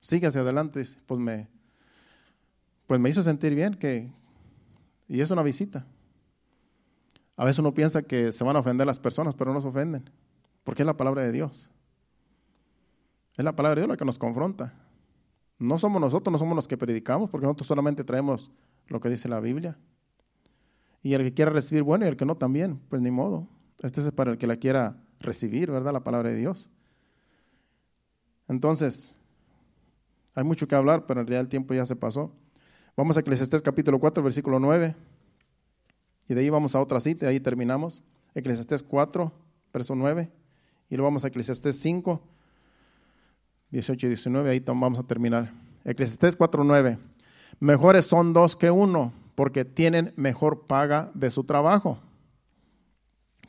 Sigue 0.00 0.26
hacia 0.26 0.42
adelante. 0.42 0.82
Pues 1.06 1.20
me, 1.20 1.48
pues 2.86 3.00
me 3.00 3.10
hizo 3.10 3.22
sentir 3.22 3.54
bien 3.54 3.74
que, 3.74 4.12
y 5.08 5.20
es 5.20 5.30
una 5.30 5.42
visita. 5.42 5.86
A 7.36 7.44
veces 7.44 7.58
uno 7.58 7.72
piensa 7.72 8.02
que 8.02 8.32
se 8.32 8.44
van 8.44 8.56
a 8.56 8.60
ofender 8.60 8.86
las 8.86 8.98
personas, 8.98 9.34
pero 9.34 9.52
no 9.52 9.60
se 9.60 9.68
ofenden, 9.68 10.10
porque 10.64 10.82
es 10.82 10.86
la 10.86 10.96
palabra 10.96 11.22
de 11.22 11.32
Dios. 11.32 11.70
Es 13.36 13.44
la 13.44 13.56
palabra 13.56 13.76
de 13.76 13.80
Dios 13.82 13.88
la 13.88 13.96
que 13.96 14.04
nos 14.04 14.18
confronta. 14.18 14.74
No 15.58 15.78
somos 15.78 16.00
nosotros, 16.00 16.30
no 16.30 16.38
somos 16.38 16.54
los 16.54 16.68
que 16.68 16.76
predicamos, 16.76 17.30
porque 17.30 17.46
nosotros 17.46 17.66
solamente 17.66 18.04
traemos 18.04 18.50
lo 18.88 19.00
que 19.00 19.08
dice 19.08 19.28
la 19.28 19.40
Biblia. 19.40 19.78
Y 21.02 21.14
el 21.14 21.22
que 21.22 21.34
quiera 21.34 21.50
recibir, 21.50 21.82
bueno, 21.82 22.04
y 22.04 22.08
el 22.08 22.16
que 22.16 22.24
no 22.24 22.36
también, 22.36 22.80
pues 22.88 23.02
ni 23.02 23.10
modo. 23.10 23.48
Este 23.80 24.00
es 24.00 24.10
para 24.12 24.30
el 24.30 24.38
que 24.38 24.46
la 24.46 24.56
quiera 24.56 24.96
recibir, 25.18 25.70
¿verdad? 25.70 25.92
La 25.92 26.04
palabra 26.04 26.30
de 26.30 26.36
Dios. 26.36 26.70
Entonces, 28.48 29.16
hay 30.34 30.44
mucho 30.44 30.68
que 30.68 30.74
hablar, 30.74 31.06
pero 31.06 31.20
en 31.20 31.26
realidad 31.26 31.40
el 31.40 31.48
tiempo 31.48 31.74
ya 31.74 31.84
se 31.84 31.96
pasó. 31.96 32.32
Vamos 32.96 33.16
a 33.16 33.20
Eclesiastés 33.20 33.62
capítulo 33.62 33.98
4, 33.98 34.22
versículo 34.22 34.58
9. 34.58 34.94
Y 36.28 36.34
de 36.34 36.40
ahí 36.40 36.50
vamos 36.50 36.74
a 36.74 36.80
otra 36.80 37.00
cita, 37.00 37.26
ahí 37.26 37.40
terminamos. 37.40 38.02
Eclesiastés 38.34 38.82
4, 38.82 39.32
verso 39.72 39.94
9. 39.94 40.30
y 40.88 40.96
lo 40.96 41.02
vamos 41.02 41.24
a 41.24 41.28
Eclesiastés 41.28 41.78
5, 41.80 42.20
18 43.70 44.06
y 44.06 44.08
19, 44.10 44.50
ahí 44.50 44.60
vamos 44.60 44.98
a 44.98 45.02
terminar. 45.02 45.52
Eclesiastés 45.84 46.36
4, 46.36 46.64
9. 46.64 46.98
Mejores 47.60 48.04
son 48.04 48.32
dos 48.32 48.56
que 48.56 48.70
uno, 48.70 49.12
porque 49.34 49.64
tienen 49.64 50.12
mejor 50.16 50.66
paga 50.66 51.10
de 51.14 51.30
su 51.30 51.44
trabajo. 51.44 51.98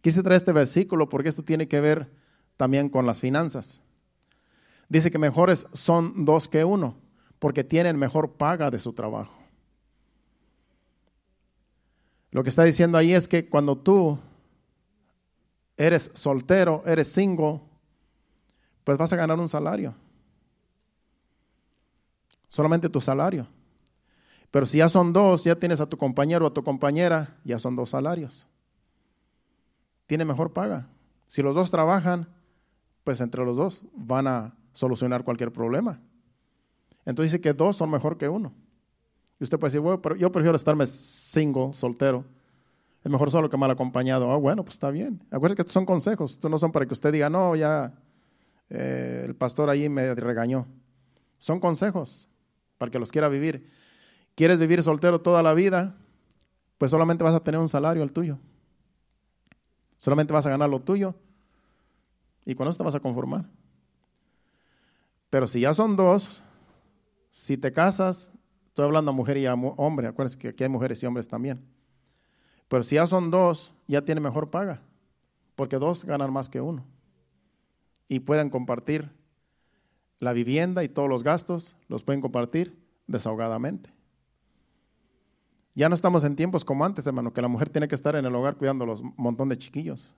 Quise 0.02 0.24
traer 0.24 0.38
este 0.38 0.52
versículo 0.52 1.10
porque 1.10 1.30
esto 1.30 1.44
tiene 1.44 1.68
que 1.68 1.80
ver 1.80 2.12
también 2.58 2.90
con 2.90 3.06
las 3.06 3.20
finanzas. 3.20 3.82
Dice 4.90 5.12
que 5.12 5.18
mejores 5.18 5.68
son 5.74 6.26
dos 6.26 6.48
que 6.48 6.64
uno, 6.64 6.98
porque 7.40 7.64
tienen 7.64 7.98
mejor 7.98 8.34
paga 8.34 8.70
de 8.70 8.80
su 8.80 8.94
trabajo. 8.94 9.34
Lo 12.32 12.44
que 12.44 12.50
está 12.50 12.64
diciendo 12.64 12.98
ahí 12.98 13.14
es 13.14 13.28
que 13.28 13.48
cuando 13.48 13.78
tú 13.78 14.20
eres 15.78 16.12
soltero, 16.14 16.84
eres 16.86 17.08
single, 17.08 17.62
pues 18.84 18.98
vas 18.98 19.14
a 19.14 19.16
ganar 19.16 19.40
un 19.40 19.50
salario. 19.50 19.94
Solamente 22.50 22.90
tu 22.90 23.02
salario. 23.02 23.48
Pero 24.54 24.68
si 24.68 24.78
ya 24.78 24.88
son 24.88 25.14
dos, 25.14 25.44
ya 25.46 25.56
tienes 25.56 25.82
a 25.82 25.88
tu 25.88 25.98
compañero 25.98 26.46
o 26.46 26.48
a 26.48 26.54
tu 26.54 26.64
compañera, 26.64 27.38
ya 27.44 27.58
son 27.58 27.76
dos 27.76 27.90
salarios. 27.90 28.46
Tiene 30.06 30.26
mejor 30.26 30.54
paga. 30.54 30.90
Si 31.26 31.42
los 31.42 31.56
dos 31.56 31.72
trabajan, 31.72 32.28
pues 33.04 33.20
entre 33.20 33.44
los 33.44 33.58
dos 33.58 33.84
van 33.96 34.28
a 34.28 34.54
solucionar 34.72 35.24
cualquier 35.24 35.52
problema. 35.52 36.00
Entonces 37.04 37.32
dice 37.32 37.42
que 37.42 37.54
dos 37.54 37.78
son 37.78 37.90
mejor 37.90 38.20
que 38.20 38.30
uno. 38.30 38.54
Y 39.40 39.44
usted 39.44 39.58
puede 39.58 39.70
decir, 39.70 39.82
bueno, 39.82 40.00
pero 40.04 40.16
yo 40.18 40.32
prefiero 40.32 40.56
estarme 40.56 40.86
single, 40.86 41.74
soltero. 41.74 42.24
Es 43.04 43.12
mejor 43.12 43.32
solo 43.32 43.50
que 43.50 43.58
mal 43.58 43.72
acompañado. 43.72 44.32
Ah, 44.32 44.38
bueno, 44.38 44.64
pues 44.64 44.76
está 44.76 44.92
bien. 44.92 45.20
Acuérdese 45.32 45.56
que 45.56 45.62
estos 45.64 45.74
son 45.74 45.88
consejos. 45.88 46.34
Estos 46.34 46.52
no 46.52 46.60
son 46.60 46.72
para 46.72 46.86
que 46.86 46.94
usted 46.94 47.12
diga, 47.12 47.28
no, 47.28 47.56
ya 47.56 47.92
eh, 48.70 49.24
el 49.26 49.34
pastor 49.34 49.72
ahí 49.72 49.90
me 49.90 50.14
regañó. 50.14 50.68
Son 51.40 51.60
consejos 51.60 52.30
para 52.78 52.92
que 52.92 53.00
los 53.00 53.12
quiera 53.12 53.30
vivir. 53.30 53.82
¿Quieres 54.36 54.60
vivir 54.60 54.82
soltero 54.82 55.22
toda 55.22 55.44
la 55.44 55.54
vida? 55.54 55.96
Pues 56.78 56.92
solamente 56.92 57.24
vas 57.24 57.36
a 57.36 57.44
tener 57.44 57.60
un 57.60 57.70
salario 57.70 58.04
el 58.04 58.12
tuyo. 58.12 58.38
Solamente 59.98 60.34
vas 60.34 60.46
a 60.46 60.50
ganar 60.50 60.70
lo 60.70 60.80
tuyo. 60.80 61.16
Y 62.46 62.56
con 62.56 62.68
eso 62.68 62.78
te 62.78 62.84
vas 62.84 62.96
a 62.96 63.00
conformar. 63.00 63.46
Pero 65.30 65.48
si 65.48 65.62
ya 65.62 65.74
son 65.74 65.96
dos, 65.96 66.44
si 67.32 67.58
te 67.58 67.72
casas, 67.72 68.32
estoy 68.68 68.86
hablando 68.86 69.12
a 69.12 69.14
mujer 69.14 69.38
y 69.38 69.46
a 69.46 69.54
hombre, 69.54 70.08
acuérdense 70.08 70.38
que 70.38 70.50
aquí 70.50 70.64
hay 70.64 70.70
mujeres 70.70 71.02
y 71.02 71.06
hombres 71.06 71.28
también. 71.28 71.64
Pero 72.68 72.84
si 72.84 72.96
ya 72.96 73.08
son 73.08 73.32
dos, 73.32 73.74
ya 73.88 74.04
tiene 74.04 74.22
mejor 74.22 74.50
paga, 74.50 74.82
porque 75.56 75.78
dos 75.78 76.06
ganan 76.06 76.34
más 76.34 76.50
que 76.50 76.60
uno. 76.60 76.84
Y 78.08 78.20
pueden 78.20 78.50
compartir 78.50 79.10
la 80.20 80.34
vivienda 80.34 80.84
y 80.84 80.90
todos 80.90 81.10
los 81.10 81.24
gastos, 81.24 81.76
los 81.88 82.04
pueden 82.04 82.22
compartir 82.22 82.78
desahogadamente. 83.08 83.92
Ya 85.76 85.90
no 85.90 85.96
estamos 85.96 86.24
en 86.24 86.36
tiempos 86.36 86.64
como 86.64 86.86
antes, 86.86 87.08
hermano, 87.08 87.34
que 87.34 87.42
la 87.42 87.48
mujer 87.48 87.70
tiene 87.70 87.88
que 87.88 87.96
estar 87.96 88.16
en 88.16 88.26
el 88.26 88.36
hogar 88.36 88.56
cuidando 88.56 88.86
los 88.86 89.02
montón 89.18 89.50
de 89.50 89.58
chiquillos. 89.58 90.14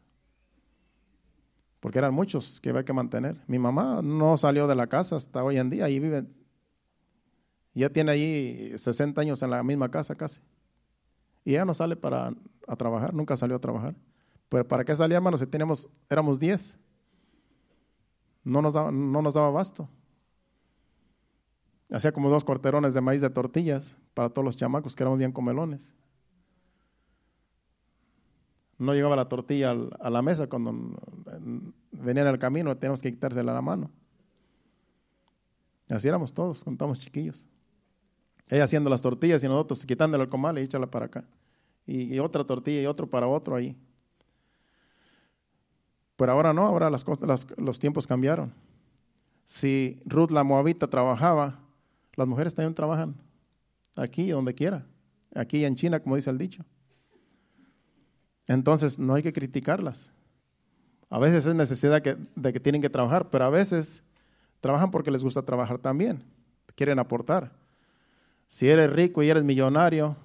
Porque 1.79 1.99
eran 1.99 2.13
muchos 2.13 2.59
que 2.59 2.69
había 2.69 2.83
que 2.83 2.93
mantener. 2.93 3.41
Mi 3.47 3.59
mamá 3.59 4.01
no 4.03 4.37
salió 4.37 4.67
de 4.67 4.75
la 4.75 4.87
casa 4.87 5.15
hasta 5.15 5.43
hoy 5.43 5.57
en 5.57 5.69
día 5.69 5.87
y 5.87 5.99
vive. 5.99 6.25
Ya 7.73 7.89
tiene 7.89 8.11
ahí 8.11 8.73
60 8.75 9.21
años 9.21 9.41
en 9.43 9.51
la 9.51 9.63
misma 9.63 9.89
casa 9.89 10.15
casi. 10.15 10.41
Y 11.43 11.51
ella 11.51 11.63
no 11.63 11.73
sale 11.73 11.95
para 11.95 12.33
a 12.67 12.75
trabajar, 12.75 13.13
nunca 13.13 13.37
salió 13.37 13.55
a 13.55 13.59
trabajar. 13.59 13.95
Pero 14.49 14.67
¿para 14.67 14.83
qué 14.83 14.95
salía, 14.95 15.17
hermano? 15.17 15.37
Si 15.37 15.45
teníamos, 15.45 15.87
éramos 16.09 16.39
10. 16.39 16.77
No 18.43 18.61
nos 18.61 18.73
daba, 18.73 18.91
no 18.91 19.21
nos 19.21 19.33
daba 19.33 19.47
abasto. 19.47 19.87
Hacía 21.91 22.11
como 22.11 22.29
dos 22.29 22.43
corterones 22.43 22.93
de 22.93 23.01
maíz 23.01 23.21
de 23.21 23.29
tortillas 23.29 23.95
para 24.13 24.29
todos 24.29 24.43
los 24.43 24.57
chamacos 24.57 24.95
que 24.95 25.03
éramos 25.03 25.19
bien 25.19 25.31
comelones. 25.31 25.93
No 28.77 28.93
llegaba 28.93 29.15
la 29.15 29.29
tortilla 29.29 29.75
a 29.99 30.09
la 30.09 30.21
mesa 30.21 30.47
cuando 30.47 30.73
venían 31.91 32.27
al 32.27 32.39
camino, 32.39 32.75
teníamos 32.75 33.01
que 33.01 33.11
quitársela 33.11 33.51
a 33.51 33.55
la 33.55 33.61
mano. 33.61 33.89
Así 35.89 36.07
éramos 36.07 36.33
todos, 36.33 36.63
contamos 36.63 36.99
chiquillos. 36.99 37.45
Ella 38.49 38.63
haciendo 38.63 38.89
las 38.89 39.01
tortillas 39.01 39.43
y 39.43 39.47
nosotros 39.47 39.85
quitándole 39.85 40.23
el 40.23 40.29
comal 40.29 40.57
y 40.57 40.61
échala 40.61 40.87
para 40.87 41.05
acá. 41.05 41.23
Y, 41.87 42.17
otra 42.17 42.43
tortilla 42.43 42.81
y 42.81 42.85
otro 42.87 43.07
para 43.07 43.27
otro 43.27 43.55
ahí. 43.55 43.77
Pero 46.15 46.31
ahora 46.31 46.51
no, 46.51 46.65
ahora 46.65 46.89
las, 46.89 47.05
los 47.57 47.79
tiempos 47.79 48.07
cambiaron. 48.07 48.53
Si 49.45 50.01
Ruth 50.05 50.31
la 50.31 50.43
Moabita 50.43 50.89
trabajaba, 50.89 51.59
las 52.15 52.27
mujeres 52.27 52.55
también 52.55 52.73
trabajan 52.73 53.15
aquí, 53.95 54.29
donde 54.29 54.53
quiera. 54.53 54.85
Aquí 55.33 55.65
en 55.65 55.75
China, 55.75 55.99
como 55.99 56.15
dice 56.15 56.29
el 56.29 56.37
dicho. 56.37 56.63
Entonces, 58.47 58.99
no 58.99 59.15
hay 59.15 59.23
que 59.23 59.33
criticarlas. 59.33 60.11
A 61.09 61.19
veces 61.19 61.45
es 61.45 61.55
necesidad 61.55 62.01
de 62.01 62.53
que 62.53 62.59
tienen 62.59 62.81
que 62.81 62.89
trabajar, 62.89 63.29
pero 63.29 63.45
a 63.45 63.49
veces 63.49 64.03
trabajan 64.61 64.91
porque 64.91 65.11
les 65.11 65.23
gusta 65.23 65.41
trabajar 65.41 65.79
también. 65.79 66.23
Quieren 66.75 66.99
aportar. 66.99 67.51
Si 68.47 68.69
eres 68.69 68.91
rico 68.91 69.23
y 69.23 69.29
eres 69.29 69.43
millonario 69.43 70.15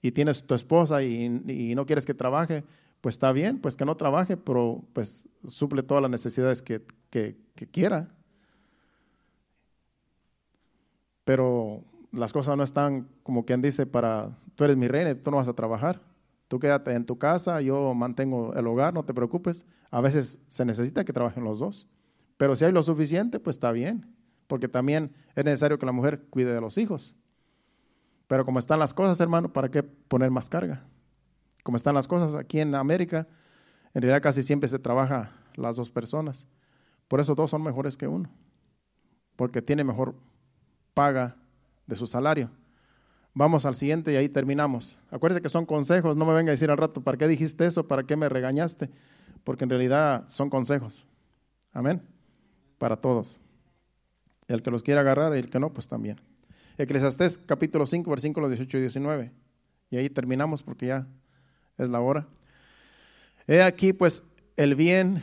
y 0.00 0.12
tienes 0.12 0.44
tu 0.44 0.54
esposa 0.54 1.02
y, 1.02 1.28
no 1.74 1.86
quieres 1.86 2.06
que 2.06 2.14
trabaje, 2.14 2.64
pues 3.00 3.16
está 3.16 3.32
bien, 3.32 3.58
pues 3.58 3.76
que 3.76 3.84
no 3.84 3.96
trabaje, 3.96 4.36
pero 4.36 4.82
pues 4.92 5.28
suple 5.46 5.82
todas 5.82 6.02
las 6.02 6.10
necesidades 6.10 6.62
que, 6.62 6.82
que 7.10 7.36
quiera 7.70 8.08
pero 11.24 11.84
las 12.12 12.32
cosas 12.32 12.56
no 12.56 12.62
están 12.62 13.08
como 13.22 13.44
quien 13.44 13.62
dice 13.62 13.86
para, 13.86 14.36
tú 14.54 14.64
eres 14.64 14.76
mi 14.76 14.88
reina, 14.88 15.14
tú 15.14 15.30
no 15.30 15.38
vas 15.38 15.48
a 15.48 15.54
trabajar, 15.54 16.00
tú 16.48 16.58
quédate 16.58 16.92
en 16.92 17.06
tu 17.06 17.18
casa, 17.18 17.60
yo 17.60 17.94
mantengo 17.94 18.54
el 18.54 18.66
hogar, 18.66 18.92
no 18.92 19.04
te 19.04 19.14
preocupes. 19.14 19.64
A 19.90 20.00
veces 20.00 20.38
se 20.46 20.64
necesita 20.64 21.04
que 21.04 21.12
trabajen 21.12 21.44
los 21.44 21.58
dos, 21.58 21.88
pero 22.36 22.56
si 22.56 22.64
hay 22.64 22.72
lo 22.72 22.82
suficiente, 22.82 23.40
pues 23.40 23.56
está 23.56 23.72
bien, 23.72 24.14
porque 24.46 24.68
también 24.68 25.14
es 25.34 25.44
necesario 25.44 25.78
que 25.78 25.86
la 25.86 25.92
mujer 25.92 26.24
cuide 26.28 26.52
de 26.52 26.60
los 26.60 26.76
hijos. 26.78 27.16
Pero 28.26 28.44
como 28.44 28.58
están 28.58 28.78
las 28.78 28.94
cosas, 28.94 29.20
hermano, 29.20 29.52
¿para 29.52 29.70
qué 29.70 29.82
poner 29.82 30.30
más 30.30 30.48
carga? 30.48 30.84
Como 31.62 31.76
están 31.76 31.94
las 31.94 32.08
cosas 32.08 32.34
aquí 32.34 32.60
en 32.60 32.74
América, 32.74 33.26
en 33.94 34.02
realidad 34.02 34.22
casi 34.22 34.42
siempre 34.42 34.68
se 34.68 34.78
trabaja 34.78 35.32
las 35.54 35.76
dos 35.76 35.90
personas. 35.90 36.46
Por 37.08 37.20
eso 37.20 37.34
dos 37.34 37.50
son 37.50 37.62
mejores 37.62 37.96
que 37.96 38.08
uno, 38.08 38.30
porque 39.36 39.60
tiene 39.60 39.84
mejor 39.84 40.14
paga 40.94 41.36
de 41.86 41.96
su 41.96 42.06
salario. 42.06 42.50
Vamos 43.34 43.64
al 43.64 43.74
siguiente 43.74 44.12
y 44.12 44.16
ahí 44.16 44.28
terminamos. 44.28 44.98
Acuérdense 45.10 45.42
que 45.42 45.48
son 45.48 45.64
consejos, 45.64 46.16
no 46.16 46.26
me 46.26 46.34
venga 46.34 46.50
a 46.50 46.52
decir 46.54 46.70
al 46.70 46.76
rato, 46.76 47.00
¿para 47.00 47.16
qué 47.16 47.26
dijiste 47.28 47.66
eso? 47.66 47.88
¿Para 47.88 48.02
qué 48.02 48.16
me 48.16 48.28
regañaste? 48.28 48.90
Porque 49.44 49.64
en 49.64 49.70
realidad 49.70 50.24
son 50.28 50.50
consejos. 50.50 51.06
Amén. 51.72 52.02
Para 52.78 52.96
todos. 52.96 53.40
El 54.48 54.62
que 54.62 54.70
los 54.70 54.82
quiera 54.82 55.00
agarrar 55.00 55.34
y 55.34 55.38
el 55.38 55.48
que 55.48 55.58
no, 55.58 55.72
pues 55.72 55.88
también. 55.88 56.20
Eclesiastés 56.76 57.38
capítulo 57.38 57.86
5, 57.86 58.10
versículos 58.10 58.50
18 58.50 58.76
y 58.76 58.80
19. 58.80 59.32
Y 59.90 59.96
ahí 59.96 60.10
terminamos 60.10 60.62
porque 60.62 60.86
ya 60.86 61.06
es 61.78 61.88
la 61.88 62.00
hora. 62.00 62.26
He 63.46 63.62
aquí 63.62 63.92
pues 63.92 64.22
el 64.56 64.74
bien 64.74 65.22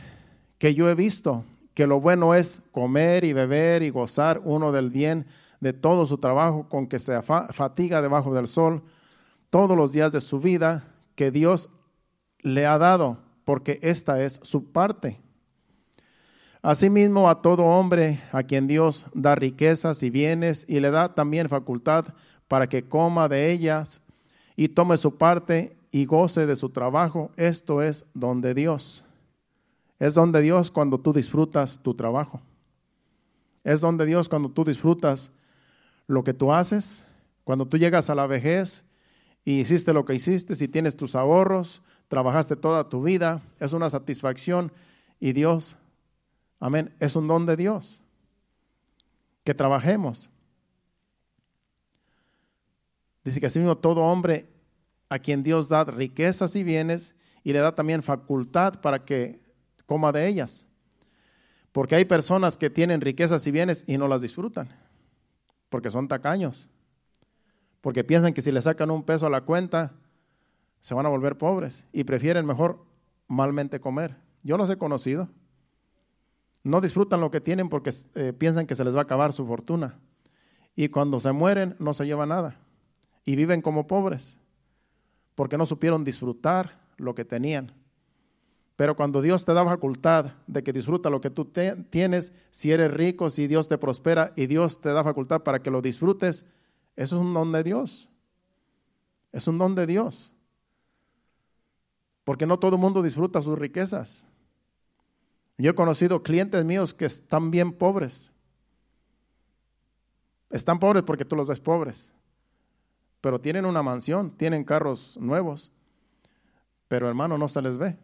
que 0.58 0.74
yo 0.74 0.90
he 0.90 0.94
visto, 0.94 1.44
que 1.74 1.86
lo 1.86 2.00
bueno 2.00 2.34
es 2.34 2.62
comer 2.72 3.24
y 3.24 3.32
beber 3.32 3.82
y 3.82 3.90
gozar 3.90 4.40
uno 4.44 4.72
del 4.72 4.90
bien 4.90 5.26
de 5.60 5.72
todo 5.72 6.06
su 6.06 6.18
trabajo 6.18 6.68
con 6.68 6.86
que 6.86 6.98
se 6.98 7.20
fatiga 7.22 8.02
debajo 8.02 8.34
del 8.34 8.48
sol 8.48 8.82
todos 9.50 9.76
los 9.76 9.92
días 9.92 10.12
de 10.12 10.20
su 10.20 10.40
vida 10.40 10.84
que 11.14 11.30
Dios 11.30 11.68
le 12.40 12.66
ha 12.66 12.78
dado, 12.78 13.18
porque 13.44 13.78
esta 13.82 14.22
es 14.22 14.40
su 14.42 14.72
parte. 14.72 15.20
Asimismo 16.62 17.28
a 17.28 17.40
todo 17.40 17.64
hombre 17.64 18.20
a 18.32 18.42
quien 18.42 18.66
Dios 18.66 19.06
da 19.14 19.34
riquezas 19.34 20.02
y 20.02 20.10
bienes 20.10 20.64
y 20.68 20.80
le 20.80 20.90
da 20.90 21.14
también 21.14 21.48
facultad 21.48 22.06
para 22.48 22.68
que 22.68 22.86
coma 22.86 23.28
de 23.28 23.50
ellas 23.50 24.02
y 24.56 24.68
tome 24.68 24.96
su 24.96 25.16
parte 25.16 25.76
y 25.90 26.04
goce 26.04 26.46
de 26.46 26.56
su 26.56 26.70
trabajo, 26.70 27.30
esto 27.36 27.82
es 27.82 28.04
donde 28.14 28.54
Dios. 28.54 29.04
Es 29.98 30.14
donde 30.14 30.40
Dios 30.42 30.70
cuando 30.70 30.98
tú 30.98 31.12
disfrutas 31.12 31.80
tu 31.82 31.94
trabajo. 31.94 32.40
Es 33.64 33.80
donde 33.80 34.06
Dios 34.06 34.28
cuando 34.28 34.50
tú 34.50 34.64
disfrutas 34.64 35.32
lo 36.10 36.24
que 36.24 36.34
tú 36.34 36.52
haces, 36.52 37.04
cuando 37.44 37.66
tú 37.66 37.78
llegas 37.78 38.10
a 38.10 38.14
la 38.14 38.26
vejez 38.26 38.84
y 39.44 39.60
hiciste 39.60 39.92
lo 39.92 40.04
que 40.04 40.14
hiciste, 40.14 40.54
si 40.54 40.66
tienes 40.66 40.96
tus 40.96 41.14
ahorros, 41.14 41.82
trabajaste 42.08 42.56
toda 42.56 42.88
tu 42.88 43.02
vida, 43.02 43.42
es 43.60 43.72
una 43.72 43.88
satisfacción 43.88 44.72
y 45.20 45.32
Dios, 45.32 45.76
amén, 46.58 46.92
es 46.98 47.14
un 47.14 47.28
don 47.28 47.46
de 47.46 47.56
Dios. 47.56 48.00
Que 49.44 49.54
trabajemos. 49.54 50.28
Dice 53.24 53.40
que 53.40 53.46
así 53.46 53.58
mismo 53.58 53.78
todo 53.78 54.02
hombre 54.02 54.48
a 55.08 55.18
quien 55.18 55.42
Dios 55.42 55.68
da 55.68 55.84
riquezas 55.84 56.56
y 56.56 56.64
bienes 56.64 57.14
y 57.44 57.52
le 57.52 57.60
da 57.60 57.74
también 57.74 58.02
facultad 58.02 58.80
para 58.80 59.04
que 59.04 59.40
coma 59.86 60.10
de 60.10 60.26
ellas. 60.26 60.66
Porque 61.70 61.94
hay 61.94 62.04
personas 62.04 62.56
que 62.56 62.68
tienen 62.68 63.00
riquezas 63.00 63.46
y 63.46 63.52
bienes 63.52 63.84
y 63.86 63.96
no 63.96 64.08
las 64.08 64.22
disfrutan, 64.22 64.68
porque 65.70 65.90
son 65.90 66.08
tacaños, 66.08 66.68
porque 67.80 68.04
piensan 68.04 68.34
que 68.34 68.42
si 68.42 68.52
le 68.52 68.60
sacan 68.60 68.90
un 68.90 69.02
peso 69.02 69.26
a 69.26 69.30
la 69.30 69.40
cuenta, 69.40 69.92
se 70.80 70.94
van 70.94 71.06
a 71.06 71.08
volver 71.08 71.38
pobres 71.38 71.86
y 71.92 72.04
prefieren 72.04 72.44
mejor 72.44 72.84
malmente 73.26 73.80
comer. 73.80 74.16
Yo 74.42 74.58
los 74.58 74.68
he 74.68 74.76
conocido. 74.76 75.28
No 76.62 76.82
disfrutan 76.82 77.20
lo 77.20 77.30
que 77.30 77.40
tienen 77.40 77.70
porque 77.70 77.92
eh, 78.14 78.34
piensan 78.36 78.66
que 78.66 78.74
se 78.74 78.84
les 78.84 78.94
va 78.94 79.00
a 79.00 79.04
acabar 79.04 79.32
su 79.32 79.46
fortuna. 79.46 79.98
Y 80.76 80.88
cuando 80.88 81.20
se 81.20 81.32
mueren 81.32 81.74
no 81.78 81.94
se 81.94 82.04
lleva 82.04 82.26
nada. 82.26 82.58
Y 83.24 83.36
viven 83.36 83.62
como 83.62 83.86
pobres 83.86 84.38
porque 85.34 85.56
no 85.56 85.64
supieron 85.64 86.04
disfrutar 86.04 86.78
lo 86.98 87.14
que 87.14 87.24
tenían. 87.24 87.72
Pero 88.80 88.96
cuando 88.96 89.20
Dios 89.20 89.44
te 89.44 89.52
da 89.52 89.62
facultad 89.62 90.32
de 90.46 90.62
que 90.62 90.72
disfruta 90.72 91.10
lo 91.10 91.20
que 91.20 91.28
tú 91.28 91.44
tienes, 91.44 92.32
si 92.48 92.72
eres 92.72 92.90
rico, 92.90 93.28
si 93.28 93.46
Dios 93.46 93.68
te 93.68 93.76
prospera 93.76 94.32
y 94.36 94.46
Dios 94.46 94.80
te 94.80 94.88
da 94.88 95.04
facultad 95.04 95.42
para 95.42 95.60
que 95.60 95.70
lo 95.70 95.82
disfrutes, 95.82 96.46
eso 96.96 97.16
es 97.16 97.22
un 97.22 97.34
don 97.34 97.52
de 97.52 97.62
Dios. 97.62 98.08
Es 99.32 99.46
un 99.46 99.58
don 99.58 99.74
de 99.74 99.86
Dios. 99.86 100.32
Porque 102.24 102.46
no 102.46 102.58
todo 102.58 102.76
el 102.76 102.80
mundo 102.80 103.02
disfruta 103.02 103.42
sus 103.42 103.58
riquezas. 103.58 104.24
Yo 105.58 105.72
he 105.72 105.74
conocido 105.74 106.22
clientes 106.22 106.64
míos 106.64 106.94
que 106.94 107.04
están 107.04 107.50
bien 107.50 107.72
pobres. 107.72 108.32
Están 110.48 110.78
pobres 110.78 111.02
porque 111.02 111.26
tú 111.26 111.36
los 111.36 111.46
ves 111.46 111.60
pobres. 111.60 112.14
Pero 113.20 113.42
tienen 113.42 113.66
una 113.66 113.82
mansión, 113.82 114.30
tienen 114.30 114.64
carros 114.64 115.18
nuevos. 115.20 115.70
Pero 116.88 117.08
hermano, 117.08 117.36
no 117.36 117.50
se 117.50 117.60
les 117.60 117.76
ve 117.76 117.98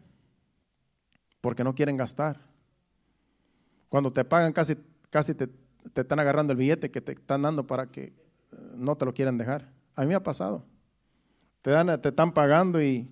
porque 1.41 1.63
no 1.63 1.75
quieren 1.75 1.97
gastar. 1.97 2.39
Cuando 3.89 4.11
te 4.11 4.25
pagan 4.25 4.53
casi, 4.53 4.75
casi 5.09 5.33
te, 5.33 5.49
están 5.95 6.19
agarrando 6.19 6.53
el 6.53 6.57
billete 6.57 6.91
que 6.91 7.01
te 7.01 7.13
están 7.13 7.41
dando 7.41 7.65
para 7.65 7.87
que 7.87 8.03
eh, 8.03 8.13
no 8.75 8.95
te 8.95 9.05
lo 9.05 9.13
quieran 9.13 9.37
dejar. 9.37 9.71
A 9.95 10.01
mí 10.01 10.07
me 10.07 10.15
ha 10.15 10.23
pasado. 10.23 10.63
Te, 11.61 11.71
dan, 11.71 12.01
te 12.01 12.09
están 12.09 12.33
pagando 12.33 12.81
y, 12.81 13.09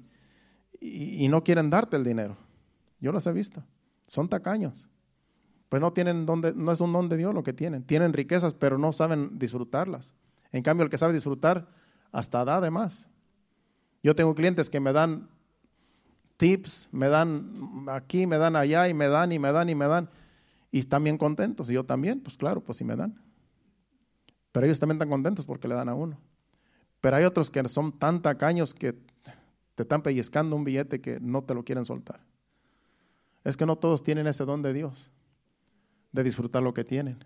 y, 0.79 1.27
no 1.27 1.43
quieren 1.43 1.69
darte 1.69 1.95
el 1.95 2.03
dinero. 2.03 2.37
Yo 2.99 3.11
los 3.11 3.25
he 3.27 3.31
visto. 3.31 3.63
Son 4.07 4.29
tacaños. 4.29 4.87
Pues 5.69 5.81
no 5.81 5.93
tienen 5.93 6.25
donde, 6.25 6.53
no 6.53 6.71
es 6.71 6.79
un 6.79 6.93
don 6.93 7.09
de 7.09 7.17
Dios 7.17 7.33
lo 7.33 7.43
que 7.43 7.53
tienen. 7.53 7.83
Tienen 7.83 8.13
riquezas, 8.13 8.53
pero 8.53 8.77
no 8.77 8.93
saben 8.93 9.37
disfrutarlas. 9.39 10.13
En 10.51 10.63
cambio, 10.63 10.83
el 10.83 10.89
que 10.89 10.97
sabe 10.97 11.13
disfrutar, 11.13 11.67
hasta 12.11 12.45
da 12.45 12.61
de 12.61 12.71
más. 12.71 13.09
Yo 14.03 14.15
tengo 14.15 14.35
clientes 14.35 14.69
que 14.69 14.79
me 14.79 14.93
dan 14.93 15.27
tips, 16.37 16.89
me 16.91 17.07
dan 17.07 17.85
aquí, 17.89 18.27
me 18.27 18.37
dan 18.37 18.55
allá 18.55 18.87
y 18.87 18.93
me 18.93 19.07
dan 19.07 19.31
y 19.31 19.39
me 19.39 19.51
dan 19.51 19.69
y 19.69 19.75
me 19.75 19.87
dan. 19.87 20.09
Y 20.71 20.79
están 20.79 21.03
bien 21.03 21.17
contentos. 21.17 21.69
Y 21.69 21.73
yo 21.73 21.83
también, 21.83 22.19
pues 22.21 22.37
claro, 22.37 22.61
pues 22.61 22.77
sí 22.77 22.83
me 22.83 22.95
dan. 22.95 23.21
Pero 24.51 24.65
ellos 24.65 24.79
también 24.79 24.97
están 24.97 25.09
contentos 25.09 25.45
porque 25.45 25.67
le 25.67 25.75
dan 25.75 25.89
a 25.89 25.95
uno. 25.95 26.19
Pero 27.01 27.17
hay 27.17 27.23
otros 27.23 27.49
que 27.49 27.67
son 27.69 27.97
tan 27.97 28.21
tacaños 28.21 28.73
que 28.73 28.93
te 29.75 29.83
están 29.83 30.01
pellizcando 30.01 30.55
un 30.55 30.63
billete 30.63 31.01
que 31.01 31.19
no 31.19 31.43
te 31.43 31.53
lo 31.53 31.63
quieren 31.63 31.85
soltar. 31.85 32.21
Es 33.43 33.57
que 33.57 33.65
no 33.65 33.77
todos 33.77 34.03
tienen 34.03 34.27
ese 34.27 34.43
don 34.45 34.61
de 34.61 34.73
Dios, 34.73 35.11
de 36.11 36.23
disfrutar 36.23 36.63
lo 36.63 36.73
que 36.73 36.83
tienen. 36.83 37.23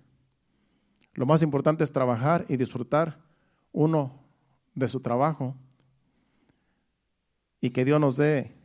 Lo 1.14 1.26
más 1.26 1.42
importante 1.44 1.84
es 1.84 1.92
trabajar 1.92 2.46
y 2.50 2.58
disfrutar 2.58 3.20
uno 3.72 4.12
de 4.74 4.88
su 4.88 5.00
trabajo 5.00 5.56
y 7.62 7.70
que 7.70 7.86
Dios 7.86 8.00
nos 8.00 8.18
dé 8.18 8.59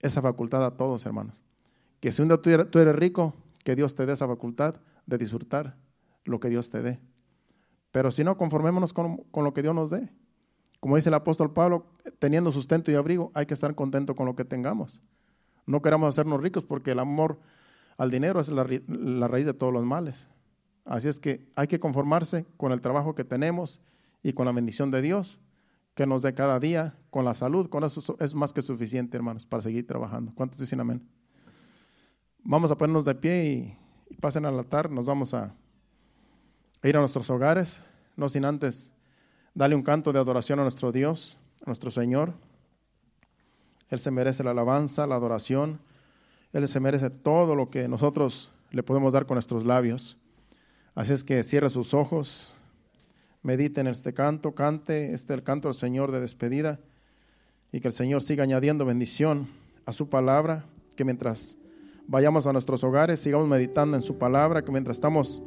esa 0.00 0.22
facultad 0.22 0.64
a 0.64 0.76
todos, 0.76 1.04
hermanos. 1.06 1.40
Que 2.00 2.12
si 2.12 2.22
un 2.22 2.28
día 2.28 2.38
tú 2.38 2.78
eres, 2.78 2.96
rico, 2.96 3.34
que 3.64 3.74
Dios 3.74 3.94
te 3.94 4.06
dé 4.06 4.12
esa 4.12 4.26
facultad 4.26 4.76
de 5.06 5.18
disfrutar 5.18 5.76
lo 6.24 6.40
que 6.40 6.48
Dios 6.48 6.70
te 6.70 6.82
dé. 6.82 7.00
Pero 7.92 8.10
si 8.10 8.24
no, 8.24 8.36
conformémonos 8.36 8.92
con, 8.92 9.24
lo 9.32 9.54
que 9.54 9.62
Dios 9.62 9.74
nos 9.74 9.90
dé. 9.90 10.10
Como 10.80 10.96
dice 10.96 11.08
el 11.08 11.14
apóstol 11.14 11.52
Pablo, 11.52 11.86
teniendo 12.18 12.52
sustento 12.52 12.90
y 12.90 12.94
abrigo, 12.94 13.30
hay 13.34 13.46
que 13.46 13.54
estar 13.54 13.74
contento 13.74 14.14
con 14.14 14.26
lo 14.26 14.36
que 14.36 14.44
tengamos. 14.44 15.02
No 15.64 15.82
queramos 15.82 16.08
hacernos 16.08 16.40
ricos 16.40 16.64
porque 16.64 16.92
el 16.92 16.98
amor 16.98 17.40
al 17.96 18.10
dinero 18.10 18.40
es 18.40 18.48
la 18.48 19.28
raíz 19.28 19.46
de 19.46 19.54
todos 19.54 19.72
los 19.72 19.84
males. 19.84 20.28
Así 20.84 21.08
es 21.08 21.18
que 21.18 21.48
hay 21.56 21.66
que 21.66 21.80
conformarse 21.80 22.46
con 22.56 22.70
el 22.70 22.80
trabajo 22.80 23.14
que 23.14 23.24
tenemos 23.24 23.80
y 24.22 24.32
con 24.32 24.46
la 24.46 24.52
bendición 24.52 24.90
de 24.90 25.02
Dios 25.02 25.40
que 25.96 26.06
nos 26.06 26.22
dé 26.22 26.34
cada 26.34 26.60
día 26.60 26.94
con 27.10 27.24
la 27.24 27.34
salud. 27.34 27.68
Con 27.70 27.82
eso 27.82 28.16
es 28.20 28.34
más 28.34 28.52
que 28.52 28.60
suficiente, 28.60 29.16
hermanos, 29.16 29.46
para 29.46 29.62
seguir 29.62 29.86
trabajando. 29.86 30.30
¿Cuántos 30.34 30.60
dicen 30.60 30.78
amén? 30.78 31.02
Vamos 32.44 32.70
a 32.70 32.76
ponernos 32.76 33.06
de 33.06 33.14
pie 33.14 33.76
y, 34.10 34.14
pasen 34.20 34.44
al 34.44 34.58
altar. 34.58 34.90
Nos 34.90 35.06
vamos 35.06 35.32
a, 35.32 35.54
ir 36.82 36.96
a 36.96 37.00
nuestros 37.00 37.28
hogares, 37.30 37.82
no 38.14 38.28
sin 38.28 38.44
antes 38.44 38.92
darle 39.54 39.74
un 39.74 39.82
canto 39.82 40.12
de 40.12 40.18
adoración 40.18 40.60
a 40.60 40.62
nuestro 40.62 40.92
Dios, 40.92 41.38
a 41.62 41.64
nuestro 41.66 41.90
Señor. 41.90 42.34
Él 43.88 43.98
se 43.98 44.10
merece 44.10 44.44
la 44.44 44.50
alabanza, 44.50 45.06
la 45.06 45.14
adoración. 45.14 45.80
Él 46.52 46.68
se 46.68 46.78
merece 46.78 47.08
todo 47.08 47.56
lo 47.56 47.70
que 47.70 47.88
nosotros 47.88 48.52
le 48.70 48.82
podemos 48.82 49.14
dar 49.14 49.24
con 49.24 49.36
nuestros 49.36 49.64
labios. 49.64 50.18
Así 50.94 51.14
es 51.14 51.24
que 51.24 51.42
cierre 51.42 51.70
sus 51.70 51.94
ojos 51.94 52.55
medite 53.46 53.80
en 53.80 53.86
este 53.86 54.12
canto, 54.12 54.56
cante 54.56 55.14
este 55.14 55.32
el 55.32 55.44
canto 55.44 55.68
del 55.68 55.76
Señor 55.76 56.10
de 56.10 56.20
despedida 56.20 56.80
y 57.70 57.78
que 57.78 57.86
el 57.86 57.94
Señor 57.94 58.20
siga 58.20 58.42
añadiendo 58.42 58.84
bendición 58.84 59.46
a 59.86 59.92
su 59.92 60.08
palabra, 60.08 60.64
que 60.96 61.04
mientras 61.04 61.56
vayamos 62.08 62.48
a 62.48 62.52
nuestros 62.52 62.82
hogares 62.82 63.20
sigamos 63.20 63.46
meditando 63.46 63.96
en 63.96 64.02
su 64.02 64.18
palabra, 64.18 64.62
que 64.62 64.72
mientras 64.72 64.96
estamos 64.96 65.44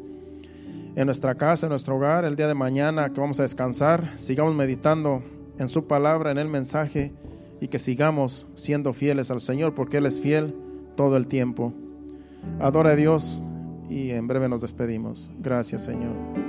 en 0.96 1.06
nuestra 1.06 1.36
casa, 1.36 1.66
en 1.66 1.72
nuestro 1.72 1.98
hogar, 1.98 2.24
el 2.24 2.38
día 2.38 2.48
de 2.48 2.54
mañana 2.54 3.12
que 3.12 3.20
vamos 3.20 3.38
a 3.42 3.44
descansar, 3.44 4.14
sigamos 4.16 4.56
meditando 4.56 5.22
en 5.58 5.68
su 5.68 5.86
palabra, 5.86 6.32
en 6.32 6.38
el 6.38 6.48
mensaje 6.48 7.12
y 7.60 7.68
que 7.68 7.80
sigamos 7.80 8.48
siendo 8.56 8.94
fieles 8.94 9.30
al 9.30 9.42
Señor 9.42 9.76
porque 9.76 9.98
Él 9.98 10.06
es 10.06 10.22
fiel 10.22 10.56
todo 10.96 11.18
el 11.18 11.28
tiempo. 11.28 11.74
Adora 12.62 12.92
a 12.92 12.96
Dios 12.96 13.44
y 13.90 14.12
en 14.12 14.26
breve 14.26 14.48
nos 14.48 14.62
despedimos. 14.62 15.30
Gracias 15.42 15.84
Señor. 15.84 16.49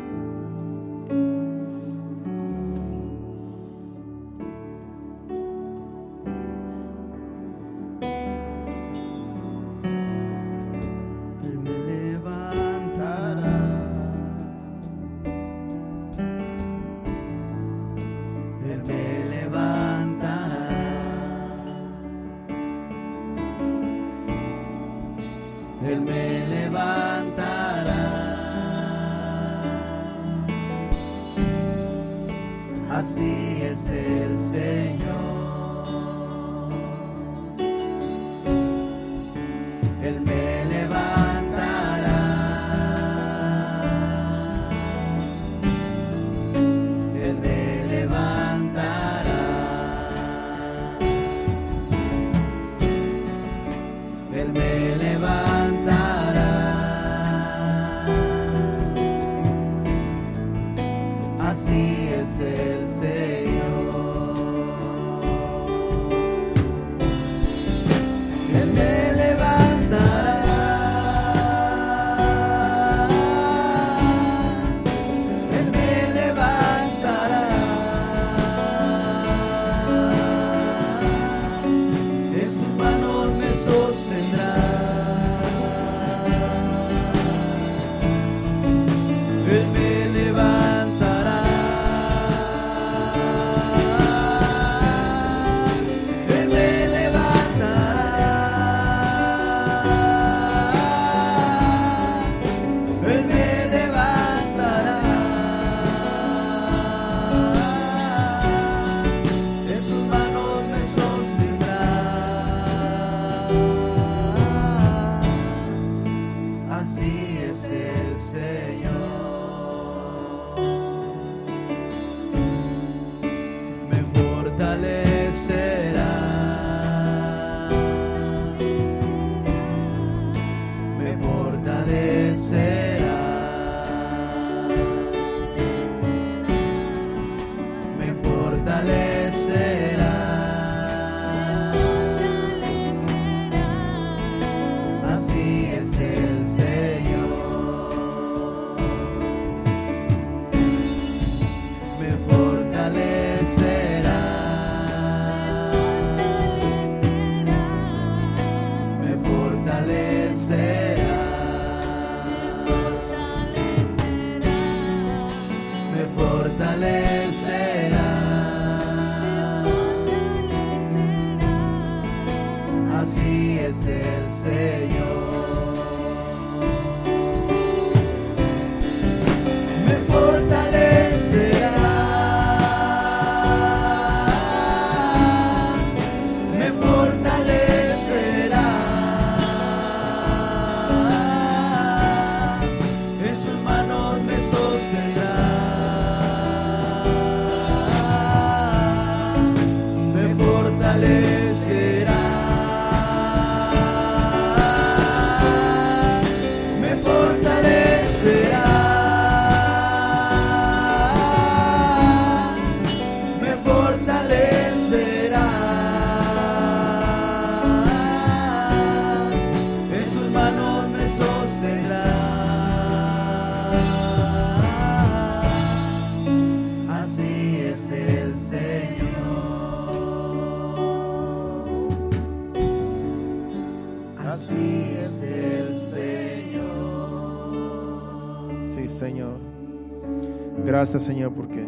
Gracias, 240.80 241.02
Señor, 241.02 241.34
porque 241.34 241.62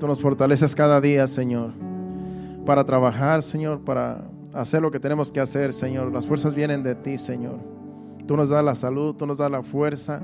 tú 0.00 0.06
nos 0.06 0.22
fortaleces 0.22 0.74
cada 0.74 1.02
día, 1.02 1.26
Señor, 1.26 1.72
para 2.64 2.82
trabajar, 2.82 3.42
Señor, 3.42 3.80
para 3.80 4.24
hacer 4.54 4.80
lo 4.80 4.90
que 4.90 4.98
tenemos 4.98 5.30
que 5.30 5.38
hacer, 5.38 5.74
Señor. 5.74 6.10
Las 6.10 6.26
fuerzas 6.26 6.54
vienen 6.54 6.82
de 6.82 6.94
ti, 6.94 7.18
Señor. 7.18 7.58
Tú 8.26 8.34
nos 8.34 8.48
das 8.48 8.64
la 8.64 8.74
salud, 8.74 9.14
tú 9.16 9.26
nos 9.26 9.36
das 9.36 9.50
la 9.50 9.62
fuerza, 9.62 10.22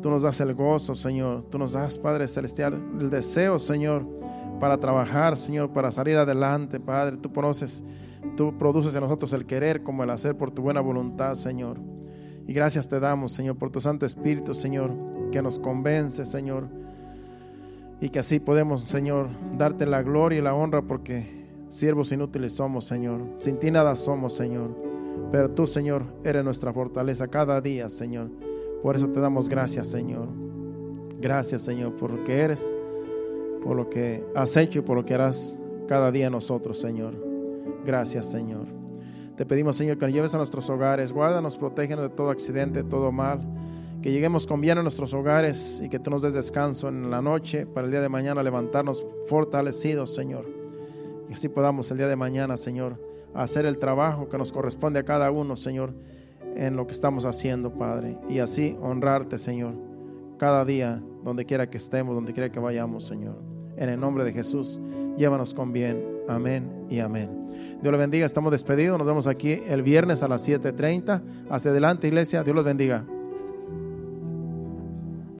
tú 0.00 0.08
nos 0.08 0.22
das 0.22 0.40
el 0.40 0.54
gozo, 0.54 0.94
Señor. 0.94 1.44
Tú 1.50 1.58
nos 1.58 1.74
das, 1.74 1.98
Padre 1.98 2.26
Celestial, 2.26 2.80
el 2.98 3.10
deseo, 3.10 3.58
Señor, 3.58 4.06
para 4.58 4.78
trabajar, 4.78 5.36
Señor, 5.36 5.74
para 5.74 5.92
salir 5.92 6.16
adelante, 6.16 6.80
Padre. 6.80 7.18
Tú 7.18 7.30
conoces, 7.34 7.84
tú 8.34 8.56
produces 8.56 8.94
en 8.94 9.02
nosotros 9.02 9.30
el 9.34 9.44
querer 9.44 9.82
como 9.82 10.04
el 10.04 10.08
hacer 10.08 10.38
por 10.38 10.52
tu 10.52 10.62
buena 10.62 10.80
voluntad, 10.80 11.34
Señor. 11.34 11.76
Y 12.46 12.54
gracias 12.54 12.88
te 12.88 12.98
damos, 12.98 13.32
Señor, 13.32 13.56
por 13.56 13.70
tu 13.70 13.82
Santo 13.82 14.06
Espíritu, 14.06 14.54
Señor, 14.54 14.90
que 15.30 15.42
nos 15.42 15.58
convence, 15.58 16.24
Señor 16.24 16.82
y 18.00 18.08
que 18.10 18.18
así 18.18 18.40
podemos, 18.40 18.82
Señor, 18.82 19.28
darte 19.56 19.86
la 19.86 20.02
gloria 20.02 20.38
y 20.38 20.42
la 20.42 20.54
honra 20.54 20.82
porque 20.82 21.46
siervos 21.68 22.12
inútiles 22.12 22.52
somos, 22.52 22.86
Señor. 22.86 23.20
Sin 23.38 23.58
ti 23.58 23.70
nada 23.70 23.96
somos, 23.96 24.34
Señor. 24.34 24.76
Pero 25.30 25.50
tú, 25.50 25.66
Señor, 25.66 26.04
eres 26.24 26.44
nuestra 26.44 26.72
fortaleza 26.72 27.28
cada 27.28 27.60
día, 27.60 27.88
Señor. 27.88 28.30
Por 28.82 28.96
eso 28.96 29.08
te 29.08 29.20
damos 29.20 29.48
gracias, 29.48 29.88
Señor. 29.88 30.28
Gracias, 31.20 31.62
Señor, 31.62 31.96
por 31.96 32.10
lo 32.10 32.24
que 32.24 32.40
eres, 32.40 32.74
por 33.62 33.76
lo 33.76 33.88
que 33.88 34.24
has 34.34 34.56
hecho 34.56 34.80
y 34.80 34.82
por 34.82 34.96
lo 34.96 35.04
que 35.04 35.14
harás 35.14 35.58
cada 35.88 36.10
día 36.10 36.28
nosotros, 36.28 36.78
Señor. 36.78 37.14
Gracias, 37.84 38.30
Señor. 38.30 38.66
Te 39.36 39.46
pedimos, 39.46 39.76
Señor, 39.76 39.98
que 39.98 40.04
nos 40.06 40.14
lleves 40.14 40.34
a 40.34 40.36
nuestros 40.36 40.68
hogares. 40.68 41.12
Guárdanos, 41.12 41.56
protégenos 41.56 42.02
de 42.02 42.14
todo 42.14 42.30
accidente, 42.30 42.82
de 42.82 42.88
todo 42.88 43.10
mal 43.10 43.40
que 44.04 44.12
lleguemos 44.12 44.46
con 44.46 44.60
bien 44.60 44.76
a 44.76 44.82
nuestros 44.82 45.14
hogares 45.14 45.80
y 45.82 45.88
que 45.88 45.98
tú 45.98 46.10
nos 46.10 46.20
des 46.20 46.34
descanso 46.34 46.88
en 46.88 47.10
la 47.10 47.22
noche 47.22 47.64
para 47.64 47.86
el 47.86 47.90
día 47.90 48.02
de 48.02 48.10
mañana 48.10 48.42
levantarnos 48.42 49.02
fortalecidos, 49.28 50.14
Señor. 50.14 50.44
Y 51.30 51.32
así 51.32 51.48
podamos 51.48 51.90
el 51.90 51.96
día 51.96 52.06
de 52.06 52.14
mañana, 52.14 52.58
Señor, 52.58 53.00
hacer 53.32 53.64
el 53.64 53.78
trabajo 53.78 54.28
que 54.28 54.36
nos 54.36 54.52
corresponde 54.52 55.00
a 55.00 55.04
cada 55.04 55.30
uno, 55.30 55.56
Señor, 55.56 55.94
en 56.54 56.76
lo 56.76 56.86
que 56.86 56.92
estamos 56.92 57.24
haciendo, 57.24 57.72
Padre. 57.78 58.18
Y 58.28 58.40
así 58.40 58.76
honrarte, 58.82 59.38
Señor, 59.38 59.72
cada 60.36 60.66
día, 60.66 61.02
donde 61.22 61.46
quiera 61.46 61.70
que 61.70 61.78
estemos, 61.78 62.14
donde 62.14 62.34
quiera 62.34 62.52
que 62.52 62.60
vayamos, 62.60 63.06
Señor. 63.06 63.38
En 63.78 63.88
el 63.88 63.98
nombre 63.98 64.24
de 64.24 64.34
Jesús, 64.34 64.78
llévanos 65.16 65.54
con 65.54 65.72
bien. 65.72 66.04
Amén 66.28 66.70
y 66.90 66.98
amén. 66.98 67.46
Dios 67.80 67.90
los 67.90 67.98
bendiga. 67.98 68.26
Estamos 68.26 68.52
despedidos. 68.52 68.98
Nos 68.98 69.06
vemos 69.06 69.26
aquí 69.26 69.62
el 69.66 69.82
viernes 69.82 70.22
a 70.22 70.28
las 70.28 70.46
7.30. 70.46 71.22
Hacia 71.48 71.70
adelante, 71.70 72.06
iglesia. 72.06 72.44
Dios 72.44 72.54
los 72.54 72.66
bendiga. 72.66 73.06